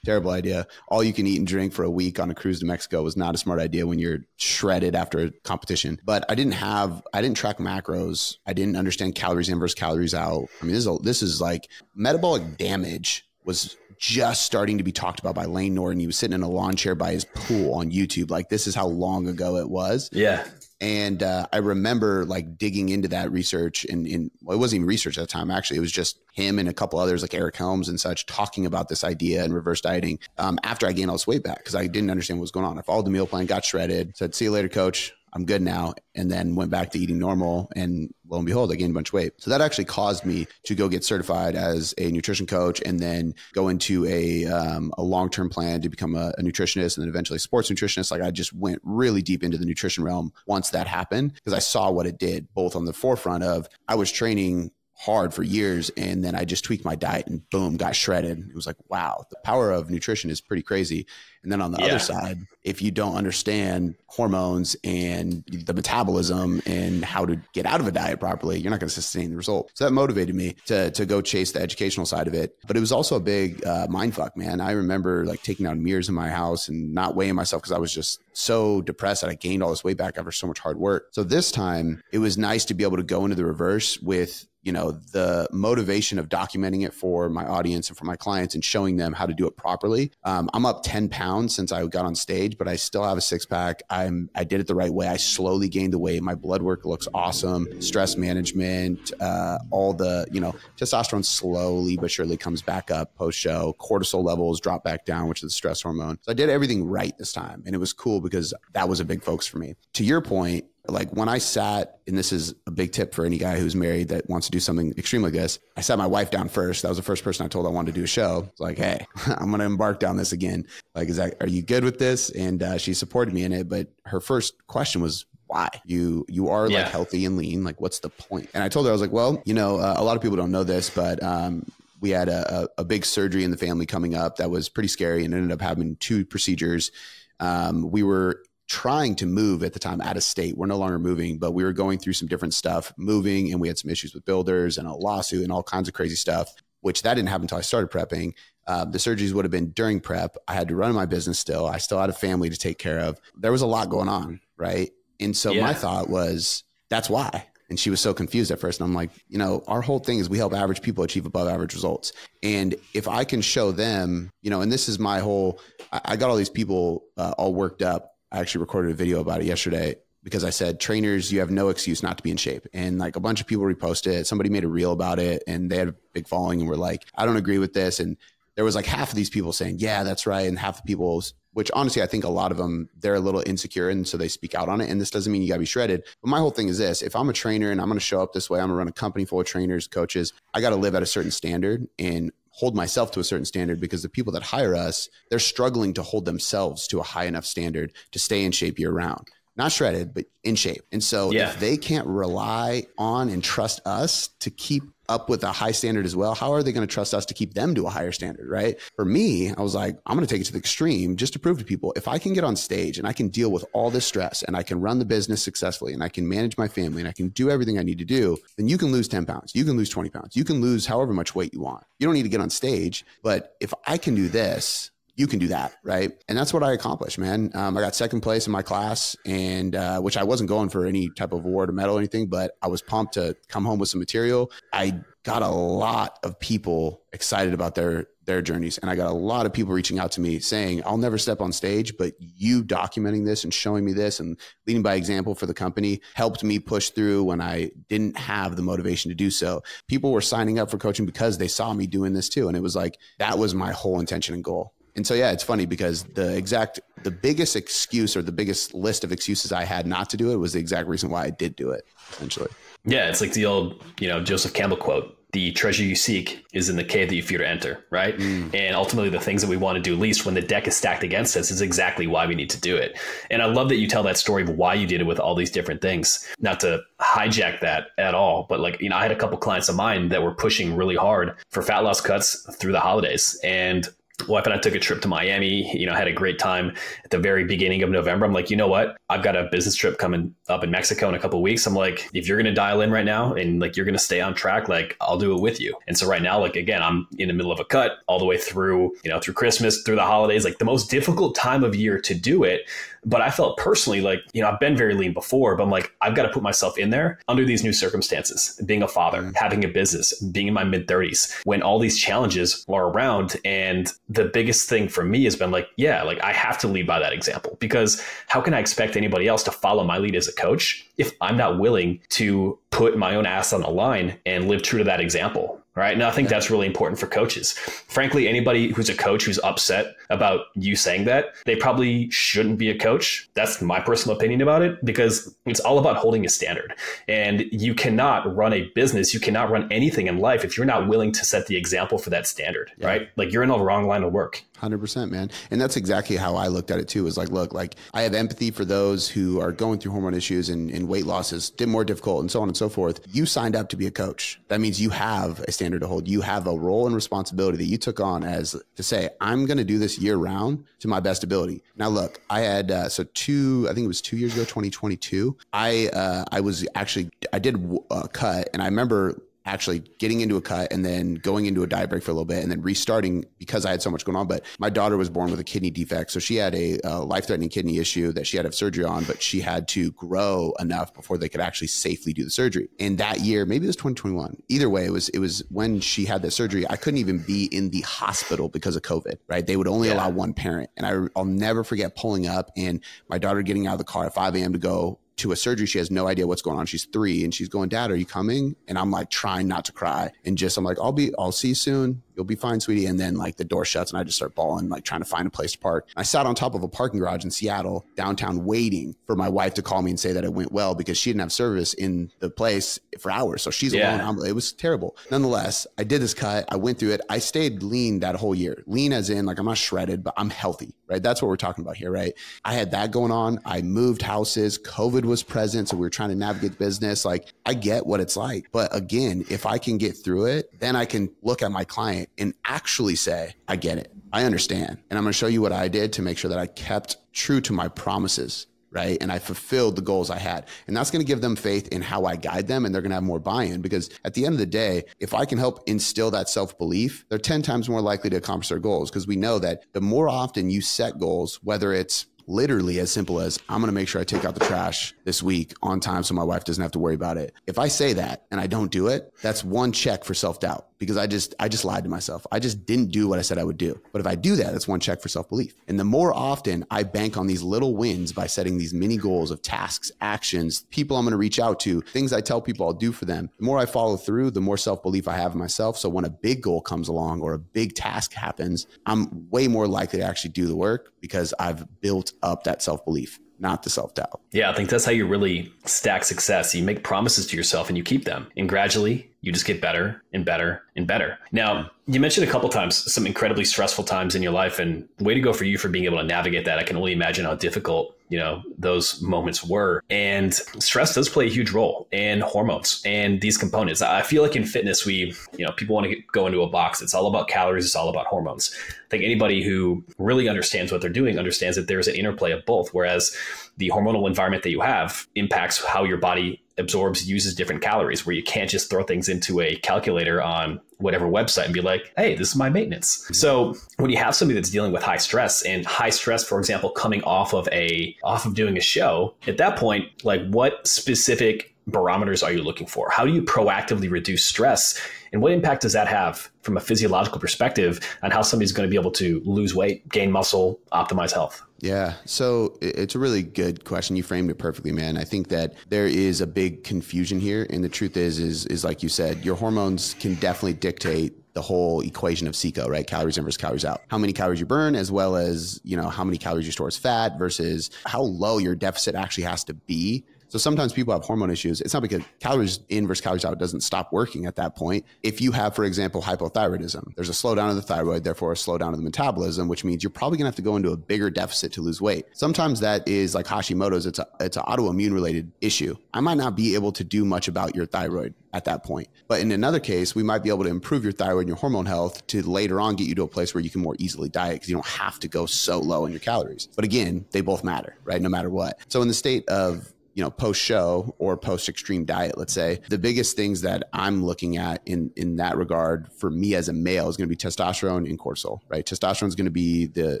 terrible 0.04 0.30
idea. 0.30 0.66
All 0.88 1.04
you 1.04 1.12
can 1.12 1.26
eat 1.26 1.38
and 1.38 1.46
drink 1.46 1.72
for 1.72 1.84
a 1.84 1.90
week 1.90 2.18
on 2.18 2.30
a 2.30 2.34
cruise 2.34 2.60
to 2.60 2.66
Mexico 2.66 3.02
was 3.02 3.16
not 3.16 3.34
a 3.34 3.38
smart 3.38 3.60
idea 3.60 3.86
when 3.86 3.98
you're 3.98 4.20
shredded 4.36 4.94
after 4.94 5.18
a 5.20 5.30
competition. 5.44 6.00
But 6.04 6.24
I 6.28 6.34
didn't 6.34 6.54
have, 6.54 7.02
I 7.12 7.22
didn't 7.22 7.36
track 7.36 7.58
macros. 7.58 8.36
I 8.46 8.52
didn't 8.52 8.76
understand 8.76 9.14
calories 9.14 9.48
in 9.48 9.58
versus 9.58 9.74
calories 9.74 10.14
out. 10.14 10.48
I 10.60 10.64
mean, 10.64 10.74
this 10.74 10.80
is, 10.80 10.86
a, 10.86 10.98
this 11.02 11.22
is 11.22 11.40
like 11.40 11.68
metabolic 11.94 12.56
damage 12.56 13.24
was 13.44 13.76
just 13.98 14.42
starting 14.42 14.78
to 14.78 14.84
be 14.84 14.90
talked 14.90 15.20
about 15.20 15.36
by 15.36 15.44
Layne 15.44 15.74
Norton. 15.74 16.00
He 16.00 16.06
was 16.06 16.16
sitting 16.16 16.34
in 16.34 16.42
a 16.42 16.48
lawn 16.48 16.74
chair 16.74 16.96
by 16.96 17.12
his 17.12 17.24
pool 17.24 17.74
on 17.74 17.92
YouTube. 17.92 18.30
Like 18.30 18.48
this 18.48 18.66
is 18.66 18.74
how 18.74 18.86
long 18.86 19.28
ago 19.28 19.56
it 19.56 19.70
was. 19.70 20.10
Yeah. 20.12 20.44
And 20.82 21.22
uh, 21.22 21.46
I 21.52 21.58
remember 21.58 22.24
like 22.24 22.58
digging 22.58 22.88
into 22.88 23.06
that 23.08 23.30
research, 23.30 23.84
and, 23.84 24.32
well, 24.42 24.56
it 24.56 24.60
wasn't 24.60 24.80
even 24.80 24.88
research 24.88 25.16
at 25.16 25.20
the 25.20 25.28
time. 25.28 25.48
Actually, 25.48 25.76
it 25.76 25.80
was 25.80 25.92
just 25.92 26.18
him 26.32 26.58
and 26.58 26.68
a 26.68 26.72
couple 26.72 26.98
others 26.98 27.22
like 27.22 27.34
Eric 27.34 27.54
Helms 27.54 27.88
and 27.88 28.00
such 28.00 28.26
talking 28.26 28.66
about 28.66 28.88
this 28.88 29.04
idea 29.04 29.44
and 29.44 29.54
reverse 29.54 29.80
dieting. 29.80 30.18
Um, 30.38 30.58
after 30.64 30.88
I 30.88 30.92
gained 30.92 31.08
all 31.08 31.14
this 31.14 31.26
weight 31.26 31.44
back 31.44 31.58
because 31.58 31.76
I 31.76 31.86
didn't 31.86 32.10
understand 32.10 32.40
what 32.40 32.42
was 32.42 32.50
going 32.50 32.66
on. 32.66 32.80
I 32.80 32.82
followed 32.82 33.06
the 33.06 33.10
meal 33.10 33.28
plan, 33.28 33.46
got 33.46 33.64
shredded, 33.64 34.16
said, 34.16 34.34
"See 34.34 34.46
you 34.46 34.50
later, 34.50 34.68
coach. 34.68 35.14
I'm 35.32 35.44
good 35.44 35.62
now. 35.62 35.94
And 36.14 36.30
then 36.30 36.54
went 36.54 36.70
back 36.70 36.90
to 36.90 36.98
eating 36.98 37.18
normal. 37.18 37.70
And 37.74 38.12
lo 38.28 38.38
and 38.38 38.46
behold, 38.46 38.70
I 38.70 38.76
gained 38.76 38.90
a 38.90 38.94
bunch 38.94 39.08
of 39.08 39.14
weight. 39.14 39.32
So 39.38 39.50
that 39.50 39.60
actually 39.60 39.86
caused 39.86 40.24
me 40.24 40.46
to 40.64 40.74
go 40.74 40.88
get 40.88 41.04
certified 41.04 41.54
as 41.54 41.94
a 41.98 42.10
nutrition 42.10 42.46
coach 42.46 42.82
and 42.84 43.00
then 43.00 43.34
go 43.54 43.68
into 43.68 44.04
a, 44.06 44.44
um, 44.46 44.92
a 44.98 45.02
long 45.02 45.30
term 45.30 45.48
plan 45.48 45.80
to 45.80 45.88
become 45.88 46.14
a, 46.14 46.32
a, 46.38 46.42
nutritionist 46.42 46.96
and 46.96 47.02
then 47.02 47.08
eventually 47.08 47.38
sports 47.38 47.70
nutritionist. 47.70 48.10
Like 48.10 48.22
I 48.22 48.30
just 48.30 48.52
went 48.52 48.80
really 48.84 49.22
deep 49.22 49.42
into 49.42 49.56
the 49.56 49.64
nutrition 49.64 50.04
realm 50.04 50.32
once 50.46 50.70
that 50.70 50.86
happened 50.86 51.32
because 51.34 51.54
I 51.54 51.60
saw 51.60 51.90
what 51.90 52.06
it 52.06 52.18
did, 52.18 52.52
both 52.54 52.76
on 52.76 52.84
the 52.84 52.92
forefront 52.92 53.42
of 53.42 53.68
I 53.88 53.94
was 53.94 54.12
training 54.12 54.70
hard 55.04 55.34
for 55.34 55.42
years 55.42 55.90
and 55.96 56.24
then 56.24 56.36
I 56.36 56.44
just 56.44 56.62
tweaked 56.62 56.84
my 56.84 56.94
diet 56.94 57.26
and 57.26 57.48
boom, 57.50 57.76
got 57.76 57.96
shredded. 57.96 58.48
It 58.48 58.54
was 58.54 58.68
like, 58.68 58.76
wow, 58.88 59.24
the 59.30 59.36
power 59.42 59.72
of 59.72 59.90
nutrition 59.90 60.30
is 60.30 60.40
pretty 60.40 60.62
crazy. 60.62 61.06
And 61.42 61.50
then 61.50 61.60
on 61.60 61.72
the 61.72 61.80
yeah. 61.80 61.86
other 61.86 61.98
side, 61.98 62.38
if 62.62 62.80
you 62.80 62.92
don't 62.92 63.16
understand 63.16 63.96
hormones 64.06 64.76
and 64.84 65.42
the 65.46 65.74
metabolism 65.74 66.62
and 66.66 67.04
how 67.04 67.26
to 67.26 67.40
get 67.52 67.66
out 67.66 67.80
of 67.80 67.88
a 67.88 67.90
diet 67.90 68.20
properly, 68.20 68.60
you're 68.60 68.70
not 68.70 68.78
going 68.78 68.88
to 68.88 68.94
sustain 68.94 69.30
the 69.30 69.36
result. 69.36 69.72
So 69.74 69.84
that 69.84 69.90
motivated 69.90 70.36
me 70.36 70.54
to, 70.66 70.92
to 70.92 71.04
go 71.04 71.20
chase 71.20 71.50
the 71.50 71.60
educational 71.60 72.06
side 72.06 72.28
of 72.28 72.34
it. 72.34 72.56
But 72.68 72.76
it 72.76 72.80
was 72.80 72.92
also 72.92 73.16
a 73.16 73.20
big 73.20 73.66
uh, 73.66 73.88
mind 73.90 74.14
fuck, 74.14 74.36
man. 74.36 74.60
I 74.60 74.70
remember 74.70 75.26
like 75.26 75.42
taking 75.42 75.66
out 75.66 75.76
mirrors 75.78 76.08
in 76.08 76.14
my 76.14 76.30
house 76.30 76.68
and 76.68 76.94
not 76.94 77.16
weighing 77.16 77.34
myself 77.34 77.62
because 77.62 77.72
I 77.72 77.78
was 77.78 77.92
just 77.92 78.20
so 78.34 78.80
depressed 78.82 79.22
that 79.22 79.30
I 79.30 79.34
gained 79.34 79.64
all 79.64 79.70
this 79.70 79.82
weight 79.82 79.96
back 79.96 80.16
after 80.16 80.30
so 80.30 80.46
much 80.46 80.60
hard 80.60 80.78
work. 80.78 81.08
So 81.10 81.24
this 81.24 81.50
time 81.50 82.04
it 82.12 82.18
was 82.18 82.38
nice 82.38 82.64
to 82.66 82.74
be 82.74 82.84
able 82.84 82.98
to 82.98 83.02
go 83.02 83.24
into 83.24 83.34
the 83.34 83.44
reverse 83.44 83.98
with 84.00 84.46
you 84.62 84.72
know 84.72 84.92
the 84.92 85.48
motivation 85.52 86.18
of 86.18 86.28
documenting 86.28 86.84
it 86.84 86.94
for 86.94 87.28
my 87.28 87.44
audience 87.44 87.88
and 87.88 87.96
for 87.96 88.04
my 88.04 88.16
clients 88.16 88.54
and 88.54 88.64
showing 88.64 88.96
them 88.96 89.12
how 89.12 89.26
to 89.26 89.34
do 89.34 89.46
it 89.46 89.56
properly. 89.56 90.12
Um, 90.24 90.48
i'm 90.54 90.64
up 90.64 90.82
10 90.82 91.08
pounds 91.08 91.54
since 91.54 91.72
i 91.72 91.84
got 91.86 92.04
on 92.04 92.14
stage 92.14 92.56
but 92.56 92.68
i 92.68 92.76
still 92.76 93.04
have 93.04 93.18
a 93.18 93.20
six-pack 93.20 93.82
i'm 93.90 94.30
i 94.34 94.44
did 94.44 94.60
it 94.60 94.66
the 94.66 94.74
right 94.74 94.92
way. 94.92 95.08
I 95.08 95.16
slowly 95.16 95.68
gained 95.68 95.92
the 95.92 95.98
weight. 95.98 96.22
My 96.22 96.34
blood 96.34 96.62
work 96.62 96.84
looks 96.84 97.08
awesome. 97.14 97.66
Stress 97.80 98.16
management 98.16 99.12
uh, 99.20 99.58
all 99.70 99.92
the 99.92 100.26
you 100.30 100.40
know 100.40 100.54
testosterone 100.76 101.24
slowly 101.24 101.96
but 101.96 102.10
surely 102.10 102.36
comes 102.36 102.62
back 102.62 102.90
up 102.90 103.14
post 103.14 103.38
show 103.38 103.74
cortisol 103.80 104.24
levels 104.24 104.60
drop 104.60 104.84
back 104.84 105.04
down 105.04 105.28
which 105.28 105.42
is 105.42 105.48
the 105.48 105.50
stress 105.50 105.82
hormone. 105.82 106.18
So 106.22 106.32
i 106.32 106.34
did 106.34 106.48
everything 106.48 106.84
right 106.84 107.16
this 107.18 107.32
time 107.32 107.62
and 107.66 107.74
it 107.74 107.78
was 107.78 107.92
cool 107.92 108.20
because 108.20 108.54
that 108.72 108.88
was 108.88 109.00
a 109.00 109.04
big 109.04 109.22
focus 109.22 109.46
for 109.46 109.58
me. 109.58 109.74
To 109.94 110.04
your 110.04 110.20
point 110.20 110.64
like 110.88 111.10
when 111.10 111.28
I 111.28 111.38
sat, 111.38 112.00
and 112.08 112.18
this 112.18 112.32
is 112.32 112.54
a 112.66 112.70
big 112.70 112.92
tip 112.92 113.14
for 113.14 113.24
any 113.24 113.38
guy 113.38 113.58
who's 113.58 113.76
married 113.76 114.08
that 114.08 114.28
wants 114.28 114.46
to 114.46 114.50
do 114.50 114.58
something 114.58 114.92
extreme 114.98 115.22
like 115.22 115.32
this. 115.32 115.60
I 115.76 115.80
sat 115.80 115.96
my 115.96 116.06
wife 116.06 116.30
down 116.30 116.48
first. 116.48 116.82
That 116.82 116.88
was 116.88 116.98
the 116.98 117.04
first 117.04 117.22
person 117.22 117.46
I 117.46 117.48
told 117.48 117.66
I 117.66 117.70
wanted 117.70 117.94
to 117.94 118.00
do 118.00 118.04
a 118.04 118.08
show. 118.08 118.48
It's 118.50 118.60
like, 118.60 118.78
hey, 118.78 119.06
I'm 119.26 119.48
going 119.48 119.60
to 119.60 119.64
embark 119.64 120.00
down 120.00 120.16
this 120.16 120.32
again. 120.32 120.66
Like, 120.94 121.08
is 121.08 121.16
that, 121.16 121.36
are 121.40 121.46
you 121.46 121.62
good 121.62 121.84
with 121.84 121.98
this? 121.98 122.30
And 122.30 122.62
uh, 122.62 122.78
she 122.78 122.94
supported 122.94 123.32
me 123.32 123.44
in 123.44 123.52
it. 123.52 123.68
But 123.68 123.88
her 124.06 124.20
first 124.20 124.66
question 124.66 125.02
was, 125.02 125.24
why 125.48 125.68
you 125.84 126.24
you 126.30 126.48
are 126.48 126.70
yeah. 126.70 126.78
like 126.78 126.90
healthy 126.90 127.26
and 127.26 127.36
lean 127.36 127.62
like 127.62 127.78
what's 127.78 127.98
the 127.98 128.08
point 128.08 128.48
and 128.54 128.64
i 128.64 128.70
told 128.70 128.86
her 128.86 128.90
i 128.90 128.92
was 128.92 129.02
like 129.02 129.12
well 129.12 129.42
you 129.44 129.52
know 129.52 129.76
uh, 129.76 129.96
a 129.98 130.02
lot 130.02 130.16
of 130.16 130.22
people 130.22 130.36
don't 130.36 130.50
know 130.50 130.64
this 130.64 130.88
but 130.88 131.22
um, 131.22 131.62
we 132.00 132.08
had 132.08 132.30
a, 132.30 132.66
a, 132.78 132.84
big 132.84 133.04
surgery 133.04 133.44
in 133.44 133.50
the 133.50 133.56
family 133.58 133.84
coming 133.84 134.14
up 134.14 134.36
that 134.36 134.50
was 134.50 134.70
pretty 134.70 134.88
scary 134.88 135.26
and 135.26 135.34
ended 135.34 135.52
up 135.52 135.60
having 135.60 135.94
two 135.96 136.24
procedures 136.24 136.90
um, 137.38 137.90
we 137.90 138.02
were 138.02 138.42
trying 138.72 139.14
to 139.14 139.26
move 139.26 139.62
at 139.62 139.74
the 139.74 139.78
time 139.78 140.00
out 140.00 140.16
of 140.16 140.24
state. 140.24 140.56
We're 140.56 140.64
no 140.64 140.78
longer 140.78 140.98
moving, 140.98 141.36
but 141.36 141.52
we 141.52 141.62
were 141.62 141.74
going 141.74 141.98
through 141.98 142.14
some 142.14 142.26
different 142.26 142.54
stuff, 142.54 142.90
moving, 142.96 143.52
and 143.52 143.60
we 143.60 143.68
had 143.68 143.76
some 143.76 143.90
issues 143.90 144.14
with 144.14 144.24
builders 144.24 144.78
and 144.78 144.88
a 144.88 144.94
lawsuit 144.94 145.42
and 145.42 145.52
all 145.52 145.62
kinds 145.62 145.88
of 145.88 145.94
crazy 145.94 146.14
stuff, 146.14 146.54
which 146.80 147.02
that 147.02 147.12
didn't 147.12 147.28
happen 147.28 147.42
until 147.42 147.58
I 147.58 147.60
started 147.60 147.90
prepping. 147.90 148.32
Uh, 148.66 148.86
the 148.86 148.96
surgeries 148.96 149.34
would 149.34 149.44
have 149.44 149.52
been 149.52 149.72
during 149.72 150.00
prep. 150.00 150.38
I 150.48 150.54
had 150.54 150.68
to 150.68 150.74
run 150.74 150.94
my 150.94 151.04
business 151.04 151.38
still. 151.38 151.66
I 151.66 151.76
still 151.76 152.00
had 152.00 152.08
a 152.08 152.14
family 152.14 152.48
to 152.48 152.56
take 152.56 152.78
care 152.78 153.00
of. 153.00 153.20
There 153.36 153.52
was 153.52 153.60
a 153.60 153.66
lot 153.66 153.90
going 153.90 154.08
on, 154.08 154.40
right? 154.56 154.90
And 155.20 155.36
so 155.36 155.52
yeah. 155.52 155.66
my 155.66 155.74
thought 155.74 156.08
was, 156.08 156.64
that's 156.88 157.10
why. 157.10 157.44
And 157.68 157.78
she 157.78 157.90
was 157.90 158.00
so 158.00 158.14
confused 158.14 158.50
at 158.50 158.58
first. 158.58 158.80
And 158.80 158.88
I'm 158.88 158.94
like, 158.94 159.10
you 159.28 159.36
know, 159.36 159.64
our 159.66 159.82
whole 159.82 159.98
thing 159.98 160.18
is 160.18 160.30
we 160.30 160.38
help 160.38 160.54
average 160.54 160.80
people 160.80 161.04
achieve 161.04 161.26
above 161.26 161.46
average 161.46 161.74
results. 161.74 162.14
And 162.42 162.74
if 162.94 163.06
I 163.06 163.24
can 163.24 163.42
show 163.42 163.70
them, 163.70 164.30
you 164.40 164.48
know, 164.48 164.62
and 164.62 164.72
this 164.72 164.88
is 164.88 164.98
my 164.98 165.18
whole, 165.18 165.60
I, 165.92 166.16
got 166.16 166.30
all 166.30 166.36
these 166.36 166.48
people 166.48 167.04
uh, 167.18 167.34
all 167.36 167.54
worked 167.54 167.82
up 167.82 168.11
I 168.32 168.40
actually 168.40 168.62
recorded 168.62 168.90
a 168.90 168.94
video 168.94 169.20
about 169.20 169.42
it 169.42 169.46
yesterday 169.46 169.96
because 170.24 170.42
I 170.42 170.50
said, 170.50 170.80
trainers, 170.80 171.30
you 171.30 171.40
have 171.40 171.50
no 171.50 171.68
excuse 171.68 172.02
not 172.02 172.16
to 172.16 172.22
be 172.22 172.30
in 172.30 172.38
shape. 172.38 172.66
And 172.72 172.98
like 172.98 173.16
a 173.16 173.20
bunch 173.20 173.42
of 173.42 173.46
people 173.46 173.64
reposted 173.64 174.12
it. 174.12 174.26
Somebody 174.26 174.48
made 174.48 174.64
a 174.64 174.68
reel 174.68 174.92
about 174.92 175.18
it 175.18 175.42
and 175.46 175.70
they 175.70 175.76
had 175.76 175.88
a 175.88 175.94
big 176.14 176.26
following 176.26 176.60
and 176.60 176.68
were 176.68 176.76
like, 176.76 177.04
I 177.14 177.26
don't 177.26 177.36
agree 177.36 177.58
with 177.58 177.74
this. 177.74 178.00
And 178.00 178.16
there 178.54 178.64
was 178.64 178.74
like 178.74 178.86
half 178.86 179.10
of 179.10 179.16
these 179.16 179.28
people 179.28 179.52
saying, 179.52 179.76
yeah, 179.80 180.02
that's 180.02 180.26
right. 180.26 180.46
And 180.46 180.58
half 180.58 180.78
the 180.78 180.82
people, 180.86 181.22
which 181.52 181.70
honestly, 181.74 182.02
I 182.02 182.06
think 182.06 182.24
a 182.24 182.30
lot 182.30 182.52
of 182.52 182.56
them, 182.56 182.88
they're 182.98 183.16
a 183.16 183.20
little 183.20 183.42
insecure. 183.44 183.90
And 183.90 184.08
so 184.08 184.16
they 184.16 184.28
speak 184.28 184.54
out 184.54 184.70
on 184.70 184.80
it. 184.80 184.88
And 184.88 184.98
this 184.98 185.10
doesn't 185.10 185.30
mean 185.30 185.42
you 185.42 185.48
got 185.48 185.54
to 185.54 185.60
be 185.60 185.66
shredded. 185.66 186.04
But 186.22 186.30
my 186.30 186.38
whole 186.38 186.50
thing 186.50 186.68
is 186.68 186.78
this 186.78 187.02
if 187.02 187.14
I'm 187.14 187.28
a 187.28 187.34
trainer 187.34 187.70
and 187.70 187.82
I'm 187.82 187.88
going 187.88 187.98
to 187.98 188.04
show 188.04 188.22
up 188.22 188.32
this 188.32 188.48
way, 188.48 188.60
I'm 188.60 188.68
going 188.68 188.76
to 188.76 188.78
run 188.78 188.88
a 188.88 188.92
company 188.92 189.26
full 189.26 189.40
of 189.40 189.46
trainers, 189.46 189.86
coaches, 189.86 190.32
I 190.54 190.62
got 190.62 190.70
to 190.70 190.76
live 190.76 190.94
at 190.94 191.02
a 191.02 191.06
certain 191.06 191.30
standard. 191.30 191.88
And 191.98 192.32
hold 192.52 192.76
myself 192.76 193.10
to 193.10 193.20
a 193.20 193.24
certain 193.24 193.44
standard 193.44 193.80
because 193.80 194.02
the 194.02 194.08
people 194.08 194.32
that 194.32 194.42
hire 194.42 194.76
us, 194.76 195.08
they're 195.30 195.38
struggling 195.38 195.94
to 195.94 196.02
hold 196.02 196.24
themselves 196.24 196.86
to 196.88 197.00
a 197.00 197.02
high 197.02 197.24
enough 197.24 197.46
standard 197.46 197.92
to 198.12 198.18
stay 198.18 198.44
in 198.44 198.52
shape 198.52 198.78
year 198.78 198.92
round. 198.92 199.26
Not 199.56 199.72
shredded, 199.72 200.14
but 200.14 200.26
in 200.44 200.54
shape. 200.54 200.82
And 200.92 201.02
so 201.02 201.30
yeah. 201.30 201.50
if 201.50 201.60
they 201.60 201.76
can't 201.76 202.06
rely 202.06 202.84
on 202.96 203.28
and 203.28 203.42
trust 203.42 203.80
us 203.84 204.28
to 204.40 204.50
keep 204.50 204.82
up 205.12 205.28
with 205.28 205.44
a 205.44 205.52
high 205.52 205.70
standard 205.72 206.06
as 206.06 206.16
well, 206.16 206.34
how 206.34 206.52
are 206.52 206.62
they 206.62 206.72
going 206.72 206.86
to 206.86 206.92
trust 206.92 207.14
us 207.14 207.26
to 207.26 207.34
keep 207.34 207.54
them 207.54 207.74
to 207.74 207.86
a 207.86 207.90
higher 207.90 208.12
standard? 208.12 208.48
Right. 208.48 208.80
For 208.96 209.04
me, 209.04 209.52
I 209.54 209.62
was 209.62 209.74
like, 209.74 209.98
I'm 210.06 210.16
going 210.16 210.26
to 210.26 210.32
take 210.32 210.40
it 210.40 210.46
to 210.46 210.52
the 210.52 210.58
extreme 210.58 211.16
just 211.16 211.32
to 211.34 211.38
prove 211.38 211.58
to 211.58 211.64
people 211.64 211.92
if 211.96 212.08
I 212.08 212.18
can 212.18 212.32
get 212.32 212.44
on 212.44 212.56
stage 212.56 212.98
and 212.98 213.06
I 213.06 213.12
can 213.12 213.28
deal 213.28 213.52
with 213.52 213.64
all 213.72 213.90
this 213.90 214.06
stress 214.06 214.42
and 214.42 214.56
I 214.56 214.62
can 214.62 214.80
run 214.80 214.98
the 214.98 215.04
business 215.04 215.42
successfully 215.42 215.92
and 215.92 216.02
I 216.02 216.08
can 216.08 216.28
manage 216.28 216.56
my 216.56 216.68
family 216.68 217.02
and 217.02 217.08
I 217.08 217.12
can 217.12 217.28
do 217.28 217.50
everything 217.50 217.78
I 217.78 217.82
need 217.82 217.98
to 217.98 218.04
do, 218.04 218.38
then 218.56 218.68
you 218.68 218.78
can 218.78 218.90
lose 218.92 219.08
10 219.08 219.26
pounds. 219.26 219.54
You 219.54 219.64
can 219.64 219.76
lose 219.76 219.90
20 219.90 220.10
pounds. 220.10 220.36
You 220.36 220.44
can 220.44 220.60
lose 220.60 220.86
however 220.86 221.12
much 221.12 221.34
weight 221.34 221.52
you 221.52 221.60
want. 221.60 221.84
You 221.98 222.06
don't 222.06 222.14
need 222.14 222.22
to 222.24 222.28
get 222.28 222.40
on 222.40 222.50
stage. 222.50 223.04
But 223.22 223.56
if 223.60 223.72
I 223.86 223.98
can 223.98 224.14
do 224.14 224.28
this, 224.28 224.90
you 225.14 225.26
can 225.26 225.38
do 225.38 225.48
that, 225.48 225.74
right? 225.84 226.12
And 226.28 226.38
that's 226.38 226.54
what 226.54 226.62
I 226.62 226.72
accomplished, 226.72 227.18
man. 227.18 227.50
Um, 227.54 227.76
I 227.76 227.80
got 227.80 227.94
second 227.94 228.22
place 228.22 228.46
in 228.46 228.52
my 228.52 228.62
class, 228.62 229.14
and 229.26 229.76
uh, 229.76 230.00
which 230.00 230.16
I 230.16 230.24
wasn't 230.24 230.48
going 230.48 230.70
for 230.70 230.86
any 230.86 231.10
type 231.10 231.32
of 231.32 231.44
award 231.44 231.68
or 231.68 231.72
medal 231.72 231.96
or 231.96 231.98
anything, 231.98 232.28
but 232.28 232.52
I 232.62 232.68
was 232.68 232.80
pumped 232.80 233.14
to 233.14 233.36
come 233.48 233.64
home 233.64 233.78
with 233.78 233.90
some 233.90 234.00
material. 234.00 234.50
I 234.72 235.00
got 235.24 235.42
a 235.42 235.48
lot 235.48 236.18
of 236.24 236.40
people 236.40 237.02
excited 237.12 237.52
about 237.54 237.74
their 237.74 238.06
their 238.24 238.40
journeys, 238.40 238.78
and 238.78 238.88
I 238.88 238.94
got 238.94 239.10
a 239.10 239.14
lot 239.14 239.46
of 239.46 239.52
people 239.52 239.74
reaching 239.74 239.98
out 239.98 240.12
to 240.12 240.20
me 240.20 240.38
saying, 240.38 240.82
"I'll 240.86 240.96
never 240.96 241.18
step 241.18 241.42
on 241.42 241.52
stage, 241.52 241.96
but 241.98 242.14
you 242.18 242.64
documenting 242.64 243.26
this 243.26 243.44
and 243.44 243.52
showing 243.52 243.84
me 243.84 243.92
this 243.92 244.18
and 244.18 244.38
leading 244.66 244.82
by 244.82 244.94
example 244.94 245.34
for 245.34 245.46
the 245.46 245.54
company 245.54 246.00
helped 246.14 246.42
me 246.42 246.58
push 246.58 246.90
through 246.90 247.24
when 247.24 247.40
I 247.40 247.70
didn't 247.88 248.16
have 248.16 248.56
the 248.56 248.62
motivation 248.62 249.10
to 249.10 249.14
do 249.14 249.30
so." 249.30 249.62
People 249.88 250.12
were 250.12 250.22
signing 250.22 250.58
up 250.58 250.70
for 250.70 250.78
coaching 250.78 251.04
because 251.04 251.36
they 251.36 251.48
saw 251.48 251.74
me 251.74 251.86
doing 251.86 252.14
this 252.14 252.30
too, 252.30 252.48
and 252.48 252.56
it 252.56 252.62
was 252.62 252.74
like 252.74 252.96
that 253.18 253.38
was 253.38 253.54
my 253.54 253.72
whole 253.72 254.00
intention 254.00 254.34
and 254.34 254.44
goal 254.44 254.72
and 254.96 255.06
so 255.06 255.14
yeah, 255.14 255.32
it's 255.32 255.42
funny 255.42 255.66
because 255.66 256.04
the 256.04 256.36
exact 256.36 256.80
the 257.02 257.10
biggest 257.10 257.56
excuse 257.56 258.16
or 258.16 258.22
the 258.22 258.32
biggest 258.32 258.74
list 258.74 259.04
of 259.04 259.12
excuses 259.12 259.52
I 259.52 259.64
had 259.64 259.86
not 259.86 260.10
to 260.10 260.16
do 260.16 260.30
it 260.32 260.36
was 260.36 260.52
the 260.52 260.60
exact 260.60 260.88
reason 260.88 261.10
why 261.10 261.24
I 261.24 261.30
did 261.30 261.56
do 261.56 261.70
it, 261.70 261.86
essentially. 262.10 262.50
Yeah, 262.84 263.08
it's 263.08 263.20
like 263.20 263.32
the 263.32 263.46
old, 263.46 263.82
you 264.00 264.08
know, 264.08 264.22
Joseph 264.22 264.52
Campbell 264.52 264.76
quote 264.76 265.18
the 265.32 265.50
treasure 265.52 265.82
you 265.82 265.96
seek 265.96 266.44
is 266.52 266.68
in 266.68 266.76
the 266.76 266.84
cave 266.84 267.08
that 267.08 267.16
you 267.16 267.22
fear 267.22 267.38
to 267.38 267.48
enter, 267.48 267.84
right? 267.90 268.18
Mm. 268.18 268.54
And 268.54 268.76
ultimately, 268.76 269.08
the 269.08 269.18
things 269.18 269.40
that 269.40 269.48
we 269.48 269.56
want 269.56 269.76
to 269.76 269.82
do 269.82 269.96
least 269.96 270.26
when 270.26 270.34
the 270.34 270.42
deck 270.42 270.68
is 270.68 270.76
stacked 270.76 271.02
against 271.02 271.36
us 271.38 271.50
is 271.50 271.62
exactly 271.62 272.06
why 272.06 272.26
we 272.26 272.34
need 272.34 272.50
to 272.50 272.60
do 272.60 272.76
it. 272.76 272.98
And 273.30 273.40
I 273.40 273.46
love 273.46 273.70
that 273.70 273.76
you 273.76 273.88
tell 273.88 274.02
that 274.02 274.18
story 274.18 274.42
of 274.42 274.50
why 274.50 274.74
you 274.74 274.86
did 274.86 275.00
it 275.00 275.04
with 275.04 275.18
all 275.18 275.34
these 275.34 275.50
different 275.50 275.80
things. 275.80 276.28
Not 276.38 276.60
to 276.60 276.82
hijack 277.00 277.60
that 277.60 277.88
at 277.96 278.14
all, 278.14 278.44
but 278.46 278.60
like, 278.60 278.80
you 278.82 278.90
know, 278.90 278.96
I 278.96 279.02
had 279.02 279.10
a 279.10 279.16
couple 279.16 279.38
clients 279.38 279.70
of 279.70 279.74
mine 279.74 280.10
that 280.10 280.22
were 280.22 280.34
pushing 280.34 280.76
really 280.76 280.96
hard 280.96 281.34
for 281.48 281.62
fat 281.62 281.78
loss 281.78 282.02
cuts 282.02 282.46
through 282.56 282.72
the 282.72 282.80
holidays. 282.80 283.40
And 283.42 283.88
wife 284.28 284.44
and 284.44 284.54
I 284.54 284.58
took 284.58 284.74
a 284.74 284.78
trip 284.78 285.00
to 285.02 285.08
Miami. 285.08 285.76
You 285.78 285.86
know, 285.86 285.94
had 285.94 286.08
a 286.08 286.12
great 286.12 286.38
time 286.38 286.74
at 287.04 287.10
the 287.10 287.18
very 287.18 287.44
beginning 287.44 287.82
of 287.82 287.90
November. 287.90 288.26
I'm 288.26 288.32
like, 288.32 288.50
you 288.50 288.56
know 288.56 288.68
what? 288.68 288.96
I've 289.08 289.22
got 289.22 289.36
a 289.36 289.48
business 289.50 289.74
trip 289.74 289.98
coming 289.98 290.34
up 290.48 290.64
in 290.64 290.70
Mexico 290.70 291.08
in 291.08 291.14
a 291.14 291.18
couple 291.18 291.40
weeks. 291.42 291.66
I'm 291.66 291.74
like, 291.74 292.08
if 292.14 292.26
you're 292.26 292.36
going 292.36 292.46
to 292.46 292.54
dial 292.54 292.80
in 292.80 292.90
right 292.90 293.04
now 293.04 293.34
and 293.34 293.60
like 293.60 293.76
you're 293.76 293.86
going 293.86 293.94
to 293.94 294.02
stay 294.02 294.20
on 294.20 294.34
track, 294.34 294.68
like 294.68 294.96
I'll 295.00 295.18
do 295.18 295.34
it 295.34 295.40
with 295.40 295.60
you. 295.60 295.76
And 295.86 295.96
so 295.96 296.06
right 296.06 296.22
now, 296.22 296.40
like 296.40 296.56
again, 296.56 296.82
I'm 296.82 297.06
in 297.18 297.28
the 297.28 297.34
middle 297.34 297.52
of 297.52 297.60
a 297.60 297.64
cut 297.64 297.98
all 298.06 298.18
the 298.18 298.24
way 298.24 298.38
through, 298.38 298.92
you 299.04 299.10
know, 299.10 299.20
through 299.20 299.34
Christmas, 299.34 299.82
through 299.82 299.96
the 299.96 300.04
holidays, 300.04 300.44
like 300.44 300.58
the 300.58 300.64
most 300.64 300.90
difficult 300.90 301.34
time 301.34 301.64
of 301.64 301.74
year 301.74 302.00
to 302.00 302.14
do 302.14 302.44
it. 302.44 302.62
But 303.04 303.20
I 303.20 303.30
felt 303.30 303.56
personally 303.56 304.00
like, 304.00 304.20
you 304.32 304.42
know, 304.42 304.48
I've 304.48 304.60
been 304.60 304.76
very 304.76 304.94
lean 304.94 305.12
before, 305.12 305.56
but 305.56 305.62
I'm 305.64 305.70
like, 305.70 305.92
I've 306.00 306.14
got 306.14 306.22
to 306.22 306.28
put 306.28 306.42
myself 306.42 306.78
in 306.78 306.90
there 306.90 307.18
under 307.28 307.44
these 307.44 307.64
new 307.64 307.72
circumstances, 307.72 308.60
being 308.64 308.82
a 308.82 308.88
father, 308.88 309.22
mm. 309.22 309.36
having 309.36 309.64
a 309.64 309.68
business, 309.68 310.20
being 310.20 310.48
in 310.48 310.54
my 310.54 310.64
mid 310.64 310.86
30s, 310.86 311.40
when 311.44 311.62
all 311.62 311.78
these 311.78 311.98
challenges 311.98 312.64
are 312.68 312.86
around. 312.88 313.36
And 313.44 313.92
the 314.08 314.26
biggest 314.26 314.68
thing 314.68 314.88
for 314.88 315.04
me 315.04 315.24
has 315.24 315.36
been 315.36 315.50
like, 315.50 315.68
yeah, 315.76 316.02
like 316.02 316.20
I 316.22 316.32
have 316.32 316.58
to 316.58 316.68
lead 316.68 316.86
by 316.86 316.98
that 316.98 317.12
example 317.12 317.56
because 317.60 318.02
how 318.28 318.40
can 318.40 318.54
I 318.54 318.60
expect 318.60 318.96
anybody 318.96 319.28
else 319.28 319.42
to 319.44 319.50
follow 319.50 319.84
my 319.84 319.98
lead 319.98 320.14
as 320.14 320.28
a 320.28 320.32
coach 320.32 320.86
if 320.96 321.12
I'm 321.20 321.36
not 321.36 321.58
willing 321.58 322.00
to 322.10 322.58
put 322.70 322.96
my 322.96 323.14
own 323.14 323.26
ass 323.26 323.52
on 323.52 323.62
the 323.62 323.70
line 323.70 324.18
and 324.26 324.48
live 324.48 324.62
true 324.62 324.78
to 324.78 324.84
that 324.84 325.00
example? 325.00 325.61
Right? 325.74 325.94
And 325.94 326.02
I 326.02 326.10
think 326.10 326.28
that's 326.28 326.50
really 326.50 326.66
important 326.66 326.98
for 326.98 327.06
coaches. 327.06 327.52
Frankly, 327.52 328.28
anybody 328.28 328.72
who's 328.72 328.88
a 328.88 328.94
coach 328.94 329.24
who's 329.24 329.38
upset 329.42 329.96
about 330.10 330.46
you 330.54 330.76
saying 330.76 331.04
that, 331.04 331.34
they 331.46 331.56
probably 331.56 332.10
shouldn't 332.10 332.58
be 332.58 332.68
a 332.70 332.78
coach. 332.78 333.28
That's 333.34 333.62
my 333.62 333.80
personal 333.80 334.16
opinion 334.16 334.42
about 334.42 334.62
it 334.62 334.84
because 334.84 335.34
it's 335.46 335.60
all 335.60 335.78
about 335.78 335.96
holding 335.96 336.26
a 336.26 336.28
standard. 336.28 336.74
And 337.08 337.46
you 337.50 337.74
cannot 337.74 338.34
run 338.34 338.52
a 338.52 338.70
business, 338.74 339.14
you 339.14 339.20
cannot 339.20 339.50
run 339.50 339.70
anything 339.72 340.06
in 340.06 340.18
life 340.18 340.44
if 340.44 340.56
you're 340.56 340.66
not 340.66 340.88
willing 340.88 341.12
to 341.12 341.24
set 341.24 341.46
the 341.46 341.56
example 341.56 341.98
for 341.98 342.10
that 342.10 342.26
standard, 342.26 342.70
yeah. 342.76 342.86
right? 342.86 343.08
Like 343.16 343.32
you're 343.32 343.42
in 343.42 343.48
the 343.48 343.58
wrong 343.58 343.86
line 343.86 344.02
of 344.02 344.12
work. 344.12 344.42
100% 344.62 345.10
man. 345.10 345.30
And 345.50 345.60
that's 345.60 345.76
exactly 345.76 346.16
how 346.16 346.36
i 346.36 346.46
looked 346.46 346.70
at 346.70 346.78
it 346.78 346.88
too 346.88 347.06
is 347.06 347.16
like 347.16 347.28
look 347.28 347.52
like 347.52 347.76
i 347.94 348.02
have 348.02 348.14
empathy 348.14 348.50
for 348.50 348.64
those 348.64 349.08
who 349.08 349.40
are 349.40 349.52
going 349.52 349.78
through 349.78 349.92
hormone 349.92 350.14
issues 350.14 350.48
and, 350.48 350.70
and 350.70 350.88
weight 350.88 351.06
loss 351.06 351.32
is 351.32 351.52
more 351.66 351.84
difficult 351.84 352.20
and 352.20 352.30
so 352.30 352.42
on 352.42 352.48
and 352.48 352.56
so 352.56 352.68
forth. 352.68 353.00
You 353.12 353.24
signed 353.24 353.56
up 353.56 353.68
to 353.70 353.76
be 353.76 353.86
a 353.86 353.90
coach. 353.90 354.40
That 354.48 354.60
means 354.60 354.80
you 354.80 354.90
have 354.90 355.40
a 355.40 355.52
standard 355.52 355.80
to 355.80 355.86
hold. 355.86 356.08
You 356.08 356.20
have 356.20 356.46
a 356.46 356.54
role 356.54 356.86
and 356.86 356.94
responsibility 356.94 357.56
that 357.58 357.64
you 357.64 357.78
took 357.78 358.00
on 358.00 358.24
as 358.24 358.56
to 358.76 358.82
say 358.82 359.10
i'm 359.20 359.46
going 359.46 359.58
to 359.58 359.64
do 359.64 359.78
this 359.78 359.98
year 359.98 360.16
round 360.16 360.64
to 360.80 360.88
my 360.88 361.00
best 361.00 361.24
ability. 361.24 361.62
Now 361.76 361.88
look 361.88 362.20
i 362.30 362.40
had 362.40 362.70
uh, 362.70 362.88
so 362.88 363.04
two 363.14 363.66
i 363.70 363.74
think 363.74 363.84
it 363.84 363.88
was 363.88 364.00
two 364.00 364.16
years 364.16 364.32
ago 364.34 364.42
2022 364.42 365.36
i 365.52 365.88
uh, 365.88 366.24
i 366.30 366.40
was 366.40 366.66
actually 366.74 367.10
i 367.32 367.38
did 367.38 367.56
a 367.90 368.08
cut 368.08 368.48
and 368.52 368.62
i 368.62 368.66
remember 368.66 369.20
actually 369.44 369.80
getting 369.98 370.20
into 370.20 370.36
a 370.36 370.40
cut 370.40 370.72
and 370.72 370.84
then 370.84 371.14
going 371.14 371.46
into 371.46 371.62
a 371.62 371.66
diet 371.66 371.90
break 371.90 372.02
for 372.02 372.10
a 372.10 372.14
little 372.14 372.24
bit 372.24 372.42
and 372.42 372.50
then 372.50 372.62
restarting 372.62 373.24
because 373.38 373.66
I 373.66 373.70
had 373.70 373.82
so 373.82 373.90
much 373.90 374.04
going 374.04 374.16
on. 374.16 374.26
But 374.26 374.44
my 374.58 374.70
daughter 374.70 374.96
was 374.96 375.10
born 375.10 375.30
with 375.30 375.40
a 375.40 375.44
kidney 375.44 375.70
defect. 375.70 376.10
So 376.10 376.20
she 376.20 376.36
had 376.36 376.54
a, 376.54 376.78
life 377.02 377.26
threatening 377.26 377.48
kidney 377.48 377.78
issue 377.78 378.12
that 378.12 378.26
she 378.26 378.36
had 378.36 378.42
to 378.42 378.48
have 378.48 378.54
surgery 378.54 378.84
on, 378.84 379.04
but 379.04 379.22
she 379.22 379.40
had 379.40 379.66
to 379.68 379.90
grow 379.92 380.52
enough 380.60 380.94
before 380.94 381.18
they 381.18 381.28
could 381.28 381.40
actually 381.40 381.66
safely 381.68 382.12
do 382.12 382.22
the 382.22 382.30
surgery. 382.30 382.68
And 382.78 382.98
that 382.98 383.20
year, 383.20 383.44
maybe 383.44 383.64
it 383.64 383.68
was 383.68 383.76
2021. 383.76 384.42
Either 384.48 384.70
way, 384.70 384.84
it 384.84 384.92
was, 384.92 385.08
it 385.10 385.18
was 385.18 385.42
when 385.50 385.80
she 385.80 386.04
had 386.04 386.22
that 386.22 386.30
surgery. 386.30 386.68
I 386.68 386.76
couldn't 386.76 386.98
even 386.98 387.18
be 387.18 387.46
in 387.46 387.70
the 387.70 387.80
hospital 387.80 388.48
because 388.48 388.76
of 388.76 388.82
COVID, 388.82 389.16
right? 389.26 389.46
They 389.46 389.56
would 389.56 389.68
only 389.68 389.88
yeah. 389.88 389.94
allow 389.94 390.10
one 390.10 390.34
parent. 390.34 390.70
And 390.76 390.86
I, 390.86 391.18
I'll 391.18 391.24
never 391.24 391.64
forget 391.64 391.96
pulling 391.96 392.26
up 392.26 392.50
and 392.56 392.80
my 393.08 393.18
daughter 393.18 393.42
getting 393.42 393.66
out 393.66 393.72
of 393.72 393.78
the 393.78 393.84
car 393.84 394.06
at 394.06 394.14
5 394.14 394.36
a.m. 394.36 394.52
to 394.52 394.58
go 394.58 394.98
to 395.22 395.32
a 395.32 395.36
surgery. 395.36 395.66
She 395.66 395.78
has 395.78 395.90
no 395.90 396.06
idea 396.06 396.26
what's 396.26 396.42
going 396.42 396.58
on. 396.58 396.66
She's 396.66 396.84
three 396.84 397.24
and 397.24 397.34
she's 397.34 397.48
going, 397.48 397.68
Dad, 397.68 397.90
are 397.90 397.96
you 397.96 398.06
coming? 398.06 398.54
And 398.68 398.78
I'm 398.78 398.90
like 398.90 399.10
trying 399.10 399.48
not 399.48 399.64
to 399.66 399.72
cry 399.72 400.10
and 400.24 400.36
just, 400.36 400.56
I'm 400.56 400.64
like, 400.64 400.78
I'll 400.80 400.92
be, 400.92 401.12
I'll 401.18 401.32
see 401.32 401.48
you 401.48 401.54
soon 401.54 402.02
you'll 402.14 402.24
be 402.24 402.34
fine, 402.34 402.60
sweetie. 402.60 402.86
And 402.86 402.98
then 402.98 403.16
like 403.16 403.36
the 403.36 403.44
door 403.44 403.64
shuts 403.64 403.90
and 403.90 403.98
I 403.98 404.04
just 404.04 404.16
start 404.16 404.34
bawling, 404.34 404.68
like 404.68 404.84
trying 404.84 405.00
to 405.00 405.06
find 405.06 405.26
a 405.26 405.30
place 405.30 405.52
to 405.52 405.58
park. 405.58 405.88
I 405.96 406.02
sat 406.02 406.26
on 406.26 406.34
top 406.34 406.54
of 406.54 406.62
a 406.62 406.68
parking 406.68 407.00
garage 407.00 407.24
in 407.24 407.30
Seattle, 407.30 407.86
downtown, 407.96 408.44
waiting 408.44 408.94
for 409.06 409.16
my 409.16 409.28
wife 409.28 409.54
to 409.54 409.62
call 409.62 409.82
me 409.82 409.90
and 409.90 410.00
say 410.00 410.12
that 410.12 410.24
it 410.24 410.32
went 410.32 410.52
well 410.52 410.74
because 410.74 410.98
she 410.98 411.10
didn't 411.10 411.20
have 411.20 411.32
service 411.32 411.74
in 411.74 412.10
the 412.20 412.30
place 412.30 412.78
for 412.98 413.10
hours. 413.10 413.42
So 413.42 413.50
she's 413.50 413.74
yeah. 413.74 413.96
alone. 413.96 414.18
I'm, 414.20 414.26
it 414.26 414.34
was 414.34 414.52
terrible. 414.52 414.96
Nonetheless, 415.10 415.66
I 415.78 415.84
did 415.84 416.02
this 416.02 416.14
cut. 416.14 416.44
I 416.48 416.56
went 416.56 416.78
through 416.78 416.92
it. 416.92 417.00
I 417.08 417.18
stayed 417.18 417.62
lean 417.62 418.00
that 418.00 418.16
whole 418.16 418.34
year. 418.34 418.62
Lean 418.66 418.92
as 418.92 419.10
in 419.10 419.26
like 419.26 419.38
I'm 419.38 419.46
not 419.46 419.58
shredded, 419.58 420.04
but 420.04 420.14
I'm 420.16 420.30
healthy, 420.30 420.74
right? 420.86 421.02
That's 421.02 421.22
what 421.22 421.28
we're 421.28 421.36
talking 421.36 421.62
about 421.64 421.76
here, 421.76 421.90
right? 421.90 422.14
I 422.44 422.54
had 422.54 422.70
that 422.72 422.90
going 422.90 423.10
on. 423.10 423.40
I 423.44 423.62
moved 423.62 424.02
houses. 424.02 424.58
COVID 424.58 425.04
was 425.04 425.22
present. 425.22 425.68
So 425.68 425.76
we 425.76 425.82
were 425.82 425.90
trying 425.90 426.10
to 426.10 426.14
navigate 426.14 426.58
business. 426.58 427.04
Like 427.04 427.32
I 427.46 427.54
get 427.54 427.86
what 427.86 428.00
it's 428.00 428.16
like. 428.16 428.48
But 428.52 428.74
again, 428.74 429.24
if 429.30 429.46
I 429.46 429.58
can 429.58 429.78
get 429.78 429.96
through 429.96 430.26
it, 430.26 430.58
then 430.58 430.76
I 430.76 430.84
can 430.84 431.10
look 431.22 431.42
at 431.42 431.50
my 431.50 431.64
client 431.64 432.01
client 432.02 432.10
and 432.18 432.34
actually 432.44 432.96
say, 432.96 433.34
I 433.48 433.56
get 433.56 433.78
it. 433.78 433.92
I 434.12 434.24
understand. 434.24 434.78
And 434.90 434.98
I'm 434.98 435.04
going 435.04 435.12
to 435.12 435.18
show 435.18 435.26
you 435.26 435.42
what 435.42 435.52
I 435.52 435.68
did 435.68 435.92
to 435.94 436.02
make 436.02 436.18
sure 436.18 436.30
that 436.30 436.38
I 436.38 436.46
kept 436.46 436.96
true 437.12 437.40
to 437.42 437.52
my 437.52 437.68
promises 437.68 438.46
right? 438.74 438.96
And 439.02 439.12
I 439.12 439.18
fulfilled 439.18 439.76
the 439.76 439.82
goals 439.82 440.08
I 440.08 440.18
had. 440.18 440.48
And 440.66 440.74
that's 440.74 440.90
going 440.90 441.04
to 441.04 441.06
give 441.06 441.20
them 441.20 441.36
faith 441.36 441.68
in 441.68 441.82
how 441.82 442.06
I 442.06 442.16
guide 442.16 442.48
them 442.48 442.64
and 442.64 442.74
they're 442.74 442.80
going 442.80 442.88
to 442.88 442.94
have 442.94 443.04
more 443.04 443.18
buy 443.18 443.44
in 443.44 443.60
because 443.60 443.90
at 444.02 444.14
the 444.14 444.24
end 444.24 444.32
of 444.32 444.38
the 444.38 444.46
day, 444.46 444.84
if 444.98 445.12
I 445.12 445.26
can 445.26 445.36
help 445.36 445.62
instill 445.66 446.10
that 446.12 446.30
self 446.30 446.56
belief, 446.56 447.04
they're 447.10 447.18
10 447.18 447.42
times 447.42 447.68
more 447.68 447.82
likely 447.82 448.08
to 448.08 448.16
accomplish 448.16 448.48
their 448.48 448.58
goals 448.58 448.90
because 448.90 449.06
we 449.06 449.14
know 449.14 449.38
that 449.40 449.64
the 449.74 449.82
more 449.82 450.08
often 450.08 450.48
you 450.48 450.62
set 450.62 450.98
goals, 450.98 451.38
whether 451.42 451.74
it's 451.74 452.06
literally 452.32 452.78
as 452.80 452.90
simple 452.90 453.20
as 453.20 453.38
I'm 453.48 453.60
going 453.60 453.68
to 453.68 453.72
make 453.72 453.88
sure 453.88 454.00
I 454.00 454.04
take 454.04 454.24
out 454.24 454.34
the 454.34 454.44
trash 454.44 454.94
this 455.04 455.22
week 455.22 455.54
on 455.62 455.80
time 455.80 456.02
so 456.02 456.14
my 456.14 456.24
wife 456.24 456.44
doesn't 456.44 456.62
have 456.62 456.72
to 456.72 456.78
worry 456.78 456.94
about 456.94 457.16
it. 457.18 457.34
If 457.46 457.58
I 457.58 457.68
say 457.68 457.92
that 457.92 458.24
and 458.30 458.40
I 458.40 458.46
don't 458.46 458.70
do 458.70 458.88
it, 458.88 459.12
that's 459.22 459.44
one 459.44 459.72
check 459.72 460.04
for 460.04 460.14
self 460.14 460.40
doubt 460.40 460.66
because 460.82 460.96
I 460.96 461.06
just 461.06 461.36
I 461.38 461.46
just 461.46 461.64
lied 461.64 461.84
to 461.84 461.88
myself. 461.88 462.26
I 462.32 462.40
just 462.40 462.66
didn't 462.66 462.90
do 462.90 463.06
what 463.06 463.20
I 463.20 463.22
said 463.22 463.38
I 463.38 463.44
would 463.44 463.56
do. 463.56 463.80
But 463.92 464.00
if 464.00 464.06
I 464.08 464.16
do 464.16 464.34
that, 464.34 464.50
that's 464.50 464.66
one 464.66 464.80
check 464.80 465.00
for 465.00 465.08
self-belief. 465.08 465.54
And 465.68 465.78
the 465.78 465.84
more 465.84 466.12
often 466.12 466.66
I 466.72 466.82
bank 466.82 467.16
on 467.16 467.28
these 467.28 467.40
little 467.40 467.76
wins 467.76 468.10
by 468.10 468.26
setting 468.26 468.58
these 468.58 468.74
mini 468.74 468.96
goals 468.96 469.30
of 469.30 469.42
tasks, 469.42 469.92
actions, 470.00 470.66
people 470.70 470.96
I'm 470.96 471.04
going 471.04 471.12
to 471.12 471.18
reach 471.18 471.38
out 471.38 471.60
to, 471.60 471.82
things 471.82 472.12
I 472.12 472.20
tell 472.20 472.40
people 472.40 472.66
I'll 472.66 472.72
do 472.72 472.90
for 472.90 473.04
them. 473.04 473.30
The 473.38 473.44
more 473.44 473.58
I 473.58 473.66
follow 473.66 473.96
through, 473.96 474.32
the 474.32 474.40
more 474.40 474.56
self-belief 474.56 475.06
I 475.06 475.14
have 475.14 475.34
in 475.34 475.38
myself. 475.38 475.78
So 475.78 475.88
when 475.88 476.04
a 476.04 476.10
big 476.10 476.42
goal 476.42 476.60
comes 476.60 476.88
along 476.88 477.20
or 477.20 477.34
a 477.34 477.38
big 477.38 477.76
task 477.76 478.12
happens, 478.12 478.66
I'm 478.84 479.30
way 479.30 479.46
more 479.46 479.68
likely 479.68 480.00
to 480.00 480.04
actually 480.04 480.32
do 480.32 480.48
the 480.48 480.56
work 480.56 480.92
because 481.00 481.32
I've 481.38 481.80
built 481.80 482.12
up 482.22 482.44
that 482.44 482.62
self-belief 482.62 483.18
not 483.42 483.64
the 483.64 483.70
self 483.70 483.92
doubt. 483.94 484.20
Yeah, 484.30 484.50
I 484.50 484.54
think 484.54 484.70
that's 484.70 484.84
how 484.84 484.92
you 484.92 485.06
really 485.06 485.52
stack 485.64 486.04
success. 486.04 486.54
You 486.54 486.62
make 486.62 486.84
promises 486.84 487.26
to 487.26 487.36
yourself 487.36 487.68
and 487.68 487.76
you 487.76 487.82
keep 487.82 488.04
them. 488.04 488.28
And 488.36 488.48
gradually, 488.48 489.10
you 489.20 489.32
just 489.32 489.44
get 489.44 489.60
better 489.60 490.02
and 490.12 490.24
better 490.24 490.62
and 490.76 490.86
better. 490.86 491.18
Now, 491.32 491.70
you 491.86 492.00
mentioned 492.00 492.26
a 492.26 492.30
couple 492.30 492.48
times 492.48 492.92
some 492.92 493.06
incredibly 493.06 493.44
stressful 493.44 493.84
times 493.84 494.14
in 494.14 494.22
your 494.22 494.32
life, 494.32 494.58
and 494.60 494.88
way 495.00 495.12
to 495.14 495.20
go 495.20 495.32
for 495.32 495.44
you 495.44 495.58
for 495.58 495.68
being 495.68 495.84
able 495.84 495.98
to 495.98 496.04
navigate 496.04 496.44
that. 496.44 496.58
I 496.58 496.62
can 496.62 496.76
only 496.76 496.92
imagine 496.92 497.24
how 497.24 497.34
difficult 497.34 497.96
you 498.12 498.18
know 498.18 498.42
those 498.58 499.00
moments 499.00 499.42
were. 499.42 499.82
And 499.88 500.34
stress 500.34 500.94
does 500.94 501.08
play 501.08 501.26
a 501.26 501.30
huge 501.30 501.50
role 501.50 501.88
in 501.92 502.20
hormones 502.20 502.82
and 502.84 503.22
these 503.22 503.38
components. 503.38 503.80
I 503.80 504.02
feel 504.02 504.22
like 504.22 504.36
in 504.36 504.44
fitness 504.44 504.84
we 504.84 505.14
you 505.38 505.46
know 505.46 505.52
people 505.52 505.74
want 505.74 505.90
to 505.90 505.96
go 506.12 506.26
into 506.26 506.42
a 506.42 506.46
box. 506.46 506.82
It's 506.82 506.92
all 506.92 507.06
about 507.06 507.28
calories. 507.28 507.64
It's 507.64 507.74
all 507.74 507.88
about 507.88 508.06
hormones. 508.06 508.54
I 508.68 508.90
think 508.90 509.02
anybody 509.02 509.42
who 509.42 509.82
really 509.96 510.28
understands 510.28 510.70
what 510.70 510.82
they're 510.82 510.90
doing 510.90 511.18
understands 511.18 511.56
that 511.56 511.68
there's 511.68 511.88
an 511.88 511.94
interplay 511.94 512.32
of 512.32 512.44
both 512.44 512.74
whereas 512.74 513.16
the 513.56 513.70
hormonal 513.70 514.06
environment 514.06 514.42
that 514.42 514.50
you 514.50 514.60
have 514.60 515.06
impacts 515.14 515.64
how 515.64 515.84
your 515.84 515.96
body 515.96 516.41
absorbs 516.58 517.08
uses 517.08 517.34
different 517.34 517.62
calories 517.62 518.04
where 518.04 518.14
you 518.14 518.22
can't 518.22 518.50
just 518.50 518.68
throw 518.68 518.82
things 518.82 519.08
into 519.08 519.40
a 519.40 519.56
calculator 519.56 520.22
on 520.22 520.60
whatever 520.78 521.06
website 521.06 521.44
and 521.44 521.54
be 521.54 521.60
like 521.60 521.92
hey 521.96 522.14
this 522.14 522.30
is 522.30 522.36
my 522.36 522.48
maintenance. 522.48 523.08
So 523.12 523.54
when 523.76 523.90
you 523.90 523.96
have 523.98 524.14
somebody 524.14 524.34
that's 524.34 524.50
dealing 524.50 524.72
with 524.72 524.82
high 524.82 524.96
stress 524.96 525.42
and 525.42 525.64
high 525.64 525.90
stress 525.90 526.24
for 526.24 526.38
example 526.38 526.70
coming 526.70 527.02
off 527.04 527.32
of 527.34 527.48
a 527.52 527.96
off 528.02 528.26
of 528.26 528.34
doing 528.34 528.56
a 528.56 528.60
show 528.60 529.14
at 529.26 529.38
that 529.38 529.56
point 529.56 529.86
like 530.04 530.26
what 530.28 530.66
specific 530.66 531.51
barometers 531.66 532.22
are 532.22 532.32
you 532.32 532.42
looking 532.42 532.66
for 532.66 532.90
how 532.90 533.04
do 533.04 533.12
you 533.12 533.22
proactively 533.22 533.90
reduce 533.90 534.24
stress 534.24 534.80
and 535.12 535.20
what 535.20 535.32
impact 535.32 535.62
does 535.62 535.74
that 535.74 535.88
have 535.88 536.30
from 536.40 536.56
a 536.56 536.60
physiological 536.60 537.20
perspective 537.20 537.80
on 538.02 538.10
how 538.10 538.22
somebody's 538.22 538.52
going 538.52 538.66
to 538.66 538.70
be 538.70 538.80
able 538.80 538.90
to 538.92 539.20
lose 539.24 539.54
weight, 539.54 539.86
gain 539.90 540.10
muscle, 540.10 540.58
optimize 540.72 541.12
health? 541.12 541.42
Yeah. 541.60 541.94
So 542.06 542.56
it's 542.62 542.94
a 542.94 542.98
really 542.98 543.22
good 543.22 543.64
question. 543.64 543.94
You 543.94 544.02
framed 544.02 544.30
it 544.30 544.38
perfectly, 544.38 544.72
man. 544.72 544.96
I 544.96 545.04
think 545.04 545.28
that 545.28 545.54
there 545.68 545.86
is 545.86 546.20
a 546.20 546.26
big 546.26 546.64
confusion 546.64 547.20
here. 547.20 547.46
And 547.50 547.62
the 547.62 547.68
truth 547.68 547.96
is, 547.96 548.18
is, 548.18 548.46
is 548.46 548.64
like 548.64 548.82
you 548.82 548.88
said, 548.88 549.24
your 549.24 549.36
hormones 549.36 549.94
can 550.00 550.14
definitely 550.14 550.54
dictate 550.54 551.14
the 551.34 551.42
whole 551.42 551.80
equation 551.82 552.26
of 552.26 552.34
CICO, 552.34 552.68
right? 552.68 552.86
Calories 552.86 553.16
in 553.16 553.24
versus 553.24 553.36
calories 553.36 553.64
out. 553.64 553.82
How 553.88 553.98
many 553.98 554.12
calories 554.12 554.40
you 554.40 554.46
burn, 554.46 554.74
as 554.74 554.90
well 554.90 555.16
as, 555.16 555.60
you 555.62 555.76
know, 555.76 555.88
how 555.88 556.04
many 556.04 556.18
calories 556.18 556.46
you 556.46 556.52
store 556.52 556.68
as 556.68 556.76
fat 556.76 557.18
versus 557.18 557.70
how 557.86 558.02
low 558.02 558.38
your 558.38 558.54
deficit 558.54 558.94
actually 558.94 559.24
has 559.24 559.44
to 559.44 559.54
be 559.54 560.04
So 560.32 560.38
sometimes 560.38 560.72
people 560.72 560.94
have 560.94 561.04
hormone 561.04 561.30
issues. 561.30 561.60
It's 561.60 561.74
not 561.74 561.82
because 561.82 562.02
calories 562.18 562.60
in 562.70 562.86
versus 562.86 563.02
calories 563.02 563.26
out 563.26 563.38
doesn't 563.38 563.60
stop 563.60 563.92
working 563.92 564.24
at 564.24 564.34
that 564.36 564.56
point. 564.56 564.86
If 565.02 565.20
you 565.20 565.30
have, 565.32 565.54
for 565.54 565.66
example, 565.66 566.00
hypothyroidism, 566.00 566.94
there's 566.94 567.10
a 567.10 567.12
slowdown 567.12 567.50
of 567.50 567.56
the 567.56 567.60
thyroid, 567.60 568.02
therefore 568.02 568.32
a 568.32 568.34
slowdown 568.34 568.70
of 568.70 568.78
the 568.78 568.82
metabolism, 568.82 569.46
which 569.46 569.62
means 569.62 569.82
you're 569.82 569.90
probably 569.90 570.16
going 570.16 570.24
to 570.24 570.28
have 570.28 570.36
to 570.36 570.40
go 570.40 570.56
into 570.56 570.70
a 570.70 570.76
bigger 570.78 571.10
deficit 571.10 571.52
to 571.52 571.60
lose 571.60 571.82
weight. 571.82 572.06
Sometimes 572.14 572.60
that 572.60 572.88
is 572.88 573.14
like 573.14 573.26
Hashimoto's. 573.26 573.84
It's 573.84 573.98
a, 573.98 574.08
it's 574.20 574.38
an 574.38 574.44
autoimmune 574.44 574.94
related 574.94 575.30
issue. 575.42 575.76
I 575.92 576.00
might 576.00 576.16
not 576.16 576.34
be 576.34 576.54
able 576.54 576.72
to 576.72 576.82
do 576.82 577.04
much 577.04 577.28
about 577.28 577.54
your 577.54 577.66
thyroid 577.66 578.14
at 578.32 578.46
that 578.46 578.64
point. 578.64 578.88
But 579.08 579.20
in 579.20 579.32
another 579.32 579.60
case, 579.60 579.94
we 579.94 580.02
might 580.02 580.22
be 580.22 580.30
able 580.30 580.44
to 580.44 580.50
improve 580.50 580.82
your 580.82 580.94
thyroid 580.94 581.24
and 581.24 581.28
your 581.28 581.36
hormone 581.36 581.66
health 581.66 582.06
to 582.06 582.22
later 582.22 582.58
on 582.58 582.76
get 582.76 582.86
you 582.86 582.94
to 582.94 583.02
a 583.02 583.06
place 583.06 583.34
where 583.34 583.44
you 583.44 583.50
can 583.50 583.60
more 583.60 583.76
easily 583.78 584.08
diet 584.08 584.36
because 584.36 584.48
you 584.48 584.56
don't 584.56 584.66
have 584.66 584.98
to 585.00 585.08
go 585.08 585.26
so 585.26 585.58
low 585.58 585.84
in 585.84 585.92
your 585.92 586.00
calories. 586.00 586.48
But 586.56 586.64
again, 586.64 587.04
they 587.10 587.20
both 587.20 587.44
matter, 587.44 587.76
right? 587.84 588.00
No 588.00 588.08
matter 588.08 588.30
what. 588.30 588.58
So 588.68 588.80
in 588.80 588.88
the 588.88 588.94
state 588.94 589.28
of 589.28 589.70
you 589.94 590.02
know 590.02 590.10
post 590.10 590.40
show 590.40 590.94
or 590.98 591.16
post 591.16 591.48
extreme 591.48 591.84
diet 591.84 592.16
let's 592.16 592.32
say 592.32 592.60
the 592.68 592.78
biggest 592.78 593.16
things 593.16 593.40
that 593.42 593.68
i'm 593.72 594.04
looking 594.04 594.36
at 594.36 594.62
in 594.66 594.90
in 594.96 595.16
that 595.16 595.36
regard 595.36 595.90
for 595.92 596.10
me 596.10 596.34
as 596.34 596.48
a 596.48 596.52
male 596.52 596.88
is 596.88 596.96
going 596.96 597.08
to 597.08 597.14
be 597.14 597.16
testosterone 597.16 597.88
and 597.88 597.98
cortisol 597.98 598.40
right? 598.48 598.64
Testosterone 598.66 599.08
is 599.08 599.14
going 599.14 599.26
to 599.26 599.30
be 599.30 599.66
the 599.66 600.00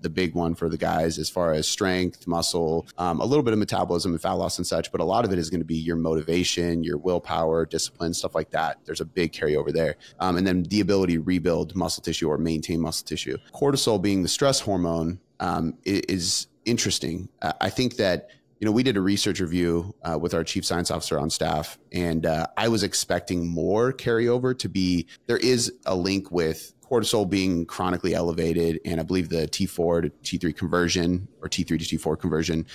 the 0.00 0.10
big 0.10 0.34
one 0.34 0.54
for 0.54 0.68
the 0.68 0.76
guys 0.76 1.18
as 1.18 1.30
far 1.30 1.52
as 1.52 1.68
strength 1.68 2.26
muscle 2.26 2.86
um, 2.98 3.20
a 3.20 3.24
little 3.24 3.42
bit 3.42 3.52
of 3.52 3.58
metabolism 3.58 4.12
and 4.12 4.20
fat 4.20 4.32
loss 4.32 4.58
and 4.58 4.66
such 4.66 4.90
but 4.90 5.00
a 5.00 5.04
lot 5.04 5.24
of 5.24 5.32
it 5.32 5.38
is 5.38 5.50
going 5.50 5.60
to 5.60 5.66
be 5.66 5.76
your 5.76 5.96
motivation 5.96 6.82
your 6.82 6.98
willpower 6.98 7.66
discipline 7.66 8.14
stuff 8.14 8.34
like 8.34 8.50
that. 8.50 8.78
There's 8.84 9.00
a 9.00 9.04
big 9.04 9.32
carryover 9.32 9.72
there. 9.72 9.96
Um, 10.20 10.36
and 10.36 10.46
then 10.46 10.64
the 10.64 10.80
ability 10.80 11.14
to 11.14 11.22
rebuild 11.22 11.74
muscle 11.76 12.02
tissue 12.02 12.28
or 12.28 12.38
maintain 12.38 12.80
muscle 12.80 13.06
tissue. 13.06 13.36
Cortisol 13.54 14.00
being 14.00 14.22
the 14.22 14.28
stress 14.28 14.60
hormone 14.60 15.20
um, 15.40 15.74
is 15.84 16.46
interesting. 16.64 17.28
I 17.42 17.70
think 17.70 17.96
that 17.96 18.30
you 18.58 18.64
know, 18.64 18.72
we 18.72 18.82
did 18.82 18.96
a 18.96 19.00
research 19.00 19.40
review 19.40 19.94
uh, 20.02 20.18
with 20.18 20.32
our 20.32 20.42
chief 20.42 20.64
science 20.64 20.90
officer 20.90 21.18
on 21.18 21.28
staff, 21.28 21.78
and 21.92 22.24
uh, 22.24 22.46
I 22.56 22.68
was 22.68 22.82
expecting 22.82 23.46
more 23.46 23.92
carryover 23.92 24.58
to 24.58 24.68
be. 24.68 25.06
There 25.26 25.36
is 25.36 25.72
a 25.84 25.94
link 25.94 26.30
with 26.30 26.72
cortisol 26.82 27.28
being 27.28 27.66
chronically 27.66 28.14
elevated, 28.14 28.80
and 28.84 28.98
I 28.98 29.02
believe 29.02 29.28
the 29.28 29.46
T4 29.48 30.10
to 30.24 30.38
T3 30.38 30.56
conversion 30.56 31.28
or 31.42 31.48
T3 31.48 31.66
to 31.66 31.98
T4 31.98 32.18
conversion 32.18 32.66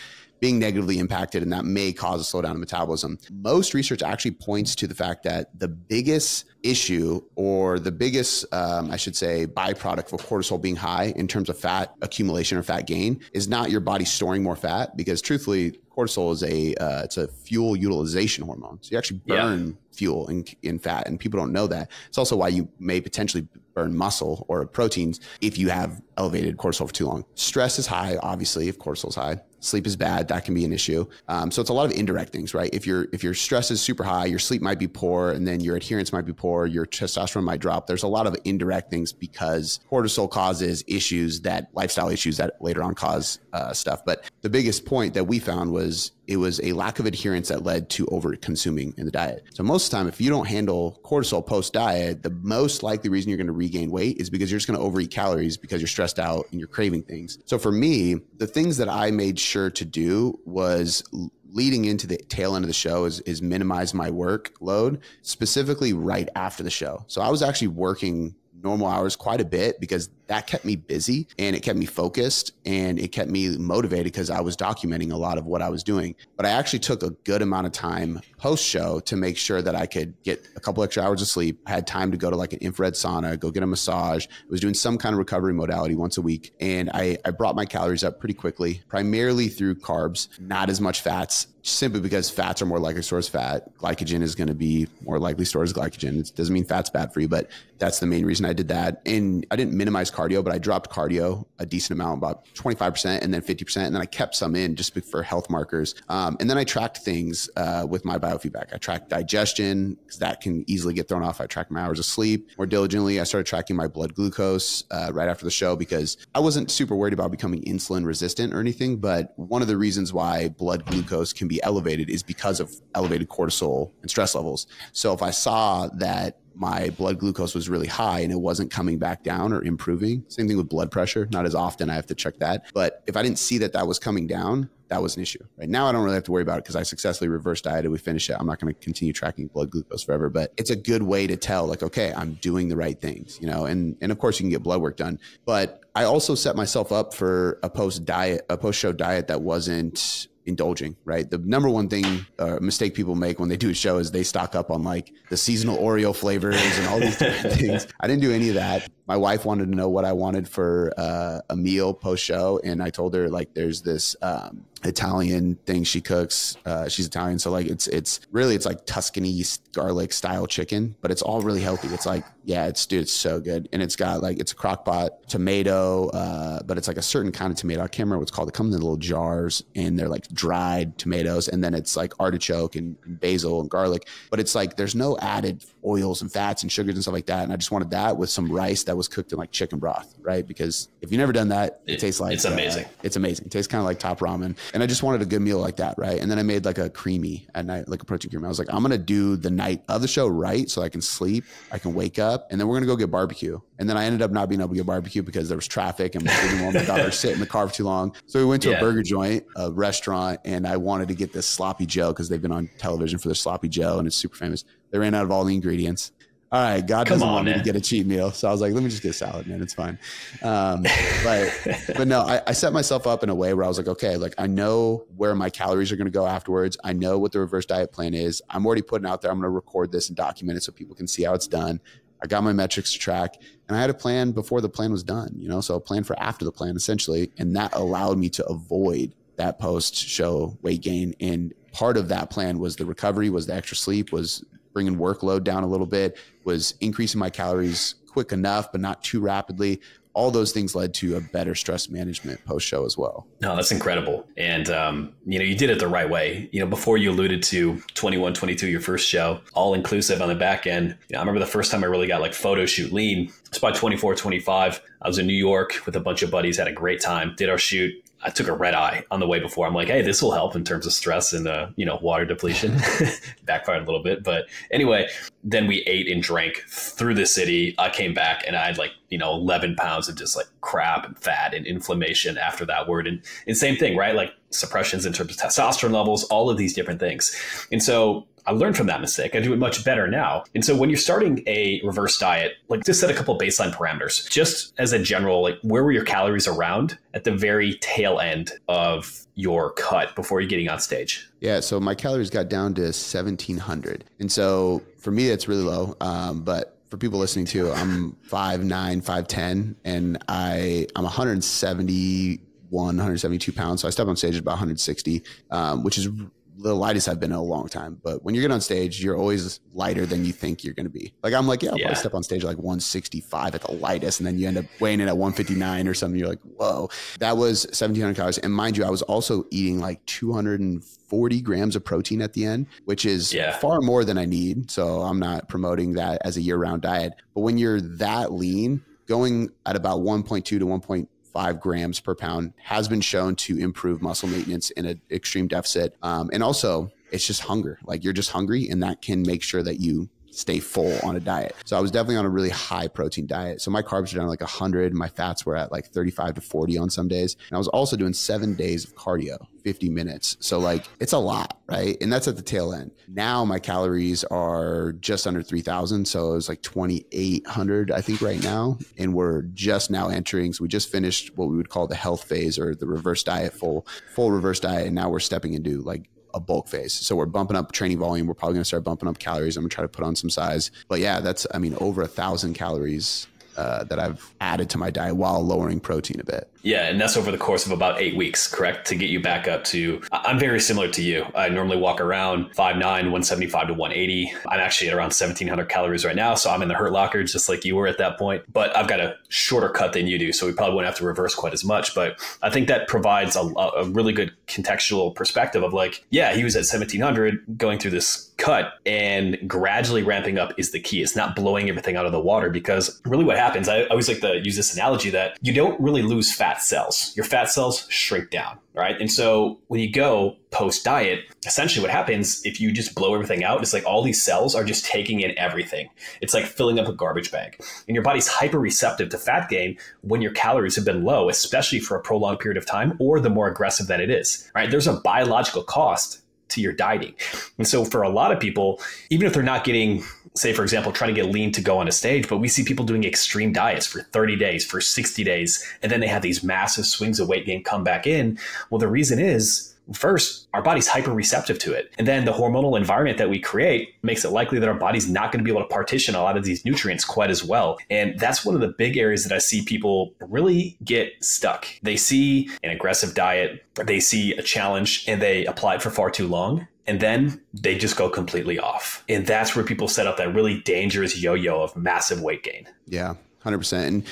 being 0.42 0.58
negatively 0.58 0.98
impacted, 0.98 1.44
and 1.44 1.54
that 1.54 1.64
may 1.64 1.94
cause 1.94 2.20
a 2.20 2.36
slowdown 2.36 2.56
in 2.56 2.60
metabolism. 2.60 3.18
Most 3.32 3.76
research 3.76 4.02
actually 4.02 4.32
points 4.32 4.76
to 4.76 4.88
the 4.88 4.96
fact 4.96 5.24
that 5.24 5.58
the 5.58 5.68
biggest 5.68 6.46
issue 6.64 7.22
or 7.36 7.78
the 7.78 7.92
biggest, 7.92 8.52
um, 8.52 8.90
I 8.92 8.98
should 8.98 9.16
say, 9.16 9.46
byproduct 9.46 10.10
for 10.10 10.18
cortisol 10.18 10.60
being 10.60 10.76
high 10.76 11.14
in 11.16 11.28
terms 11.28 11.48
of 11.48 11.60
fat 11.60 11.94
accumulation 12.02 12.58
or 12.58 12.64
fat 12.64 12.88
gain 12.88 13.22
is 13.34 13.48
not 13.48 13.70
your 13.70 13.82
body 13.82 14.04
storing 14.04 14.42
more 14.42 14.56
fat, 14.56 14.98
because 14.98 15.22
truthfully, 15.22 15.80
cortisol 15.96 16.34
is 16.34 16.42
a 16.44 16.74
uh, 16.76 17.04
it's 17.04 17.18
a 17.18 17.28
fuel 17.28 17.76
utilization 17.76 18.44
hormone. 18.44 18.80
So 18.82 18.94
you 18.94 18.98
actually 18.98 19.22
burn 19.28 19.68
yeah. 19.68 19.74
fuel 19.92 20.28
in, 20.28 20.46
in 20.64 20.80
fat, 20.80 21.08
and 21.08 21.20
people 21.20 21.40
don't 21.40 21.54
know 21.54 21.68
that. 21.68 21.92
It's 22.08 22.18
also 22.18 22.36
why 22.36 22.48
you 22.48 22.68
may 22.80 23.00
potentially 23.00 23.48
burn 23.76 23.96
muscle 23.96 24.46
or 24.50 24.66
proteins 24.66 25.20
if 25.40 25.60
you 25.60 25.70
have 25.70 26.02
elevated 26.18 26.58
cortisol 26.58 26.88
for 26.88 26.94
too 26.94 27.06
long. 27.06 27.26
Stress 27.36 27.78
is 27.78 27.86
high, 27.86 28.18
obviously, 28.24 28.68
if 28.68 28.80
cortisol 28.80 29.10
is 29.10 29.16
high 29.16 29.42
sleep 29.62 29.88
is 29.88 29.95
bad 29.95 30.28
that 30.28 30.45
can 30.45 30.54
be 30.54 30.65
an 30.65 30.74
issue. 30.74 31.06
Um, 31.28 31.52
so 31.52 31.62
it's 31.62 31.69
a 31.69 31.74
lot 31.74 31.86
of 31.86 31.93
indirect 31.93 32.32
things 32.32 32.54
right? 32.54 32.69
If 32.74 32.86
your 32.86 33.08
if 33.13 33.24
your 33.24 33.34
stress 33.34 33.71
is 33.71 33.82
super 33.82 34.04
high 34.04 34.26
your 34.26 34.39
sleep 34.39 34.62
might 34.62 34.80
be 34.80 34.88
poor 34.88 35.32
and 35.32 35.47
then 35.47 35.60
your 35.62 35.76
adherence 35.76 36.12
might 36.12 36.26
be 36.26 36.34
poor 36.34 36.65
your 36.65 36.86
testosterone 36.86 37.43
might 37.43 37.62
drop. 37.62 37.88
There's 37.88 38.04
a 38.04 38.08
lot 38.08 38.28
of 38.28 38.36
indirect 38.45 38.89
things 38.89 39.13
because 39.13 39.80
cortisol 39.89 40.30
causes 40.30 40.84
issues 40.88 41.41
that 41.41 41.69
lifestyle 41.74 42.10
issues 42.10 42.38
that 42.38 42.62
later 42.62 42.84
on 42.84 42.95
cause 42.95 43.39
uh, 43.54 43.74
stuff. 43.74 44.04
But 44.06 44.30
the 44.42 44.50
biggest 44.50 44.86
point 44.86 45.14
that 45.14 45.26
we 45.26 45.40
found 45.40 45.72
was 45.72 46.12
it 46.28 46.38
was 46.38 46.60
a 46.64 46.74
lack 46.74 47.00
of 47.00 47.06
adherence 47.06 47.50
that 47.50 47.64
led 47.64 47.90
to 47.92 48.08
over 48.08 48.36
consuming 48.36 48.94
in 48.98 49.06
the 49.06 49.12
diet. 49.12 49.44
So 49.54 49.64
most 49.64 49.86
of 49.86 49.92
the 49.92 49.98
time, 49.98 50.08
if 50.08 50.20
you 50.20 50.30
don't 50.30 50.48
handle 50.48 51.00
cortisol 51.04 51.46
post 51.46 51.74
diet, 51.74 52.24
the 52.24 52.30
most 52.30 52.84
likely 52.84 53.10
reason 53.10 53.30
you're 53.30 53.38
going 53.38 53.48
to 53.48 53.54
regain 53.54 53.92
weight 53.92 54.18
is 54.18 54.30
because 54.30 54.50
you're 54.50 54.58
just 54.58 54.68
going 54.68 54.80
to 54.80 54.84
overeat 54.84 55.12
calories 55.12 55.58
because 55.58 55.82
you're 55.82 55.88
stressed 55.88 56.20
out 56.20 56.48
and 56.52 56.60
you're 56.60 56.68
craving 56.68 57.04
things. 57.04 57.38
So 57.46 57.60
for 57.60 57.72
me, 57.72 58.16
the 58.38 58.48
things 58.48 58.78
that 58.78 58.90
I 58.90 59.12
made 59.12 59.40
sure 59.40 59.70
to 59.70 59.86
do 59.86 60.40
was 60.46 61.04
leading 61.52 61.86
into 61.86 62.08
the 62.08 62.18
tail 62.18 62.56
end 62.56 62.64
of 62.64 62.70
the 62.70 62.74
show 62.74 63.06
is, 63.06 63.20
is 63.22 63.42
minimize 63.42 63.94
my 63.94 64.10
workload 64.10 65.02
specifically 65.22 65.94
right 65.94 66.30
after 66.36 66.64
the 66.64 66.70
show. 66.70 67.04
So 67.08 67.22
I 67.22 67.30
was 67.30 67.44
actually 67.44 67.68
working 67.70 68.36
normal 68.64 68.88
hours 68.88 69.16
quite 69.16 69.42
a 69.42 69.46
bit 69.46 69.80
because 69.80 70.10
that 70.32 70.48
kept 70.48 70.63
me 70.63 70.78
busy 70.78 71.28
and 71.38 71.58
it 71.58 71.62
kept 71.62 71.78
me 71.78 71.86
focused 71.86 72.54
and 72.65 72.98
it 72.98 73.10
kept 73.10 73.30
me 73.30 73.58
motivated 73.58 74.06
because 74.06 74.30
I 74.30 74.39
was 74.39 74.56
documenting 74.56 75.12
a 75.12 75.17
lot 75.17 75.38
of 75.38 75.46
what 75.46 75.62
I 75.62 75.67
was 75.67 75.84
doing. 75.84 76.15
But 76.38 76.46
I 76.46 76.52
actually 76.52 76.80
took 76.80 77.04
a 77.04 77.10
good 77.26 77.41
amount 77.41 77.67
of 77.67 77.74
time 77.74 78.22
post 78.38 78.63
show 78.63 79.02
to 79.02 79.17
make 79.17 79.38
sure 79.38 79.62
that 79.62 79.76
I 79.76 79.86
could 79.86 80.13
get 80.24 80.48
a 80.56 80.62
couple 80.62 80.84
extra 80.84 81.04
hours 81.04 81.22
of 81.22 81.28
sleep, 81.28 81.67
had 81.67 81.86
time 81.86 82.12
to 82.12 82.17
go 82.17 82.30
to 82.30 82.38
like 82.38 82.54
an 82.54 82.60
infrared 82.60 82.94
sauna, 82.94 83.38
go 83.38 83.52
get 83.52 83.62
a 83.62 83.67
massage. 83.67 84.26
I 84.26 84.50
was 84.50 84.62
doing 84.62 84.74
some 84.74 84.98
kind 84.98 85.12
of 85.12 85.20
recovery 85.20 85.54
modality 85.54 85.96
once 85.96 86.17
a 86.17 86.22
week. 86.22 86.54
And 86.62 86.89
I, 86.94 87.17
I 87.26 87.32
brought 87.32 87.58
my 87.58 87.65
calories 87.65 88.06
up 88.06 88.22
pretty 88.22 88.34
quickly, 88.34 88.84
primarily 88.88 89.50
through 89.50 89.76
carbs, 89.76 90.30
not 90.39 90.70
as 90.70 90.80
much 90.80 91.02
fats 91.02 91.48
simply 91.63 92.00
because 92.00 92.30
fats 92.30 92.62
are 92.62 92.65
more 92.65 92.80
likely 92.80 93.02
to 93.02 93.04
store 93.04 93.20
as 93.20 93.30
fat. 93.30 93.76
Glycogen 93.78 94.22
is 94.22 94.36
going 94.36 94.48
to 94.48 94.56
be 94.56 94.88
more 95.02 95.20
likely 95.20 95.46
stored 95.46 95.67
as 95.67 95.74
glycogen. 95.74 96.20
It 96.20 96.36
doesn't 96.36 96.54
mean 96.54 96.65
fat's 96.65 96.89
bad 96.89 97.13
for 97.13 97.20
you, 97.20 97.28
but 97.28 97.50
that's 97.78 98.00
the 98.00 98.08
main 98.08 98.26
reason 98.26 98.46
I 98.46 98.54
did 98.54 98.67
that. 98.70 99.02
And 99.06 99.46
I 99.52 99.56
didn't 99.56 99.74
minimize 99.74 100.10
cardio, 100.22 100.44
but 100.44 100.54
I 100.54 100.58
dropped 100.58 100.90
cardio 100.92 101.46
a 101.60 101.66
decent 101.66 102.00
amount, 102.00 102.18
about 102.18 102.46
25% 102.56 103.22
and 103.22 103.34
then 103.34 103.42
50%. 103.42 103.86
And 103.86 103.96
then 103.96 104.02
I 104.02 104.06
kept 104.06 104.36
some 104.36 104.56
in 104.56 104.76
just 104.76 104.92
for 105.06 105.24
health 105.24 105.50
markers. 105.50 105.96
Um, 106.10 106.38
and 106.40 106.50
then 106.50 106.58
I 106.58 106.64
tracked 106.64 107.00
things 107.00 107.50
uh, 107.56 107.86
with 107.90 108.06
my 108.06 108.18
biofeedback. 108.18 108.74
I 108.74 108.78
tracked 108.78 109.10
digestion 109.10 109.98
because 110.04 110.20
that 110.20 110.42
can 110.42 110.64
easily 110.68 110.94
get 110.94 111.08
thrown 111.08 111.24
off. 111.24 111.42
I 111.42 111.48
tracked 111.48 111.72
my 111.72 111.82
hours 111.82 112.00
of 112.00 112.06
sleep 112.06 112.50
more 112.58 112.66
diligently. 112.66 113.20
I 113.20 113.24
started 113.24 113.46
tracking 113.46 113.76
my 113.76 113.88
blood 113.88 114.14
glucose 114.14 114.84
uh, 114.92 115.12
right 115.14 115.30
after 115.30 115.46
the 115.46 115.52
show 115.52 115.76
because 115.76 116.18
I 116.36 116.40
wasn't 116.40 116.70
super 116.70 116.96
worried 116.96 117.14
about 117.14 117.32
becoming 117.32 117.64
insulin 117.64 118.06
resistant 118.06 118.54
or 118.54 118.60
anything. 118.60 118.98
But 118.98 119.34
one 119.38 119.62
of 119.62 119.68
the 119.68 119.78
reasons 119.78 120.14
why 120.14 120.50
blood 120.50 120.86
glucose 120.86 121.34
can 121.34 121.48
be 121.48 121.62
elevated 121.64 122.10
is 122.10 122.24
because 122.24 122.60
of 122.60 122.74
elevated 122.96 123.30
cortisol 123.30 123.92
and 124.02 124.10
stress 124.10 124.36
levels. 124.36 124.68
So 124.92 125.14
if 125.14 125.22
I 125.22 125.32
saw 125.32 125.88
that 125.96 126.41
my 126.62 126.91
blood 126.91 127.17
glucose 127.17 127.56
was 127.56 127.67
really 127.67 127.88
high 127.88 128.19
and 128.19 128.32
it 128.32 128.39
wasn't 128.39 128.69
coming 128.69 129.00
back 129.00 129.24
down 129.24 129.52
or 129.52 129.63
improving. 129.63 130.24
Same 130.28 130.47
thing 130.47 130.58
with 130.58 130.69
blood 130.69 130.91
pressure. 130.91 131.28
Not 131.32 131.45
as 131.47 131.56
often. 131.56 131.89
I 131.89 131.95
have 131.95 132.06
to 132.06 132.15
check 132.15 132.38
that. 132.38 132.65
But 132.76 133.02
if 133.08 133.17
I 133.17 133.24
didn't 133.24 133.39
see 133.39 133.58
that 133.58 133.74
that 133.74 133.88
was 133.88 133.97
coming 133.97 134.28
down, 134.28 134.69
that 134.89 135.02
was 135.02 135.15
an 135.15 135.24
issue. 135.24 135.43
Right 135.58 135.69
now, 135.69 135.88
I 135.88 135.91
don't 135.91 136.04
really 136.04 136.15
have 136.15 136.26
to 136.26 136.32
worry 136.32 136.43
about 136.43 136.60
it 136.60 136.65
because 136.65 136.76
I 136.76 136.84
successfully 136.84 137.30
reverse 137.30 137.62
dieted. 137.62 137.89
We 137.89 137.97
finished 137.97 138.30
it. 138.30 138.36
I'm 138.39 138.45
not 138.45 138.60
going 138.60 138.71
to 138.71 138.80
continue 138.80 139.12
tracking 139.12 139.47
blood 139.47 139.71
glucose 139.71 140.04
forever, 140.04 140.30
but 140.30 140.54
it's 140.58 140.69
a 140.69 140.76
good 140.76 141.02
way 141.02 141.26
to 141.26 141.36
tell, 141.36 141.65
like, 141.65 141.82
okay, 141.82 142.13
I'm 142.15 142.34
doing 142.34 142.67
the 142.67 142.76
right 142.76 143.00
things, 143.00 143.39
you 143.41 143.47
know. 143.47 143.65
And 143.65 143.95
and 144.02 144.12
of 144.12 144.19
course, 144.19 144.38
you 144.39 144.43
can 144.43 144.50
get 144.50 144.62
blood 144.62 144.82
work 144.82 144.97
done, 144.97 145.17
but 145.45 145.82
I 145.95 146.04
also 146.04 146.36
set 146.36 146.56
myself 146.56 146.91
up 146.91 147.13
for 147.13 147.58
a 147.63 147.69
post 147.69 148.06
diet, 148.06 148.45
a 148.50 148.58
post 148.58 148.80
show 148.80 148.91
diet 148.91 149.28
that 149.30 149.41
wasn't 149.41 150.28
indulging, 150.46 150.96
right? 151.06 151.30
The 151.30 151.38
number 151.38 151.70
one 151.70 151.88
thing 151.88 152.26
uh, 152.40 152.58
mistake 152.62 152.94
people 152.94 153.16
make 153.16 153.40
when 153.40 153.50
they 153.50 153.58
do 153.58 153.70
a 153.70 153.74
show 153.74 153.98
is 153.98 154.12
they 154.12 154.24
stock 154.24 154.56
up 154.56 154.72
on 154.72 154.84
like 154.84 155.12
the 155.30 155.38
seasonal 155.38 155.78
Oreo 155.78 156.16
flavors 156.16 156.56
and 156.78 156.88
all 156.88 157.00
these 157.00 157.18
different 157.18 157.56
things. 157.58 157.88
I 158.00 158.08
didn't 158.08 158.22
do 158.22 158.32
any 158.32 158.50
of 158.50 158.56
that. 158.56 158.90
My 159.12 159.17
wife 159.17 159.43
wanted 159.43 159.65
to 159.65 159.76
know 159.76 159.89
what 159.89 160.06
I 160.06 160.13
wanted 160.13 160.47
for 160.47 160.93
uh, 160.95 161.41
a 161.50 161.56
meal 161.58 161.93
post 161.93 162.24
show, 162.24 162.62
and 162.63 162.82
I 162.82 162.91
told 162.91 163.13
her 163.13 163.28
like 163.28 163.54
there's 163.54 163.82
this 163.82 164.15
um, 164.21 164.63
Italian 164.86 165.56
thing 165.65 165.84
she 165.84 166.00
cooks. 166.00 166.56
Uh, 166.65 166.88
she's 166.88 167.08
Italian, 167.08 167.38
so 167.38 167.52
like 167.52 167.67
it's 167.67 167.88
it's 167.88 168.21
really 168.32 168.56
it's 168.56 168.65
like 168.65 168.86
Tuscany 168.86 169.43
garlic 169.74 170.13
style 170.13 170.47
chicken, 170.47 170.95
but 171.02 171.12
it's 171.12 171.21
all 171.21 171.41
really 171.41 171.60
healthy. 171.60 171.89
It's 171.89 172.06
like 172.06 172.24
yeah, 172.45 172.67
it's 172.67 172.86
dude, 172.86 173.02
it's 173.02 173.12
so 173.12 173.41
good, 173.41 173.67
and 173.74 173.82
it's 173.82 173.97
got 173.97 174.21
like 174.21 174.39
it's 174.39 174.54
a 174.54 174.56
crock 174.56 174.86
pot 174.86 175.28
tomato, 175.28 176.08
uh, 176.10 176.63
but 176.63 176.78
it's 176.78 176.88
like 176.88 176.97
a 176.97 177.02
certain 177.02 177.34
kind 177.34 177.52
of 177.52 177.58
tomato. 177.58 177.82
I 177.82 177.88
can't 177.88 178.08
remember 178.08 178.19
what 178.19 178.30
it's 178.30 178.32
called. 178.32 178.47
It 178.47 178.54
comes 178.54 178.74
in 178.74 178.82
little 178.82 178.95
jars, 178.95 179.62
and 179.76 180.00
they're 180.00 180.10
like 180.10 180.28
dried 180.30 180.97
tomatoes, 180.97 181.50
and 181.50 181.62
then 181.62 181.74
it's 181.74 181.97
like 181.97 182.13
artichoke 182.19 182.78
and, 182.78 182.95
and 183.04 183.19
basil 183.19 183.60
and 183.60 183.69
garlic, 183.69 184.08
but 184.30 184.39
it's 184.39 184.56
like 184.56 184.78
there's 184.78 184.95
no 184.95 185.17
added 185.19 185.65
oils 185.86 186.22
and 186.22 186.32
fats 186.32 186.63
and 186.63 186.72
sugars 186.72 186.96
and 186.96 187.04
stuff 187.04 187.13
like 187.13 187.26
that. 187.28 187.44
And 187.44 187.52
I 187.52 187.56
just 187.56 187.72
wanted 187.72 187.91
that 187.91 188.17
with 188.17 188.30
some 188.30 188.52
rice 188.52 188.84
that 188.84 188.96
was 188.96 189.08
cooked 189.08 189.32
in 189.32 189.38
like 189.38 189.52
chicken 189.52 189.80
broth, 189.80 190.15
right? 190.22 190.46
Because 190.46 190.88
if 191.02 191.12
you've 191.12 191.20
never 191.20 191.34
done 191.34 191.50
that, 191.50 191.82
it, 191.86 191.94
it 191.94 192.00
tastes 192.00 192.20
like 192.20 192.34
it's 192.34 192.46
amazing. 192.46 192.86
Uh, 192.86 192.89
it's 193.04 193.15
amazing. 193.15 193.46
It 193.46 193.52
tastes 193.52 193.67
kind 193.67 193.80
of 193.80 193.86
like 193.86 194.00
top 194.00 194.20
ramen. 194.20 194.58
And 194.74 194.84
I 194.84 194.86
just 194.86 195.04
wanted 195.04 195.22
a 195.22 195.26
good 195.26 195.41
meal 195.41 195.60
like 195.60 195.78
that, 195.78 195.98
right? 195.98 196.20
And 196.22 196.30
then 196.30 196.39
I 196.39 196.44
made 196.44 196.65
like 196.65 196.78
a 196.78 196.89
creamy 196.89 197.48
at 197.56 197.66
night, 197.66 197.88
like 197.88 198.01
a 198.01 198.06
protein 198.06 198.30
creamy. 198.30 198.45
I 198.45 198.49
was 198.49 198.60
like, 198.60 198.72
I'm 198.72 198.82
gonna 198.82 198.97
do 198.97 199.36
the 199.36 199.51
night 199.51 199.84
of 199.89 200.01
the 200.01 200.08
show 200.08 200.28
right, 200.28 200.70
so 200.70 200.82
I 200.82 200.89
can 200.89 201.01
sleep, 201.01 201.45
I 201.72 201.80
can 201.80 201.93
wake 201.93 202.20
up, 202.20 202.47
and 202.51 202.60
then 202.60 202.68
we're 202.68 202.76
gonna 202.76 202.86
go 202.86 202.95
get 202.95 203.12
barbecue. 203.12 203.60
And 203.82 203.90
then 203.90 203.98
I 203.98 204.06
ended 204.06 204.22
up 204.22 204.30
not 204.30 204.48
being 204.48 204.62
able 204.62 204.70
to 204.70 204.76
get 204.76 204.86
barbecue 204.86 205.24
because 205.24 205.50
there 205.50 205.58
was 205.58 205.68
traffic 205.68 206.14
and 206.14 206.24
we 206.24 206.30
didn't 206.30 206.62
want 206.64 206.76
my 206.76 206.86
daughter 206.86 207.06
to 207.06 207.12
sit 207.12 207.34
in 207.34 207.40
the 207.40 207.48
car 207.48 207.68
for 207.68 207.74
too 207.74 207.84
long. 207.84 208.16
So 208.28 208.38
we 208.38 208.46
went 208.46 208.62
to 208.62 208.70
yeah. 208.70 208.78
a 208.78 208.80
burger 208.80 209.02
joint, 209.02 209.44
a 209.56 209.72
restaurant, 209.72 210.40
and 210.46 210.68
I 210.68 210.78
wanted 210.78 211.08
to 211.08 211.16
get 211.16 211.34
this 211.34 211.48
sloppy 211.48 211.88
Joe 211.88 212.10
because 212.10 212.30
they've 212.30 212.40
been 212.40 212.52
on 212.52 212.70
television 212.78 213.18
for 213.18 213.28
their 213.28 213.36
sloppy 213.36 213.70
Joe 213.70 213.98
and 213.98 214.06
it's 214.06 214.16
super 214.16 214.36
famous. 214.36 214.66
They 214.92 215.00
ran 215.00 215.16
out 215.16 215.24
of 215.24 215.32
all 215.32 215.44
the 215.44 215.56
ingredients. 215.56 216.12
all 216.52 216.62
right, 216.62 216.86
God 216.86 217.08
Come 217.08 217.16
doesn't 217.16 217.28
on, 217.28 217.34
want 217.34 217.46
man. 217.46 217.58
me 217.58 217.60
to 217.60 217.66
get 217.66 217.76
a 217.76 217.82
cheat 217.82 218.06
meal. 218.06 218.32
So 218.32 218.48
I 218.48 218.52
was 218.52 218.60
like, 218.62 218.74
let 218.74 218.84
me 218.84 218.90
just 218.90 219.02
get 219.02 219.10
a 219.10 219.14
salad, 219.14 219.48
man. 219.48 219.64
It's 219.64 219.74
fine. 219.74 219.98
Um, 220.44 220.84
but, 221.24 221.52
but 221.98 222.08
no, 222.08 222.22
I, 222.22 222.42
I 222.46 222.52
set 222.52 222.74
myself 222.74 223.08
up 223.08 223.24
in 223.24 223.30
a 223.30 223.36
way 223.36 223.54
where 223.56 223.64
I 223.66 223.68
was 223.68 223.78
like, 223.80 223.88
okay, 223.88 224.16
like 224.18 224.36
I 224.38 224.48
know 224.48 225.06
where 225.16 225.34
my 225.34 225.50
calories 225.50 225.92
are 225.92 225.96
going 225.96 226.06
to 226.06 226.12
go 226.12 226.28
afterwards. 226.28 226.78
I 226.84 226.94
know 226.94 227.18
what 227.18 227.32
the 227.32 227.40
reverse 227.40 227.66
diet 227.66 227.94
plan 227.94 228.14
is. 228.14 228.44
I'm 228.50 228.66
already 228.66 228.84
putting 228.84 229.08
out 229.08 229.22
there. 229.22 229.32
I'm 229.32 229.38
going 229.38 229.46
to 229.46 229.50
record 229.50 229.92
this 229.92 230.10
and 230.10 230.16
document 230.16 230.58
it 230.58 230.62
so 230.62 230.72
people 230.72 230.96
can 230.96 231.08
see 231.08 231.24
how 231.24 231.34
it's 231.34 231.48
done. 231.48 231.80
I 232.24 232.28
got 232.28 232.43
my 232.43 232.53
metrics 232.53 232.93
to 232.93 232.99
track 232.99 233.36
and 233.67 233.78
I 233.78 233.82
had 233.82 233.89
a 233.89 233.95
plan 233.95 234.32
before 234.32 234.61
the 234.61 234.69
plan 234.69 234.91
was 234.91 235.03
done, 235.03 235.34
you 235.38 235.47
know, 235.47 235.61
so 235.61 235.76
a 235.76 235.80
plan 235.80 236.03
for 236.03 236.17
after 236.19 236.45
the 236.45 236.51
plan 236.51 236.76
essentially. 236.76 237.32
And 237.38 237.55
that 237.55 237.74
allowed 237.74 238.17
me 238.17 238.30
to 238.30 238.45
avoid 238.47 239.13
that 239.38 239.59
post 239.59 239.95
show 239.95 240.57
weight 240.61 240.82
gain. 240.82 241.15
And 241.19 241.53
part 241.72 241.97
of 241.97 242.09
that 242.09 242.30
plan 242.30 242.59
was 242.59 242.76
the 242.76 242.86
recovery, 242.86 243.30
was 243.30 243.47
the 243.47 243.55
extra 243.55 243.78
sleep, 243.78 244.11
was 244.11 244.45
bringing 244.74 244.97
workload 244.97 245.43
down 245.43 245.63
a 245.63 245.67
little 245.67 245.86
bit, 245.86 246.17
was 246.43 246.76
increasing 246.80 247.19
my 247.19 247.30
calories 247.30 247.95
quick 248.07 248.32
enough, 248.32 248.72
but 248.72 248.82
not 248.82 249.03
too 249.03 249.19
rapidly, 249.19 249.82
all 250.14 250.32
those 250.32 250.51
things 250.51 250.76
led 250.76 250.93
to 250.95 251.16
a 251.16 251.22
better 251.22 251.55
stress 251.55 251.89
management 251.89 252.43
post 252.45 252.66
show 252.66 252.86
as 252.86 252.97
well. 252.97 253.28
No, 253.41 253.55
that's 253.55 253.72
incredible. 253.72 254.28
And, 254.38 254.70
um, 254.70 255.14
you 255.26 255.39
know, 255.39 255.45
you 255.45 255.55
did 255.55 255.70
it 255.70 255.80
the 255.80 255.88
right 255.88 256.09
way. 256.09 256.49
You 256.51 256.59
know, 256.59 256.66
before 256.66 256.97
you 256.97 257.12
alluded 257.12 257.41
to 257.43 257.82
21, 257.93 258.34
22, 258.34 258.68
your 258.68 258.82
first 258.82 259.07
show, 259.07 259.39
all 259.53 259.74
inclusive 259.74 260.22
on 260.22 260.30
the 260.30 260.36
back 260.36 260.68
end. 260.68 260.97
You 261.07 261.14
know, 261.14 261.20
I 261.20 261.22
remember 261.22 261.39
the 261.39 261.45
first 261.45 261.72
time 261.72 261.84
I 261.84 261.88
really 261.88 262.07
got 262.07 262.22
like 262.22 262.34
photo 262.34 262.66
shoot 262.66 262.91
lean. 262.91 263.32
It's 263.47 263.57
about 263.57 263.76
24, 263.76 264.16
25. 264.16 264.82
I 265.01 265.07
was 265.07 265.18
in 265.18 265.28
New 265.28 265.34
York 265.34 265.76
with 265.86 265.95
a 265.95 265.99
bunch 265.99 266.24
of 266.24 266.32
buddies, 266.32 266.57
had 266.57 266.68
a 266.68 266.74
great 266.74 267.01
time, 267.01 267.34
did 267.38 267.49
our 267.49 267.57
shoot. 267.57 267.93
I 268.24 268.30
took 268.30 268.47
a 268.47 268.53
red 268.53 268.74
eye 268.74 269.03
on 269.11 269.19
the 269.19 269.28
way 269.28 269.39
before. 269.39 269.67
I'm 269.67 269.74
like, 269.74 269.88
hey, 269.88 270.01
this 270.01 270.22
will 270.22 270.32
help 270.32 270.55
in 270.55 270.63
terms 270.63 270.86
of 270.86 270.93
stress 270.93 271.34
and 271.34 271.47
uh, 271.47 271.67
you 271.76 271.86
know 271.86 271.99
water 272.01 272.26
depletion. 272.26 272.80
Backfired 273.45 273.84
a 273.84 273.86
little 273.86 274.03
bit, 274.03 274.24
but 274.24 274.45
anyway. 274.72 275.09
Then 275.43 275.65
we 275.65 275.82
ate 275.88 276.07
and 276.07 276.22
drank 276.22 276.63
through 276.69 277.15
the 277.15 277.26
city. 277.26 277.74
I 277.80 277.89
came 277.89 278.13
back 278.13 278.43
and 278.45 278.55
I 278.55 278.67
had 278.67 278.78
like 278.78 278.91
you 279.09 279.17
know 279.17 279.34
11 279.34 279.76
pounds 279.76 280.07
of 280.07 280.15
just 280.15 280.36
like 280.36 280.45
crap 280.61 281.03
and 281.03 281.17
fat 281.17 281.55
and 281.55 281.65
inflammation 281.65 282.38
after 282.38 282.63
that 282.65 282.88
word. 282.88 283.07
And, 283.07 283.24
and 283.47 283.57
same 283.57 283.76
thing, 283.76 283.97
right? 283.97 284.13
Like 284.13 284.36
suppressions 284.52 285.06
in 285.06 285.14
terms 285.14 285.32
of 285.32 285.38
testosterone 285.38 285.91
levels, 285.91 286.24
all 286.26 286.49
of 286.49 286.58
these 286.58 286.74
different 286.74 286.99
things. 286.99 287.36
And 287.72 287.82
so 287.82 288.28
I 288.45 288.52
learned 288.52 288.76
from 288.76 288.88
that 288.88 289.02
mistake. 289.02 289.36
I 289.36 289.39
do 289.39 289.54
it 289.54 289.58
much 289.58 289.86
better 289.86 290.08
now. 290.08 290.43
And 290.56 290.66
so 290.66 290.76
when 290.76 290.89
you're 290.89 290.97
starting 290.97 291.43
a 291.47 291.82
reverse 291.84 292.18
diet, 292.18 292.54
like 292.70 292.84
just 292.84 292.99
set 292.99 293.10
a 293.10 293.14
couple 293.14 293.38
baseline 293.38 293.72
parameters. 293.74 294.30
Just 294.30 294.74
as 294.78 294.93
a 294.93 294.99
general, 294.99 295.41
like 295.41 295.60
where 295.62 295.84
were 295.84 295.91
your 295.91 296.06
calories 296.06 296.47
around 296.47 296.97
at 297.14 297.24
the 297.24 297.32
very 297.32 297.76
tail 297.82 298.20
end 298.20 298.52
of 298.68 299.26
your 299.36 299.72
cut 299.74 300.16
before 300.16 300.41
you're 300.41 300.49
getting 300.49 300.70
on 300.70 300.80
stage? 300.80 301.30
Yeah, 301.39 301.60
so 301.60 301.80
my 301.80 301.95
calories 301.95 302.30
got 302.30 302.49
down 302.49 302.74
to 302.76 302.82
1700. 302.82 304.06
And 304.20 304.32
so 304.32 304.82
for 304.97 305.12
me, 305.12 305.30
that's 305.30 305.47
really 305.47 305.64
low. 305.64 305.95
Um, 306.02 306.41
but 306.41 306.78
for 306.89 306.97
people 306.97 307.20
listening 307.20 307.45
to, 307.45 307.72
I'm 307.72 308.18
5'9, 308.30 309.04
5'10, 309.04 309.76
and 309.86 310.22
I, 310.28 310.88
I'm 310.95 311.04
171, 311.04 312.39
172 312.72 313.51
pounds. 313.51 313.82
So 313.82 313.88
I 313.88 313.91
step 313.91 314.07
on 314.07 314.15
stage 314.15 314.36
at 314.36 314.41
about 314.41 314.53
160, 314.53 315.24
um, 315.51 315.84
which 315.84 315.97
is 315.97 316.09
the 316.57 316.76
lightest 316.76 317.07
I've 317.07 317.19
been 317.19 317.32
in 317.32 317.38
a 317.38 317.43
long 317.43 317.67
time. 317.67 317.99
But 318.03 318.24
when 318.24 318.36
you 318.36 318.41
get 318.41 318.51
on 318.51 318.61
stage, 318.61 319.03
you're 319.03 319.17
always 319.17 319.59
lighter 319.74 320.05
than 320.05 320.26
you 320.26 320.32
think 320.32 320.63
you're 320.63 320.74
going 320.74 320.86
to 320.86 320.91
be. 320.91 321.13
Like 321.24 321.34
I'm 321.34 321.47
like, 321.47 321.63
yeah, 321.63 321.72
I'll 321.72 321.78
yeah. 321.78 321.86
probably 321.86 321.99
step 321.99 322.13
on 322.13 322.24
stage 322.24 322.43
like 322.43 322.57
165 322.57 323.55
at 323.55 323.61
the 323.61 323.72
lightest, 323.74 324.19
and 324.19 324.28
then 324.28 324.38
you 324.38 324.47
end 324.47 324.57
up 324.57 324.65
weighing 324.80 324.99
in 324.99 325.07
at 325.07 325.17
159 325.17 325.88
or 325.88 325.93
something. 325.93 326.19
You're 326.19 326.30
like, 326.30 326.41
whoa, 326.41 326.89
that 327.19 327.38
was 327.38 327.65
1700 327.67 328.15
calories. 328.15 328.38
And 328.38 328.53
mind 328.53 328.78
you, 328.78 328.84
I 328.84 328.89
was 328.89 329.01
also 329.03 329.45
eating 329.51 329.80
like 329.80 330.05
240 330.05 331.41
grams 331.41 331.76
of 331.76 331.84
protein 331.84 332.22
at 332.22 332.34
the 332.34 332.45
end, 332.45 332.67
which 332.86 333.05
is 333.05 333.34
yeah. 333.34 333.57
far 333.57 333.82
more 333.82 334.03
than 334.05 334.17
I 334.17 334.26
need. 334.26 334.69
So 334.69 335.01
I'm 335.01 335.19
not 335.19 335.49
promoting 335.49 335.93
that 335.93 336.22
as 336.24 336.38
a 336.38 336.41
year-round 336.41 336.82
diet. 336.82 337.13
But 337.34 337.41
when 337.41 337.57
you're 337.57 337.82
that 337.82 338.32
lean, 338.32 338.84
going 339.07 339.49
at 339.65 339.76
about 339.76 339.99
1.2 339.99 340.45
to 340.45 340.65
1 340.65 341.07
five 341.32 341.60
grams 341.60 342.00
per 342.00 342.16
pound 342.16 342.54
has 342.62 342.88
been 342.88 343.02
shown 343.02 343.36
to 343.36 343.58
improve 343.58 344.02
muscle 344.02 344.30
maintenance 344.30 344.70
in 344.72 344.86
an 344.86 345.02
extreme 345.10 345.48
deficit. 345.48 345.96
Um, 346.02 346.30
and 346.34 346.44
also, 346.44 346.92
it's 347.12 347.26
just 347.26 347.42
hunger. 347.42 347.80
Like 347.86 348.04
you're 348.04 348.14
just 348.14 348.32
hungry, 348.32 348.70
and 348.70 348.84
that 348.84 349.02
can 349.02 349.22
make 349.24 349.44
sure 349.44 349.64
that 349.64 349.80
you 349.80 350.10
stay 350.32 350.60
full 350.60 350.98
on 351.04 351.16
a 351.16 351.20
diet. 351.20 351.56
So 351.66 351.78
I 351.78 351.82
was 351.82 351.92
definitely 351.92 352.18
on 352.18 352.26
a 352.26 352.30
really 352.30 352.50
high 352.50 352.88
protein 352.88 353.28
diet. 353.28 353.62
So 353.62 353.70
my 353.70 353.82
carbs 353.82 354.14
were 354.14 354.20
down 354.20 354.28
like 354.28 354.42
100. 354.42 354.94
My 354.94 355.08
fats 355.08 355.46
were 355.46 355.56
at 355.56 355.72
like 355.72 355.88
35 355.88 356.36
to 356.36 356.42
40 356.42 356.78
on 356.78 356.90
some 356.90 357.08
days. 357.08 357.36
And 357.50 357.56
I 357.56 357.58
was 357.58 357.68
also 357.68 357.96
doing 357.96 358.14
seven 358.14 358.56
days 358.56 358.86
of 358.86 358.96
cardio, 358.96 359.38
50 359.64 359.90
minutes. 359.90 360.38
So 360.40 360.60
like 360.60 360.86
it's 361.00 361.14
a 361.14 361.18
lot, 361.18 361.60
right? 361.68 361.98
And 362.02 362.12
that's 362.12 362.28
at 362.28 362.38
the 362.38 362.42
tail 362.42 362.74
end. 362.74 362.92
Now 363.08 363.46
my 363.46 363.60
calories 363.60 364.24
are 364.26 364.94
just 364.94 365.28
under 365.28 365.44
3,000. 365.44 366.06
So 366.08 366.32
it 366.32 366.36
was 366.36 366.50
like 366.50 366.62
2,800, 366.62 367.92
I 367.92 368.02
think, 368.02 368.22
right 368.22 368.42
now. 368.42 368.78
And 368.98 369.14
we're 369.14 369.44
just 369.44 369.92
now 369.92 370.10
entering. 370.10 370.54
So 370.54 370.64
we 370.64 370.68
just 370.68 370.92
finished 370.92 371.38
what 371.38 371.50
we 371.50 371.58
would 371.58 371.70
call 371.70 371.88
the 371.88 371.96
health 371.96 372.24
phase 372.24 372.58
or 372.58 372.74
the 372.74 372.88
reverse 372.88 373.24
diet, 373.24 373.54
full, 373.54 373.86
full 374.16 374.32
reverse 374.32 374.60
diet. 374.60 374.88
And 374.88 374.96
now 374.96 375.10
we're 375.10 375.20
stepping 375.20 375.54
into 375.54 375.82
like 375.82 376.10
a 376.34 376.40
bulk 376.40 376.68
phase. 376.68 376.94
So 376.94 377.16
we're 377.16 377.26
bumping 377.26 377.58
up 377.58 377.72
training 377.72 378.00
volume. 378.00 378.28
We're 378.28 378.34
probably 378.34 378.56
going 378.56 378.62
to 378.62 378.68
start 378.68 378.84
bumping 378.84 379.10
up 379.10 379.20
calories. 379.20 379.58
I'm 379.58 379.64
going 379.64 379.70
to 379.70 379.76
try 379.76 379.84
to 379.84 379.90
put 379.90 380.06
on 380.06 380.16
some 380.16 380.30
size. 380.30 380.72
But 380.88 381.00
yeah, 381.00 381.20
that's, 381.20 381.46
I 381.54 381.58
mean, 381.58 381.76
over 381.80 382.02
a 382.02 382.08
thousand 382.08 382.54
calories 382.54 383.28
uh, 383.58 383.84
that 383.86 384.00
I've 384.00 384.34
added 384.40 384.70
to 384.72 384.78
my 384.78 384.90
diet 384.90 385.16
while 385.16 385.44
lowering 385.46 385.80
protein 385.80 386.20
a 386.20 386.24
bit. 386.24 386.50
Yeah, 386.64 386.88
and 386.88 386.99
that's 386.99 387.18
over 387.18 387.32
the 387.32 387.38
course 387.38 387.66
of 387.66 387.72
about 387.72 387.99
eight 387.99 388.16
weeks, 388.16 388.47
correct? 388.47 388.88
To 388.88 388.95
get 388.95 389.09
you 389.09 389.20
back 389.20 389.47
up 389.47 389.64
to, 389.66 390.01
I'm 390.12 390.39
very 390.39 390.59
similar 390.59 390.88
to 390.89 391.01
you. 391.01 391.26
I 391.36 391.49
normally 391.49 391.78
walk 391.78 391.99
around 391.99 392.51
5'9, 392.55 392.80
175 392.80 393.68
to 393.68 393.74
180. 393.74 394.34
I'm 394.47 394.59
actually 394.59 394.89
at 394.89 394.93
around 394.93 395.07
1700 395.07 395.70
calories 395.70 396.05
right 396.05 396.16
now. 396.16 396.36
So 396.36 396.49
I'm 396.49 396.62
in 396.62 396.68
the 396.68 396.76
hurt 396.76 396.91
locker, 396.91 397.24
just 397.24 397.49
like 397.49 397.66
you 397.66 397.76
were 397.76 397.88
at 397.88 397.97
that 397.97 398.18
point. 398.18 398.43
But 398.51 398.76
I've 398.78 398.88
got 398.88 398.99
a 398.99 399.16
shorter 399.30 399.70
cut 399.70 399.93
than 399.93 400.07
you 400.07 400.18
do. 400.18 400.32
So 400.32 400.45
we 400.45 400.53
probably 400.53 400.76
won't 400.76 400.86
have 400.86 400.95
to 400.97 401.05
reverse 401.05 401.36
quite 401.36 401.53
as 401.53 401.64
much. 401.64 401.95
But 401.95 402.20
I 402.41 402.49
think 402.49 402.68
that 402.68 402.88
provides 402.88 403.36
a, 403.36 403.41
a 403.41 403.89
really 403.89 404.14
good 404.14 404.32
contextual 404.47 405.16
perspective 405.16 405.64
of 405.64 405.74
like, 405.74 406.03
yeah, 406.09 406.34
he 406.34 406.43
was 406.43 406.55
at 406.55 406.59
1700 406.59 407.57
going 407.57 407.80
through 407.80 407.91
this 407.91 408.32
cut 408.41 408.74
and 408.88 409.38
gradually 409.47 410.01
ramping 410.01 410.39
up 410.39 410.51
is 410.57 410.72
the 410.72 410.80
key. 410.80 411.01
It's 411.01 411.16
not 411.16 411.36
blowing 411.36 411.70
everything 411.70 411.95
out 411.95 412.07
of 412.07 412.12
the 412.12 412.20
water 412.20 412.49
because 412.49 412.99
really 413.05 413.24
what 413.24 413.38
happens, 413.38 413.70
I 413.70 413.84
always 413.84 414.07
like 414.07 414.20
to 414.22 414.41
use 414.43 414.55
this 414.55 414.74
analogy 414.74 415.12
that 415.12 415.38
you 415.41 415.53
don't 415.53 415.80
really 415.80 416.01
lose 416.01 416.34
fat 416.34 416.51
cells. 416.60 417.14
Your 417.16 417.26
fat 417.26 417.49
cells 417.49 417.86
shrink 417.89 418.30
down, 418.30 418.58
right? 418.74 418.99
And 418.99 419.10
so 419.10 419.60
when 419.68 419.80
you 419.80 419.91
go 419.91 420.36
post 420.49 420.84
diet, 420.84 421.22
essentially 421.45 421.82
what 421.82 421.91
happens 421.91 422.45
if 422.45 422.60
you 422.60 422.72
just 422.72 422.95
blow 422.95 423.14
everything 423.14 423.43
out, 423.43 423.62
it's 423.62 423.74
like 423.74 423.86
all 423.86 424.04
these 424.04 424.22
cells 424.22 424.56
are 424.56 424.64
just 424.64 424.86
taking 424.86 425.22
in 425.22 425.38
everything. 425.38 425.89
It's 426.22 426.34
like 426.34 426.45
filling 426.45 426.80
up 426.80 426.88
a 426.88 426.93
garbage 426.93 427.32
bag. 427.32 427.64
And 427.88 427.95
your 427.95 428.04
body's 428.04 428.28
hyper 428.28 428.60
receptive 428.60 429.10
to 429.10 429.18
fat 429.18 429.49
gain 429.49 429.78
when 430.02 430.22
your 430.22 430.32
calories 430.34 430.76
have 430.76 430.86
been 430.86 431.04
low, 431.04 431.30
especially 431.30 431.80
for 431.80 431.95
a 431.95 432.02
prolonged 432.02 432.39
period 432.39 432.58
of 432.58 432.66
time 432.66 432.97
or 432.99 433.20
the 433.20 433.30
more 433.30 433.47
aggressive 433.47 433.88
that 433.88 434.02
it 434.02 434.10
is, 434.10 434.52
right? 434.54 434.70
There's 434.70 434.88
a 434.88 434.99
biological 435.02 435.64
cost 435.64 436.22
to 436.49 436.62
your 436.62 436.74
dieting. 436.74 437.16
And 437.58 437.68
so 437.68 437.86
for 437.86 438.02
a 438.02 438.10
lot 438.10 438.32
of 438.32 438.39
people, 438.39 438.82
even 439.10 439.26
if 439.26 439.34
they're 439.34 439.43
not 439.43 439.64
getting, 439.64 440.04
say, 440.36 440.54
for 440.54 440.64
example, 440.64 440.92
trying 440.92 441.14
to 441.14 441.22
get 441.22 441.32
lean 441.32 441.52
to 441.52 441.62
go 441.62 441.78
on 441.78 441.88
a 441.88 441.92
stage, 441.92 442.28
but 442.28 442.38
we 442.38 442.48
see 442.48 442.64
people 442.64 442.86
doing 442.86 443.04
extreme 443.04 443.52
diets 443.52 443.86
for 443.86 444.02
30 444.02 444.36
days, 444.38 444.66
for 444.66 444.80
60 444.80 445.24
days, 445.24 445.66
and 445.82 445.92
then 445.92 446.00
they 446.00 446.08
have 446.08 446.22
these 446.22 446.44
massive 446.44 446.86
swings 446.86 447.20
of 447.20 447.28
weight 447.28 447.46
gain 447.46 447.64
come 447.64 447.84
back 447.84 448.08
in. 448.08 448.40
Well, 448.70 448.80
the 448.80 448.88
reason 448.88 449.20
is 449.20 449.72
First, 449.94 450.48
our 450.54 450.62
body's 450.62 450.88
hyper 450.88 451.12
receptive 451.12 451.60
to 451.60 451.74
it. 451.74 451.92
And 451.98 452.08
then 452.08 452.26
the 452.26 452.32
hormonal 452.32 452.78
environment 452.78 453.18
that 453.18 453.30
we 453.30 453.40
create 453.40 453.96
makes 454.04 454.24
it 454.24 454.30
likely 454.30 454.60
that 454.60 454.70
our 454.70 454.76
body's 454.76 455.10
not 455.10 455.32
going 455.32 455.40
to 455.40 455.44
be 455.44 455.52
able 455.52 455.68
to 455.68 455.74
partition 455.74 456.16
a 456.16 456.22
lot 456.22 456.38
of 456.38 456.44
these 456.44 456.64
nutrients 456.64 457.04
quite 457.04 457.30
as 457.30 457.44
well. 457.44 457.78
And 457.90 458.18
that's 458.20 458.46
one 458.46 458.56
of 458.56 458.62
the 458.62 458.70
big 458.70 458.98
areas 458.98 459.24
that 459.24 459.34
I 459.34 459.40
see 459.40 459.64
people 459.64 460.14
really 460.22 460.78
get 460.84 461.12
stuck. 461.24 461.68
They 461.82 461.98
see 461.98 462.50
an 462.64 462.70
aggressive 462.70 463.16
diet, 463.16 463.66
they 463.86 464.00
see 464.00 464.34
a 464.34 464.44
challenge, 464.44 465.06
and 465.08 465.22
they 465.22 465.46
apply 465.46 465.76
it 465.76 465.82
for 465.82 465.90
far 465.90 466.10
too 466.10 466.28
long 466.28 466.68
and 466.88 467.00
then 467.00 467.42
they 467.54 467.78
just 467.78 467.96
go 467.96 468.10
completely 468.10 468.60
off. 468.60 469.04
And 469.08 469.26
that's 469.26 469.56
where 469.56 469.64
people 469.66 469.88
set 469.88 470.08
up 470.08 470.18
that 470.18 470.34
really 470.34 470.62
dangerous 470.62 471.22
yo 471.22 471.34
yo 471.34 471.62
of 471.62 471.76
massive 471.76 472.22
weight 472.22 472.44
gain. 472.44 472.68
Yeah, 472.88 473.16
100%. 473.46 473.88
And 473.88 474.04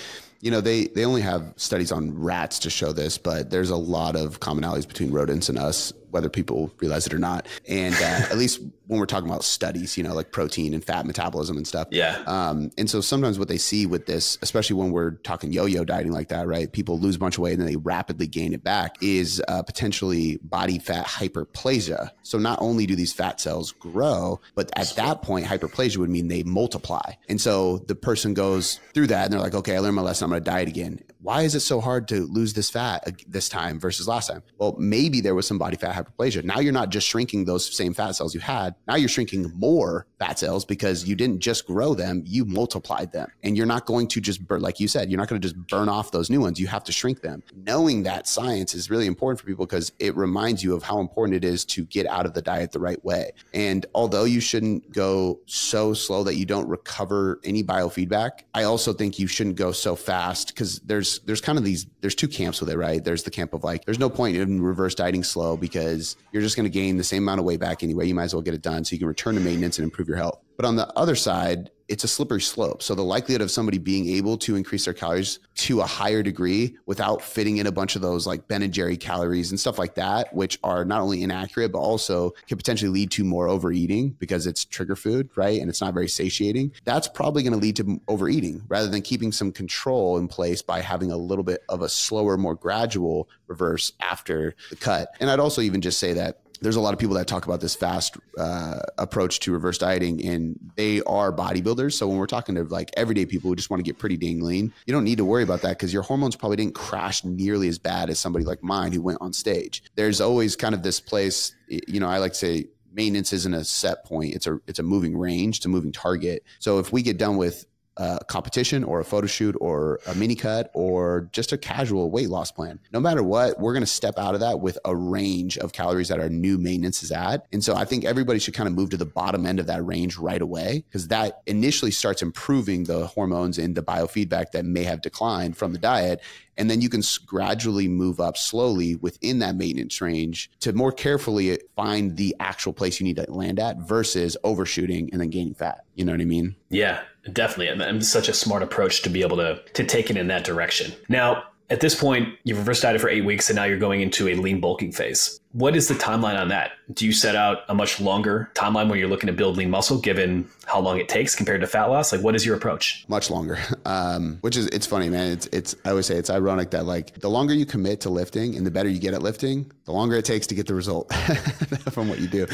you 0.42 0.52
know 0.52 0.62
they 0.62 0.86
they 0.88 1.06
only 1.06 1.22
have 1.22 1.54
studies 1.58 1.92
on 1.92 2.18
rats 2.18 2.60
to 2.60 2.70
show 2.70 2.94
this 2.94 3.18
but 3.18 3.50
there's 3.50 3.70
a 3.70 3.76
lot 3.76 4.16
of 4.16 4.40
commonalities 4.40 4.88
between 4.88 5.12
rodents 5.12 5.50
and 5.50 5.58
us 5.58 5.92
whether 6.12 6.30
people 6.30 6.72
realize 6.80 7.06
it 7.06 7.14
or 7.14 7.20
not. 7.20 7.48
And 7.68 7.96
uh, 7.96 8.28
at 8.32 8.38
least 8.38 8.62
when 8.88 9.00
we're 9.00 9.06
talking 9.06 9.30
about 9.30 9.44
studies 9.44 9.98
you 9.98 10.04
know 10.04 10.14
like 10.16 10.32
protein 10.32 10.74
and 10.74 10.84
fat 10.84 11.06
metabolism 11.06 11.58
and 11.58 11.68
stuff. 11.68 11.88
Yeah. 11.92 12.24
Um, 12.26 12.72
and 12.78 12.90
so 12.90 13.02
sometimes 13.02 13.38
what 13.38 13.48
they 13.48 13.58
see 13.58 13.86
with 13.86 14.06
this 14.06 14.38
especially 14.42 14.76
when 14.76 14.92
we're 14.92 15.12
talking 15.12 15.52
yo-yo 15.54 15.84
dieting 15.84 16.12
like 16.12 16.30
that 16.30 16.48
right 16.48 16.72
people 16.72 17.00
lose 17.00 17.16
a 17.16 17.20
bunch 17.20 17.38
of 17.38 17.44
weight 17.44 17.54
and 17.54 17.62
then 17.62 17.68
they 17.68 17.76
rapidly 17.76 18.28
gain 18.28 18.54
it 18.54 18.64
back 18.64 18.96
is 19.02 19.42
uh, 19.48 19.62
potentially 19.64 20.40
body 20.44 20.80
fat 20.80 21.06
hyperplasia. 21.06 22.10
So 22.24 22.38
not 22.38 22.60
only 22.62 22.86
do 22.86 22.96
these 22.96 23.14
fat 23.14 23.40
cells 23.40 23.72
grow 23.74 24.40
but 24.56 24.72
at 24.76 24.90
that 24.96 25.22
point 25.22 25.46
hyperplasia 25.46 25.98
would 25.98 26.10
mean 26.10 26.28
they 26.28 26.44
multiply. 26.44 27.14
And 27.28 27.40
so 27.40 27.80
the 27.88 27.96
person 27.96 28.34
goes 28.34 28.80
through 28.94 29.08
that 29.08 29.26
and 29.26 29.34
they're 29.34 29.40
like 29.40 29.54
okay 29.54 29.76
i 29.76 29.80
learned 29.80 29.96
my 29.96 30.02
lesson. 30.02 30.26
I'm 30.26 30.32
going 30.32 30.44
to 30.44 30.50
diet 30.50 30.68
again. 30.68 31.00
Why 31.22 31.42
is 31.42 31.54
it 31.54 31.60
so 31.62 31.82
hard 31.82 32.08
to 32.10 32.26
lose 32.26 32.54
this 32.54 32.70
fat 32.70 33.04
this 33.28 33.50
time 33.50 33.80
versus 33.80 34.08
last 34.08 34.28
time? 34.28 34.42
Well, 34.58 34.76
maybe 34.80 35.22
there 35.22 35.36
was 35.36 35.48
some 35.48 35.58
body 35.58 35.76
fat 35.76 35.94
hyperplasia. 36.04 36.44
Now 36.44 36.60
you're 36.60 36.74
not 36.74 36.90
just 36.90 37.08
shrinking 37.08 37.46
those 37.46 37.66
same 37.76 37.94
fat 37.94 38.12
cells 38.12 38.34
you 38.34 38.40
had. 38.40 38.76
Now 38.88 38.96
you're 38.96 39.10
shrinking 39.10 39.52
more 39.56 40.06
fat 40.20 40.40
cells 40.40 40.66
because 40.66 41.08
you 41.08 41.16
didn't 41.16 41.40
just 41.40 41.66
grow 41.66 41.94
them, 41.94 42.24
you 42.26 42.46
multiplied 42.46 43.12
them. 43.12 43.30
And 43.44 43.56
you're 43.56 43.66
not 43.66 43.86
going 43.86 44.08
to 44.10 44.22
just 44.22 44.46
burn, 44.46 44.62
like 44.62 44.80
you 44.80 44.88
said, 44.88 45.10
you're 45.10 45.20
not 45.20 45.28
going 45.28 45.42
to 45.42 45.48
just 45.48 45.60
burn 45.68 45.90
off 45.90 46.12
those 46.12 46.30
new 46.30 46.42
ones. 46.42 46.60
You 46.60 46.68
have 46.68 46.84
to 46.86 46.92
shrink 46.92 47.22
them. 47.22 47.44
Knowing 47.56 48.04
that 48.04 48.28
science 48.28 48.74
is 48.74 48.90
really 48.90 49.08
important 49.08 49.40
for 49.40 49.46
people 49.46 49.66
because 49.66 49.92
it 50.00 50.16
reminds 50.16 50.64
you 50.64 50.76
of 50.76 50.84
how 50.84 51.00
important 51.00 51.36
it 51.36 51.46
is 51.46 51.66
to 51.66 51.86
get 51.86 52.06
out 52.08 52.26
of 52.26 52.34
the 52.34 52.42
diet 52.42 52.72
the 52.72 52.80
right 52.80 53.04
way. 53.04 53.32
And 53.54 53.86
although 53.96 54.26
you 54.26 54.42
shouldn't 54.42 54.92
go 54.92 55.40
so 55.46 55.94
slow 55.94 56.24
that 56.24 56.36
you 56.36 56.46
don't 56.46 56.68
recover 56.68 57.40
any 57.44 57.64
biofeedback, 57.64 58.44
I 58.54 58.64
also 58.64 58.94
think 58.94 59.20
you 59.20 59.28
shouldn't 59.28 59.56
go 59.56 59.72
so 59.72 59.96
fast 59.96 60.50
because 60.50 60.80
there's 60.80 61.20
there's 61.20 61.42
kind 61.42 61.58
of 61.58 61.64
these 61.64 61.86
there's 62.02 62.16
two 62.16 62.28
camps 62.28 62.60
with 62.60 62.70
it, 62.70 62.78
right? 62.78 63.04
There's 63.04 63.24
the 63.24 63.32
camp 63.32 63.54
of 63.54 63.64
like 63.64 63.86
there's 63.86 64.00
no 64.00 64.10
point 64.10 64.38
in 64.38 64.62
reverse 64.62 64.96
dieting 64.96 65.24
slow 65.24 65.58
because 65.58 65.89
you're 66.32 66.42
just 66.42 66.56
going 66.56 66.66
to 66.66 66.70
gain 66.70 66.98
the 66.98 67.04
same 67.04 67.24
amount 67.24 67.40
of 67.40 67.46
weight 67.46 67.60
back 67.60 67.84
anyway. 67.84 68.08
You 68.08 68.16
might 68.16 68.26
as 68.26 68.34
well 68.34 68.42
get 68.42 68.54
it 68.54 68.62
done 68.62 68.84
so 68.84 68.94
you 68.94 69.00
can 69.00 69.08
return 69.08 69.36
to 69.36 69.42
maintenance 69.42 69.78
and 69.78 69.84
improve 69.84 70.08
your 70.08 70.18
health. 70.18 70.40
But 70.58 70.66
on 70.66 70.76
the 70.76 70.88
other 70.98 71.16
side, 71.16 71.72
it's 71.90 72.04
a 72.04 72.08
slippery 72.08 72.40
slope. 72.40 72.84
So 72.84 72.94
the 72.94 73.04
likelihood 73.04 73.42
of 73.42 73.50
somebody 73.50 73.80
being 73.80 74.08
able 74.10 74.38
to 74.40 74.56
increase 74.56 74.86
their 74.86 74.94
calories 74.94 75.40
to 75.56 75.82
a 75.82 75.86
higher 75.86 76.22
degree 76.22 76.78
without 76.86 77.22
fitting 77.22 77.58
in 77.58 77.66
a 77.68 77.72
bunch 77.72 77.96
of 77.96 78.02
those 78.02 78.28
like 78.28 78.48
Ben 78.48 78.62
and 78.62 78.72
Jerry 78.72 78.96
calories 78.96 79.50
and 79.50 79.60
stuff 79.60 79.80
like 79.80 79.96
that, 79.96 80.34
which 80.34 80.60
are 80.64 80.86
not 80.86 81.02
only 81.02 81.24
inaccurate, 81.24 81.72
but 81.72 81.80
also 81.80 82.32
can 82.48 82.58
potentially 82.58 82.90
lead 82.90 83.10
to 83.12 83.24
more 83.24 83.48
overeating 83.48 84.12
because 84.20 84.46
it's 84.46 84.64
trigger 84.64 84.96
food, 84.96 85.30
right? 85.36 85.60
And 85.60 85.70
it's 85.70 85.82
not 85.82 85.96
very 85.96 86.08
satiating. 86.08 86.72
That's 86.86 87.08
probably 87.08 87.42
going 87.42 87.54
to 87.54 87.60
lead 87.60 87.76
to 87.78 88.00
overeating 88.08 88.64
rather 88.68 88.88
than 88.88 89.02
keeping 89.02 89.32
some 89.32 89.52
control 89.52 90.18
in 90.18 90.28
place 90.28 90.62
by 90.62 90.82
having 90.82 91.12
a 91.12 91.18
little 91.18 91.44
bit 91.44 91.64
of 91.70 91.82
a 91.82 91.90
slower, 91.90 92.38
more 92.38 92.56
gradual 92.56 93.28
reverse 93.48 93.94
after 94.00 94.56
the 94.70 94.76
cut. 94.76 95.10
And 95.20 95.30
I'd 95.30 95.40
also 95.40 95.62
even 95.62 95.82
just 95.82 96.00
say 96.00 96.14
that 96.14 96.40
there's 96.62 96.76
a 96.76 96.82
lot 96.82 96.94
of 96.94 97.00
people 97.00 97.16
that 97.16 97.28
talk 97.28 97.46
about 97.46 97.62
this 97.62 97.76
fast 97.76 98.18
uh, 98.38 98.80
approach 98.98 99.40
to 99.42 99.52
reverse 99.52 99.78
dieting 99.78 100.26
and 100.26 100.60
they 100.76 101.02
are 101.04 101.32
bodybuilders. 101.32 101.94
So 101.94 102.08
when 102.08 102.18
we're 102.18 102.28
talking 102.28 102.56
to 102.56 102.64
like 102.64 102.92
everyday 102.98 103.26
people 103.26 103.50
who 103.50 103.56
just 103.56 103.70
want 103.70 103.80
to 103.80 103.84
get 103.84 103.98
pretty 103.98 104.18
dang 104.18 104.42
lean 104.42 104.74
you 104.86 104.94
don't 104.94 105.04
need 105.04 105.18
to 105.18 105.26
worry 105.26 105.44
about 105.44 105.62
that 105.62 105.78
because 105.78 105.94
your 105.94 106.04
hormones 106.04 106.36
probably 106.36 106.58
didn't 106.58 106.76
crash 106.76 107.24
nearly 107.24 107.68
as 107.68 107.78
bad 107.78 108.10
as 108.10 108.20
somebody 108.20 108.46
like 108.46 108.64
mine 108.64 108.92
who 108.92 109.02
went 109.02 109.20
on 109.22 109.34
stage. 109.34 109.84
There's 109.96 110.22
always 110.22 110.56
kind 110.56 110.76
of 110.76 110.84
this 110.84 111.00
place 111.00 111.56
you 111.68 112.00
know 112.00 112.10
i 112.10 112.18
like 112.18 112.32
to 112.32 112.38
say 112.38 112.66
maintenance 112.92 113.34
isn't 113.34 113.54
a 113.54 113.64
set 113.64 114.06
point. 114.06 114.36
It's 114.36 114.48
a 114.48 114.60
it's 114.68 114.80
a 114.80 114.84
moving 114.84 115.18
range 115.18 115.58
it's 115.58 115.66
a 115.66 115.70
moving 115.70 115.92
target. 115.92 116.44
So 116.60 116.80
if 116.80 116.92
we 116.92 117.02
get 117.02 117.18
done 117.18 117.38
with 117.38 117.66
a 118.00 118.20
competition 118.28 118.84
or 118.84 119.00
a 119.00 119.06
photo 119.06 119.28
shoot 119.28 119.56
or 119.60 120.00
a 120.08 120.16
mini 120.16 120.36
cut 120.36 120.72
or 120.74 121.30
just 121.32 121.52
a 121.52 121.58
casual 121.58 122.10
weight 122.10 122.30
loss 122.30 122.52
plan. 122.52 122.80
No 122.94 123.00
matter 123.00 123.22
what, 123.22 123.60
we're 123.60 123.74
going 123.74 123.84
to 123.84 123.88
step 123.88 124.18
out 124.18 124.34
of 124.34 124.40
that 124.40 124.62
with 124.62 124.80
a 124.86 124.96
range 124.96 125.58
of 125.58 125.74
calories 125.74 126.08
that 126.08 126.20
our 126.20 126.30
new 126.30 126.58
maintenance 126.58 127.04
is 127.04 127.12
at. 127.12 127.46
And 127.52 127.64
so 127.64 127.76
I 127.76 127.86
think 127.86 128.06
everybody 128.06 128.40
should 128.40 128.54
kind 128.54 128.68
of 128.68 128.74
move 128.74 128.90
to 128.92 128.98
the 128.98 129.06
bottom 129.06 129.46
end 129.46 129.60
of 129.60 129.68
that 129.68 129.86
range 129.86 130.18
right 130.18 130.42
away 130.42 130.84
because 130.88 131.10
that 131.10 131.42
initially 131.46 131.92
starts 131.92 132.22
improving 132.22 132.86
the 132.86 133.06
hormones 133.06 133.58
and 133.58 133.76
the 133.76 133.84
biofeedback 133.84 134.52
that 134.52 134.66
may 134.66 134.84
have 134.84 135.02
declined 135.02 135.58
from 135.58 135.74
the 135.74 135.80
diet. 135.80 136.22
And 136.60 136.70
then 136.70 136.82
you 136.82 136.90
can 136.90 137.02
gradually 137.26 137.88
move 137.88 138.20
up 138.20 138.38
slowly 138.38 138.96
within 138.98 139.40
that 139.40 139.56
maintenance 139.56 140.02
range 140.02 140.52
to 140.60 140.74
more 140.74 140.92
carefully 140.92 141.58
find 141.76 142.18
the 142.18 142.36
actual 142.40 142.74
place 142.74 143.00
you 143.00 143.06
need 143.06 143.16
to 143.16 143.32
land 143.32 143.60
at 143.60 143.78
versus 143.78 144.38
overshooting 144.44 145.10
and 145.12 145.22
then 145.22 145.30
gaining 145.30 145.54
fat. 145.54 145.86
You 145.96 146.06
know 146.06 146.12
what 146.12 146.22
I 146.22 146.26
mean? 146.26 146.56
Yeah, 146.70 147.02
definitely. 147.32 147.70
And, 147.70 147.82
and 147.82 148.06
such 148.06 148.28
a 148.28 148.34
smart 148.34 148.62
approach 148.62 149.02
to 149.04 149.10
be 149.10 149.22
able 149.22 149.38
to 149.38 149.62
to 149.74 149.84
take 149.84 150.10
it 150.10 150.18
in 150.18 150.28
that 150.28 150.44
direction. 150.44 150.94
Now, 151.08 151.46
at 151.70 151.82
this 151.82 151.96
point, 151.96 152.36
you've 152.44 152.58
reverse 152.58 152.82
dieted 152.82 153.00
for 153.00 153.10
eight 153.10 153.24
weeks 153.24 153.50
and 153.50 153.56
now 153.56 153.64
you're 153.64 153.78
going 153.78 154.02
into 154.02 154.28
a 154.28 154.36
lean 154.36 154.60
bulking 154.60 154.92
phase. 154.92 155.40
What 155.52 155.76
is 155.76 155.88
the 155.88 155.96
timeline 155.96 156.40
on 156.40 156.50
that? 156.50 156.74
Do 156.94 157.08
you 157.08 157.12
set 157.12 157.36
out 157.36 157.64
a 157.68 157.74
much 157.74 158.00
longer 158.00 158.52
timeline 158.54 158.88
when 158.88 159.00
you're 159.00 159.08
looking 159.08 159.28
to 159.28 159.34
build 159.34 159.58
lean 159.58 159.72
muscle, 159.72 160.00
given 160.00 160.48
how 160.66 160.80
long 160.80 161.00
it 161.00 161.10
takes 161.10 161.34
compared 161.34 161.62
to 161.62 161.68
fat 161.68 161.86
loss? 161.86 162.12
Like, 162.12 162.22
what 162.22 162.36
is 162.36 162.46
your 162.46 162.56
approach? 162.56 163.04
Much 163.08 163.30
longer. 163.30 163.58
Um, 163.86 164.38
which 164.42 164.56
is 164.56 164.68
it's 164.68 164.86
funny, 164.86 165.10
man. 165.10 165.32
It's 165.32 165.48
it's 165.48 165.76
I 165.84 165.90
always 165.90 166.06
say 166.06 166.16
it's 166.16 166.30
ironic 166.30 166.70
that 166.72 166.86
like 166.86 167.20
the 167.22 167.30
longer 167.30 167.56
you 167.56 167.66
commit 167.66 168.02
to 168.02 168.10
lifting 168.10 168.56
and 168.56 168.68
the 168.68 168.70
better 168.70 168.88
you 168.88 169.00
get 169.00 169.16
at 169.16 169.24
lifting, 169.24 169.72
the 169.86 169.94
longer 169.94 170.16
it 170.16 170.26
takes 170.26 170.46
to 170.48 170.54
get 170.54 170.68
the 170.68 170.76
result 170.76 171.12
from 171.92 172.08
what 172.08 172.20
you 172.20 172.28
do, 172.28 172.46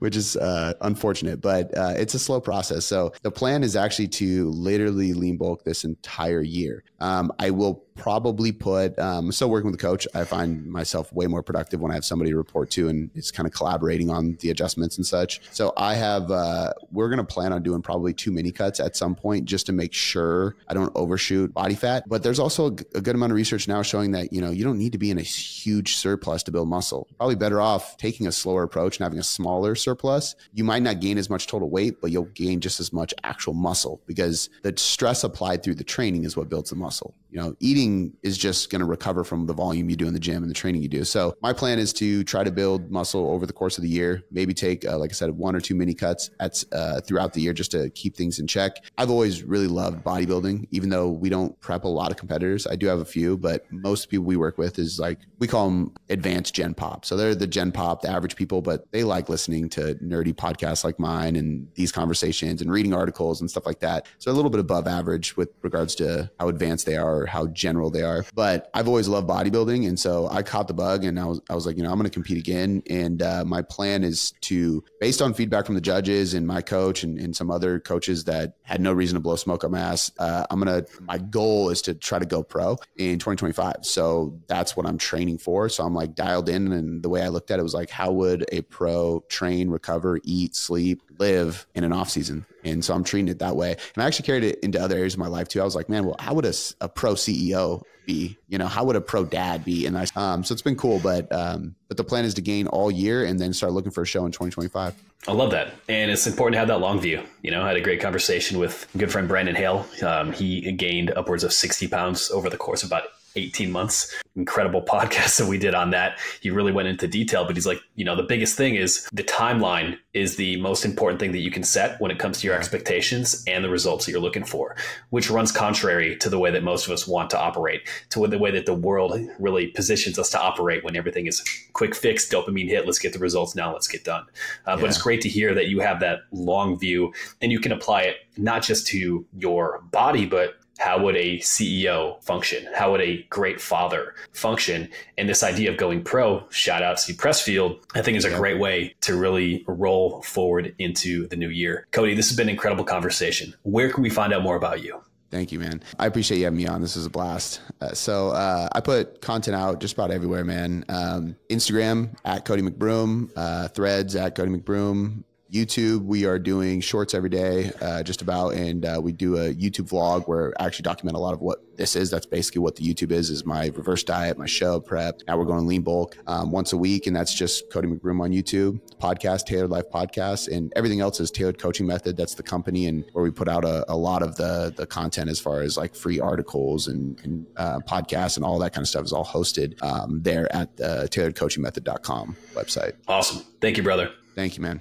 which 0.00 0.16
is 0.16 0.36
uh, 0.36 0.72
unfortunate. 0.80 1.40
But 1.40 1.76
uh, 1.76 1.94
it's 1.96 2.14
a 2.14 2.18
slow 2.18 2.40
process. 2.40 2.84
So 2.86 3.12
the 3.22 3.30
plan 3.30 3.62
is 3.62 3.76
actually 3.76 4.08
to 4.08 4.50
literally 4.50 5.12
lean 5.12 5.36
bulk 5.36 5.62
this 5.62 5.84
entire 5.84 6.42
year. 6.42 6.82
Um, 6.98 7.30
I 7.38 7.50
will 7.50 7.84
probably 8.00 8.50
put. 8.50 8.98
Um, 8.98 9.26
I'm 9.26 9.32
still 9.32 9.50
working 9.50 9.70
with 9.70 9.80
a 9.80 9.82
coach. 9.82 10.08
I 10.14 10.24
find 10.24 10.66
myself 10.66 11.12
way 11.12 11.26
more 11.26 11.42
productive 11.42 11.80
when 11.80 11.92
I 11.92 11.94
have 11.94 12.04
somebody 12.04 12.32
report 12.40 12.70
to, 12.72 12.88
and 12.88 13.10
it's 13.14 13.30
kind 13.30 13.46
of 13.46 13.52
collaborating 13.52 14.10
on 14.10 14.36
the 14.40 14.50
adjustments 14.50 14.96
and 14.96 15.06
such. 15.06 15.40
So 15.52 15.72
I 15.76 15.94
have. 15.94 16.30
Uh, 16.30 16.72
we're 16.90 17.08
going 17.08 17.18
to 17.18 17.24
plan 17.24 17.52
on 17.52 17.62
doing 17.62 17.82
probably 17.82 18.12
two 18.12 18.32
mini 18.32 18.50
cuts 18.50 18.80
at 18.80 18.96
some 18.96 19.14
point 19.14 19.44
just 19.44 19.66
to 19.66 19.72
make 19.72 19.92
sure 19.92 20.56
I 20.68 20.74
don't 20.74 20.92
overshoot 20.94 21.52
body 21.54 21.74
fat. 21.74 22.04
But 22.08 22.22
there's 22.22 22.38
also 22.38 22.66
a, 22.66 22.72
a 22.94 23.00
good 23.00 23.14
amount 23.14 23.32
of 23.32 23.36
research 23.36 23.68
now 23.68 23.82
showing 23.82 24.12
that 24.12 24.32
you 24.32 24.40
know 24.40 24.50
you 24.50 24.64
don't 24.64 24.78
need 24.78 24.92
to 24.92 24.98
be 24.98 25.10
in 25.10 25.18
a 25.18 25.22
huge 25.22 25.96
surplus 25.96 26.42
to 26.44 26.50
build 26.50 26.68
muscle. 26.68 27.06
Probably 27.16 27.36
better 27.36 27.60
off 27.60 27.96
taking 27.96 28.26
a 28.26 28.32
slower 28.32 28.62
approach 28.62 28.98
and 28.98 29.04
having 29.04 29.18
a 29.18 29.24
smaller 29.24 29.74
surplus. 29.74 30.34
You 30.52 30.64
might 30.64 30.82
not 30.82 31.00
gain 31.00 31.18
as 31.18 31.30
much 31.30 31.46
total 31.46 31.70
weight, 31.70 32.00
but 32.00 32.10
you'll 32.10 32.24
gain 32.24 32.60
just 32.60 32.80
as 32.80 32.92
much 32.92 33.14
actual 33.24 33.54
muscle 33.54 34.00
because 34.06 34.48
the 34.62 34.74
stress 34.76 35.24
applied 35.24 35.62
through 35.62 35.74
the 35.76 35.84
training 35.84 36.24
is 36.24 36.36
what 36.36 36.48
builds 36.48 36.70
the 36.70 36.76
muscle. 36.76 37.14
You 37.30 37.40
know, 37.40 37.56
eating 37.60 38.14
is 38.22 38.36
just 38.36 38.70
going 38.70 38.80
to 38.80 38.86
recover 38.86 39.22
from 39.22 39.46
the 39.46 39.52
volume 39.52 39.88
you 39.88 39.96
do 39.96 40.08
in 40.08 40.14
the 40.14 40.20
gym 40.20 40.42
and 40.42 40.50
the 40.50 40.54
training 40.54 40.82
you 40.82 40.88
do. 40.88 41.04
So 41.04 41.36
my 41.42 41.52
plan 41.52 41.78
is 41.78 41.92
to 41.94 42.24
try 42.30 42.44
to 42.44 42.52
build 42.52 42.90
muscle 42.90 43.30
over 43.32 43.44
the 43.44 43.52
course 43.52 43.76
of 43.76 43.82
the 43.82 43.88
year. 43.88 44.22
Maybe 44.30 44.54
take, 44.54 44.86
uh, 44.86 44.96
like 44.96 45.10
I 45.10 45.14
said, 45.14 45.30
one 45.30 45.56
or 45.56 45.60
two 45.60 45.74
mini 45.74 45.94
cuts 45.94 46.30
at 46.38 46.62
uh, 46.72 47.00
throughout 47.00 47.32
the 47.32 47.40
year 47.40 47.52
just 47.52 47.72
to 47.72 47.90
keep 47.90 48.16
things 48.16 48.38
in 48.38 48.46
check. 48.46 48.76
I've 48.96 49.10
always 49.10 49.42
really 49.42 49.66
loved 49.66 50.04
bodybuilding, 50.04 50.68
even 50.70 50.90
though 50.90 51.08
we 51.08 51.28
don't 51.28 51.58
prep 51.60 51.84
a 51.84 51.88
lot 51.88 52.12
of 52.12 52.16
competitors. 52.16 52.66
I 52.66 52.76
do 52.76 52.86
have 52.86 53.00
a 53.00 53.04
few, 53.04 53.36
but 53.36 53.70
most 53.72 54.08
people 54.08 54.24
we 54.24 54.36
work 54.36 54.58
with 54.58 54.78
is 54.78 55.00
like 55.00 55.18
we 55.40 55.48
call 55.48 55.68
them 55.68 55.92
advanced 56.08 56.54
Gen 56.54 56.72
Pop. 56.74 57.04
So 57.04 57.16
they're 57.16 57.34
the 57.34 57.46
Gen 57.48 57.72
Pop, 57.72 58.02
the 58.02 58.10
average 58.10 58.36
people, 58.36 58.62
but 58.62 58.90
they 58.92 59.02
like 59.02 59.28
listening 59.28 59.68
to 59.70 59.96
nerdy 59.96 60.32
podcasts 60.32 60.84
like 60.84 61.00
mine 61.00 61.34
and 61.34 61.66
these 61.74 61.90
conversations 61.90 62.62
and 62.62 62.70
reading 62.70 62.94
articles 62.94 63.40
and 63.40 63.50
stuff 63.50 63.66
like 63.66 63.80
that. 63.80 64.06
So 64.18 64.30
a 64.30 64.34
little 64.34 64.50
bit 64.50 64.60
above 64.60 64.86
average 64.86 65.36
with 65.36 65.50
regards 65.62 65.96
to 65.96 66.30
how 66.38 66.48
advanced 66.48 66.86
they 66.86 66.96
are 66.96 67.22
or 67.22 67.26
how 67.26 67.48
general 67.48 67.90
they 67.90 68.02
are. 68.02 68.24
But 68.34 68.70
I've 68.72 68.86
always 68.86 69.08
loved 69.08 69.28
bodybuilding, 69.28 69.88
and 69.88 69.98
so 69.98 70.28
I 70.28 70.42
caught 70.42 70.68
the 70.68 70.74
bug, 70.74 71.04
and 71.04 71.18
I 71.18 71.24
was 71.24 71.40
I 71.50 71.54
was 71.56 71.66
like, 71.66 71.76
you 71.76 71.82
know, 71.82 71.90
I'm 71.90 71.98
going 71.98 72.08
to 72.08 72.19
compete 72.22 72.38
again, 72.38 72.82
and 72.88 73.22
uh, 73.22 73.44
my 73.44 73.62
plan 73.62 74.04
is 74.04 74.32
to, 74.42 74.84
based 75.00 75.22
on 75.22 75.32
feedback 75.34 75.66
from 75.66 75.74
the 75.74 75.80
judges 75.80 76.34
and 76.34 76.46
my 76.46 76.60
coach 76.60 77.02
and, 77.02 77.18
and 77.18 77.34
some 77.34 77.50
other 77.50 77.80
coaches 77.80 78.24
that 78.24 78.54
had 78.62 78.80
no 78.80 78.92
reason 78.92 79.14
to 79.14 79.20
blow 79.20 79.36
smoke 79.36 79.64
up 79.64 79.70
my 79.70 79.80
ass, 79.80 80.10
uh, 80.18 80.44
I'm 80.50 80.58
gonna. 80.58 80.84
My 81.00 81.18
goal 81.18 81.70
is 81.70 81.82
to 81.82 81.94
try 81.94 82.18
to 82.18 82.26
go 82.26 82.42
pro 82.42 82.76
in 82.96 83.18
2025. 83.18 83.76
So 83.82 84.38
that's 84.46 84.76
what 84.76 84.86
I'm 84.86 84.98
training 84.98 85.38
for. 85.38 85.68
So 85.68 85.84
I'm 85.84 85.94
like 85.94 86.14
dialed 86.14 86.48
in, 86.48 86.72
and 86.72 87.02
the 87.02 87.08
way 87.08 87.22
I 87.22 87.28
looked 87.28 87.50
at 87.50 87.58
it 87.58 87.62
was 87.62 87.74
like, 87.74 87.90
how 87.90 88.12
would 88.12 88.44
a 88.52 88.62
pro 88.62 89.24
train, 89.28 89.70
recover, 89.70 90.20
eat, 90.24 90.54
sleep, 90.54 91.02
live 91.20 91.66
in 91.74 91.84
an 91.84 91.92
off 91.92 92.10
season? 92.10 92.46
And 92.64 92.84
so 92.84 92.94
I'm 92.94 93.04
treating 93.04 93.28
it 93.28 93.38
that 93.38 93.56
way. 93.56 93.76
And 93.94 94.02
I 94.02 94.06
actually 94.06 94.26
carried 94.26 94.44
it 94.44 94.58
into 94.60 94.80
other 94.80 94.96
areas 94.96 95.14
of 95.14 95.20
my 95.20 95.28
life 95.28 95.48
too. 95.48 95.60
I 95.60 95.64
was 95.64 95.76
like, 95.76 95.88
man, 95.88 96.04
well, 96.04 96.16
how 96.18 96.34
would 96.34 96.44
a, 96.44 96.54
a 96.80 96.88
pro 96.88 97.14
CEO 97.14 97.82
be? 98.06 98.36
You 98.48 98.58
know, 98.58 98.66
how 98.66 98.84
would 98.84 98.96
a 98.96 99.00
pro 99.00 99.24
dad 99.24 99.64
be? 99.64 99.86
And 99.86 99.96
I, 99.96 100.06
um, 100.16 100.42
so 100.42 100.52
it's 100.52 100.62
been 100.62 100.76
cool, 100.76 100.98
but, 100.98 101.30
um, 101.32 101.76
but 101.88 101.96
the 101.96 102.04
plan 102.04 102.24
is 102.24 102.34
to 102.34 102.40
gain 102.40 102.66
all 102.66 102.90
year 102.90 103.24
and 103.24 103.38
then 103.38 103.52
start 103.52 103.72
looking 103.72 103.92
for 103.92 104.02
a 104.02 104.06
show 104.06 104.24
in 104.26 104.32
2025. 104.32 104.94
I 105.28 105.32
love 105.32 105.50
that. 105.50 105.74
And 105.88 106.10
it's 106.10 106.26
important 106.26 106.54
to 106.54 106.58
have 106.60 106.68
that 106.68 106.80
long 106.80 106.98
view. 106.98 107.22
You 107.42 107.50
know, 107.50 107.62
I 107.62 107.68
had 107.68 107.76
a 107.76 107.82
great 107.82 108.00
conversation 108.00 108.58
with 108.58 108.88
good 108.96 109.12
friend 109.12 109.28
Brandon 109.28 109.54
Hale. 109.54 109.86
Um, 110.02 110.32
he 110.32 110.72
gained 110.72 111.10
upwards 111.10 111.44
of 111.44 111.52
60 111.52 111.88
pounds 111.88 112.30
over 112.30 112.48
the 112.48 112.56
course 112.56 112.82
of 112.82 112.88
about 112.88 113.04
18 113.36 113.70
months. 113.70 114.14
Incredible 114.36 114.82
podcast 114.86 115.38
that 115.38 115.46
we 115.46 115.58
did 115.58 115.74
on 115.74 115.90
that. 115.90 116.18
He 116.40 116.50
really 116.50 116.72
went 116.72 116.88
into 116.88 117.06
detail, 117.06 117.44
but 117.44 117.56
he's 117.56 117.66
like, 117.66 117.80
you 117.94 118.04
know, 118.04 118.16
the 118.16 118.22
biggest 118.22 118.56
thing 118.56 118.74
is 118.74 119.08
the 119.12 119.24
timeline 119.24 119.98
is 120.12 120.36
the 120.36 120.56
most 120.60 120.84
important 120.84 121.20
thing 121.20 121.32
that 121.32 121.38
you 121.38 121.50
can 121.50 121.62
set 121.62 122.00
when 122.00 122.10
it 122.10 122.18
comes 122.18 122.40
to 122.40 122.46
your 122.46 122.56
expectations 122.56 123.44
and 123.46 123.64
the 123.64 123.70
results 123.70 124.06
that 124.06 124.12
you're 124.12 124.20
looking 124.20 124.44
for, 124.44 124.76
which 125.10 125.30
runs 125.30 125.52
contrary 125.52 126.16
to 126.16 126.28
the 126.28 126.38
way 126.38 126.50
that 126.50 126.62
most 126.62 126.86
of 126.86 126.92
us 126.92 127.06
want 127.06 127.30
to 127.30 127.38
operate, 127.38 127.88
to 128.10 128.26
the 128.26 128.38
way 128.38 128.50
that 128.50 128.66
the 128.66 128.74
world 128.74 129.18
really 129.38 129.68
positions 129.68 130.18
us 130.18 130.30
to 130.30 130.40
operate 130.40 130.84
when 130.84 130.96
everything 130.96 131.26
is 131.26 131.42
quick 131.72 131.94
fix, 131.94 132.28
dopamine 132.28 132.68
hit, 132.68 132.86
let's 132.86 132.98
get 132.98 133.12
the 133.12 133.18
results 133.18 133.54
now, 133.54 133.72
let's 133.72 133.88
get 133.88 134.04
done. 134.04 134.24
Uh, 134.66 134.72
yeah. 134.72 134.76
But 134.76 134.84
it's 134.86 135.00
great 135.00 135.20
to 135.22 135.28
hear 135.28 135.54
that 135.54 135.68
you 135.68 135.80
have 135.80 136.00
that 136.00 136.20
long 136.32 136.78
view 136.78 137.12
and 137.40 137.52
you 137.52 137.60
can 137.60 137.72
apply 137.72 138.02
it 138.02 138.16
not 138.36 138.62
just 138.62 138.86
to 138.88 139.26
your 139.36 139.82
body, 139.90 140.26
but 140.26 140.54
how 140.80 140.98
would 141.02 141.16
a 141.16 141.38
CEO 141.38 142.22
function? 142.22 142.66
How 142.74 142.90
would 142.90 143.02
a 143.02 143.22
great 143.24 143.60
father 143.60 144.14
function? 144.32 144.88
And 145.18 145.28
this 145.28 145.42
idea 145.42 145.70
of 145.70 145.76
going 145.76 146.02
pro, 146.02 146.48
shout 146.48 146.82
out 146.82 146.98
to 146.98 147.12
Pressfield, 147.12 147.80
I 147.94 148.02
think 148.02 148.16
is 148.16 148.24
a 148.24 148.34
great 148.34 148.58
way 148.58 148.94
to 149.02 149.16
really 149.16 149.62
roll 149.68 150.22
forward 150.22 150.74
into 150.78 151.28
the 151.28 151.36
new 151.36 151.50
year. 151.50 151.86
Cody, 151.92 152.14
this 152.14 152.28
has 152.28 152.36
been 152.36 152.48
an 152.48 152.54
incredible 152.54 152.84
conversation. 152.84 153.54
Where 153.62 153.90
can 153.90 154.02
we 154.02 154.10
find 154.10 154.32
out 154.32 154.42
more 154.42 154.56
about 154.56 154.82
you? 154.82 155.02
Thank 155.30 155.52
you, 155.52 155.60
man. 155.60 155.80
I 155.98 156.06
appreciate 156.06 156.38
you 156.38 156.44
having 156.44 156.56
me 156.56 156.66
on. 156.66 156.80
This 156.80 156.96
is 156.96 157.06
a 157.06 157.10
blast. 157.10 157.60
Uh, 157.80 157.92
so 157.92 158.30
uh, 158.30 158.68
I 158.72 158.80
put 158.80 159.20
content 159.20 159.56
out 159.56 159.80
just 159.80 159.94
about 159.94 160.10
everywhere, 160.10 160.44
man. 160.44 160.84
Um, 160.88 161.36
Instagram 161.48 162.16
at 162.24 162.44
Cody 162.44 162.62
McBroom, 162.62 163.30
uh, 163.36 163.68
Threads 163.68 164.16
at 164.16 164.34
Cody 164.34 164.50
McBroom, 164.50 165.22
YouTube, 165.50 166.04
we 166.04 166.24
are 166.24 166.38
doing 166.38 166.80
shorts 166.80 167.12
every 167.12 167.28
day, 167.28 167.72
uh, 167.80 168.02
just 168.02 168.22
about, 168.22 168.54
and 168.54 168.84
uh, 168.84 169.00
we 169.02 169.12
do 169.12 169.36
a 169.36 169.52
YouTube 169.52 169.88
vlog 169.90 170.28
where 170.28 170.54
I 170.60 170.66
actually 170.66 170.84
document 170.84 171.16
a 171.16 171.20
lot 171.20 171.34
of 171.34 171.40
what 171.40 171.76
this 171.76 171.96
is. 171.96 172.10
That's 172.10 172.26
basically 172.26 172.60
what 172.60 172.76
the 172.76 172.84
YouTube 172.84 173.10
is: 173.10 173.30
is 173.30 173.44
my 173.44 173.66
reverse 173.74 174.04
diet, 174.04 174.38
my 174.38 174.46
show 174.46 174.80
prep. 174.80 175.22
Now 175.26 175.38
we're 175.38 175.44
going 175.44 175.66
lean 175.66 175.82
bulk 175.82 176.16
um, 176.26 176.50
once 176.50 176.72
a 176.72 176.76
week, 176.76 177.06
and 177.06 177.16
that's 177.16 177.34
just 177.34 177.70
Cody 177.70 177.88
McBroom 177.88 178.20
on 178.22 178.30
YouTube. 178.30 178.80
Podcast, 178.98 179.46
Tailored 179.46 179.70
Life 179.70 179.90
Podcast, 179.92 180.54
and 180.54 180.72
everything 180.76 181.00
else 181.00 181.18
is 181.20 181.30
Tailored 181.30 181.58
Coaching 181.58 181.86
Method. 181.86 182.16
That's 182.16 182.34
the 182.34 182.42
company, 182.42 182.86
and 182.86 183.04
where 183.12 183.24
we 183.24 183.30
put 183.30 183.48
out 183.48 183.64
a, 183.64 183.84
a 183.92 183.96
lot 183.96 184.22
of 184.22 184.36
the 184.36 184.72
the 184.76 184.86
content 184.86 185.28
as 185.30 185.40
far 185.40 185.62
as 185.62 185.76
like 185.76 185.94
free 185.94 186.20
articles 186.20 186.86
and, 186.86 187.20
and 187.24 187.46
uh, 187.56 187.80
podcasts 187.80 188.36
and 188.36 188.44
all 188.44 188.58
that 188.60 188.72
kind 188.72 188.84
of 188.84 188.88
stuff 188.88 189.04
is 189.04 189.12
all 189.12 189.24
hosted 189.24 189.82
um, 189.82 190.22
there 190.22 190.54
at 190.54 190.76
the 190.76 191.08
tailoredcoachingmethod.com 191.10 192.36
website. 192.54 192.92
Awesome. 193.08 193.44
Thank 193.60 193.76
you, 193.76 193.82
brother. 193.82 194.10
Thank 194.36 194.56
you, 194.56 194.62
man. 194.62 194.80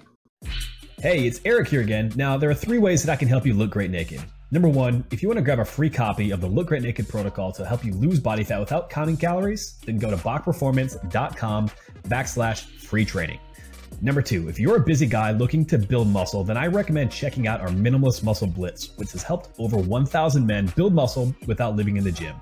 Hey, 1.02 1.26
it's 1.26 1.40
Eric 1.46 1.70
here 1.70 1.80
again. 1.80 2.12
Now, 2.18 2.36
there 2.36 2.50
are 2.50 2.54
three 2.54 2.78
ways 2.78 3.04
that 3.04 3.12
I 3.14 3.16
can 3.16 3.30
help 3.30 3.46
you 3.46 3.54
look 3.54 3.70
great 3.70 3.90
naked. 3.90 4.22
Number 4.52 4.68
one, 4.68 5.06
if 5.12 5.24
you 5.24 5.30
want 5.30 5.38
to 5.38 5.42
grab 5.42 5.60
a 5.60 5.64
free 5.64 5.90
copy 5.90 6.32
of 6.32 6.42
the 6.42 6.48
Look 6.48 6.68
Great 6.68 6.82
Naked 6.82 7.08
protocol 7.08 7.54
to 7.54 7.66
help 7.66 7.86
you 7.86 7.94
lose 7.94 8.20
body 8.20 8.44
fat 8.44 8.60
without 8.60 8.90
counting 8.90 9.16
calories, 9.16 9.78
then 9.86 9.98
go 9.98 10.10
to 10.10 10.18
bachperformance.com 10.18 11.70
backslash 12.10 12.64
free 12.82 13.06
training. 13.06 13.40
Number 14.02 14.22
two, 14.22 14.50
if 14.50 14.60
you're 14.60 14.76
a 14.76 14.82
busy 14.82 15.06
guy 15.06 15.32
looking 15.32 15.64
to 15.68 15.78
build 15.78 16.10
muscle, 16.10 16.44
then 16.44 16.58
I 16.58 16.68
recommend 16.68 17.14
checking 17.14 17.48
out 17.48 17.62
our 17.62 17.70
Minimalist 17.70 18.22
Muscle 18.24 18.48
Blitz, 18.48 18.98
which 18.98 19.14
has 19.14 19.24
helped 19.24 19.58
over 19.58 19.78
1,000 19.78 20.46
men 20.46 20.66
build 20.76 20.94
muscle 20.94 21.34
without 21.48 21.78
living 21.78 21.96
in 21.96 22.04
the 22.04 22.12
gym. 22.12 22.36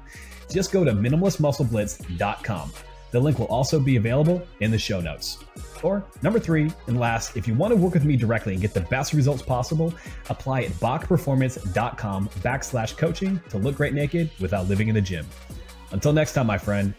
Just 0.50 0.72
go 0.72 0.84
to 0.84 0.94
minimalistmuscleblitz.com. 0.94 2.72
The 3.12 3.20
link 3.20 3.38
will 3.38 3.48
also 3.48 3.80
be 3.80 3.98
available 3.98 4.42
in 4.62 4.72
the 4.72 4.80
show 4.80 5.00
notes. 5.00 5.38
Or 5.84 6.06
number 6.22 6.40
three, 6.40 6.72
and 6.88 7.00
last, 7.00 7.36
if 7.38 7.48
you 7.48 7.54
want 7.54 7.72
to 7.72 7.76
work 7.78 7.94
with 7.94 8.06
me 8.06 8.16
directly 8.16 8.54
and 8.54 8.62
get 8.62 8.74
the 8.74 8.82
best 8.82 9.14
results 9.14 9.42
possible, 9.42 9.94
apply 10.30 10.64
at 10.64 10.72
bachperformance.com 10.72 12.30
backslash 12.30 12.98
coaching 12.98 13.42
to 13.50 13.58
look 13.58 13.76
great 13.76 13.94
naked 13.94 14.30
without 14.40 14.68
living 14.68 14.88
in 14.88 14.96
the 14.96 15.02
gym. 15.02 15.26
Until 15.92 16.14
next 16.14 16.34
time, 16.34 16.48
my 16.48 16.58
friend, 16.58 16.94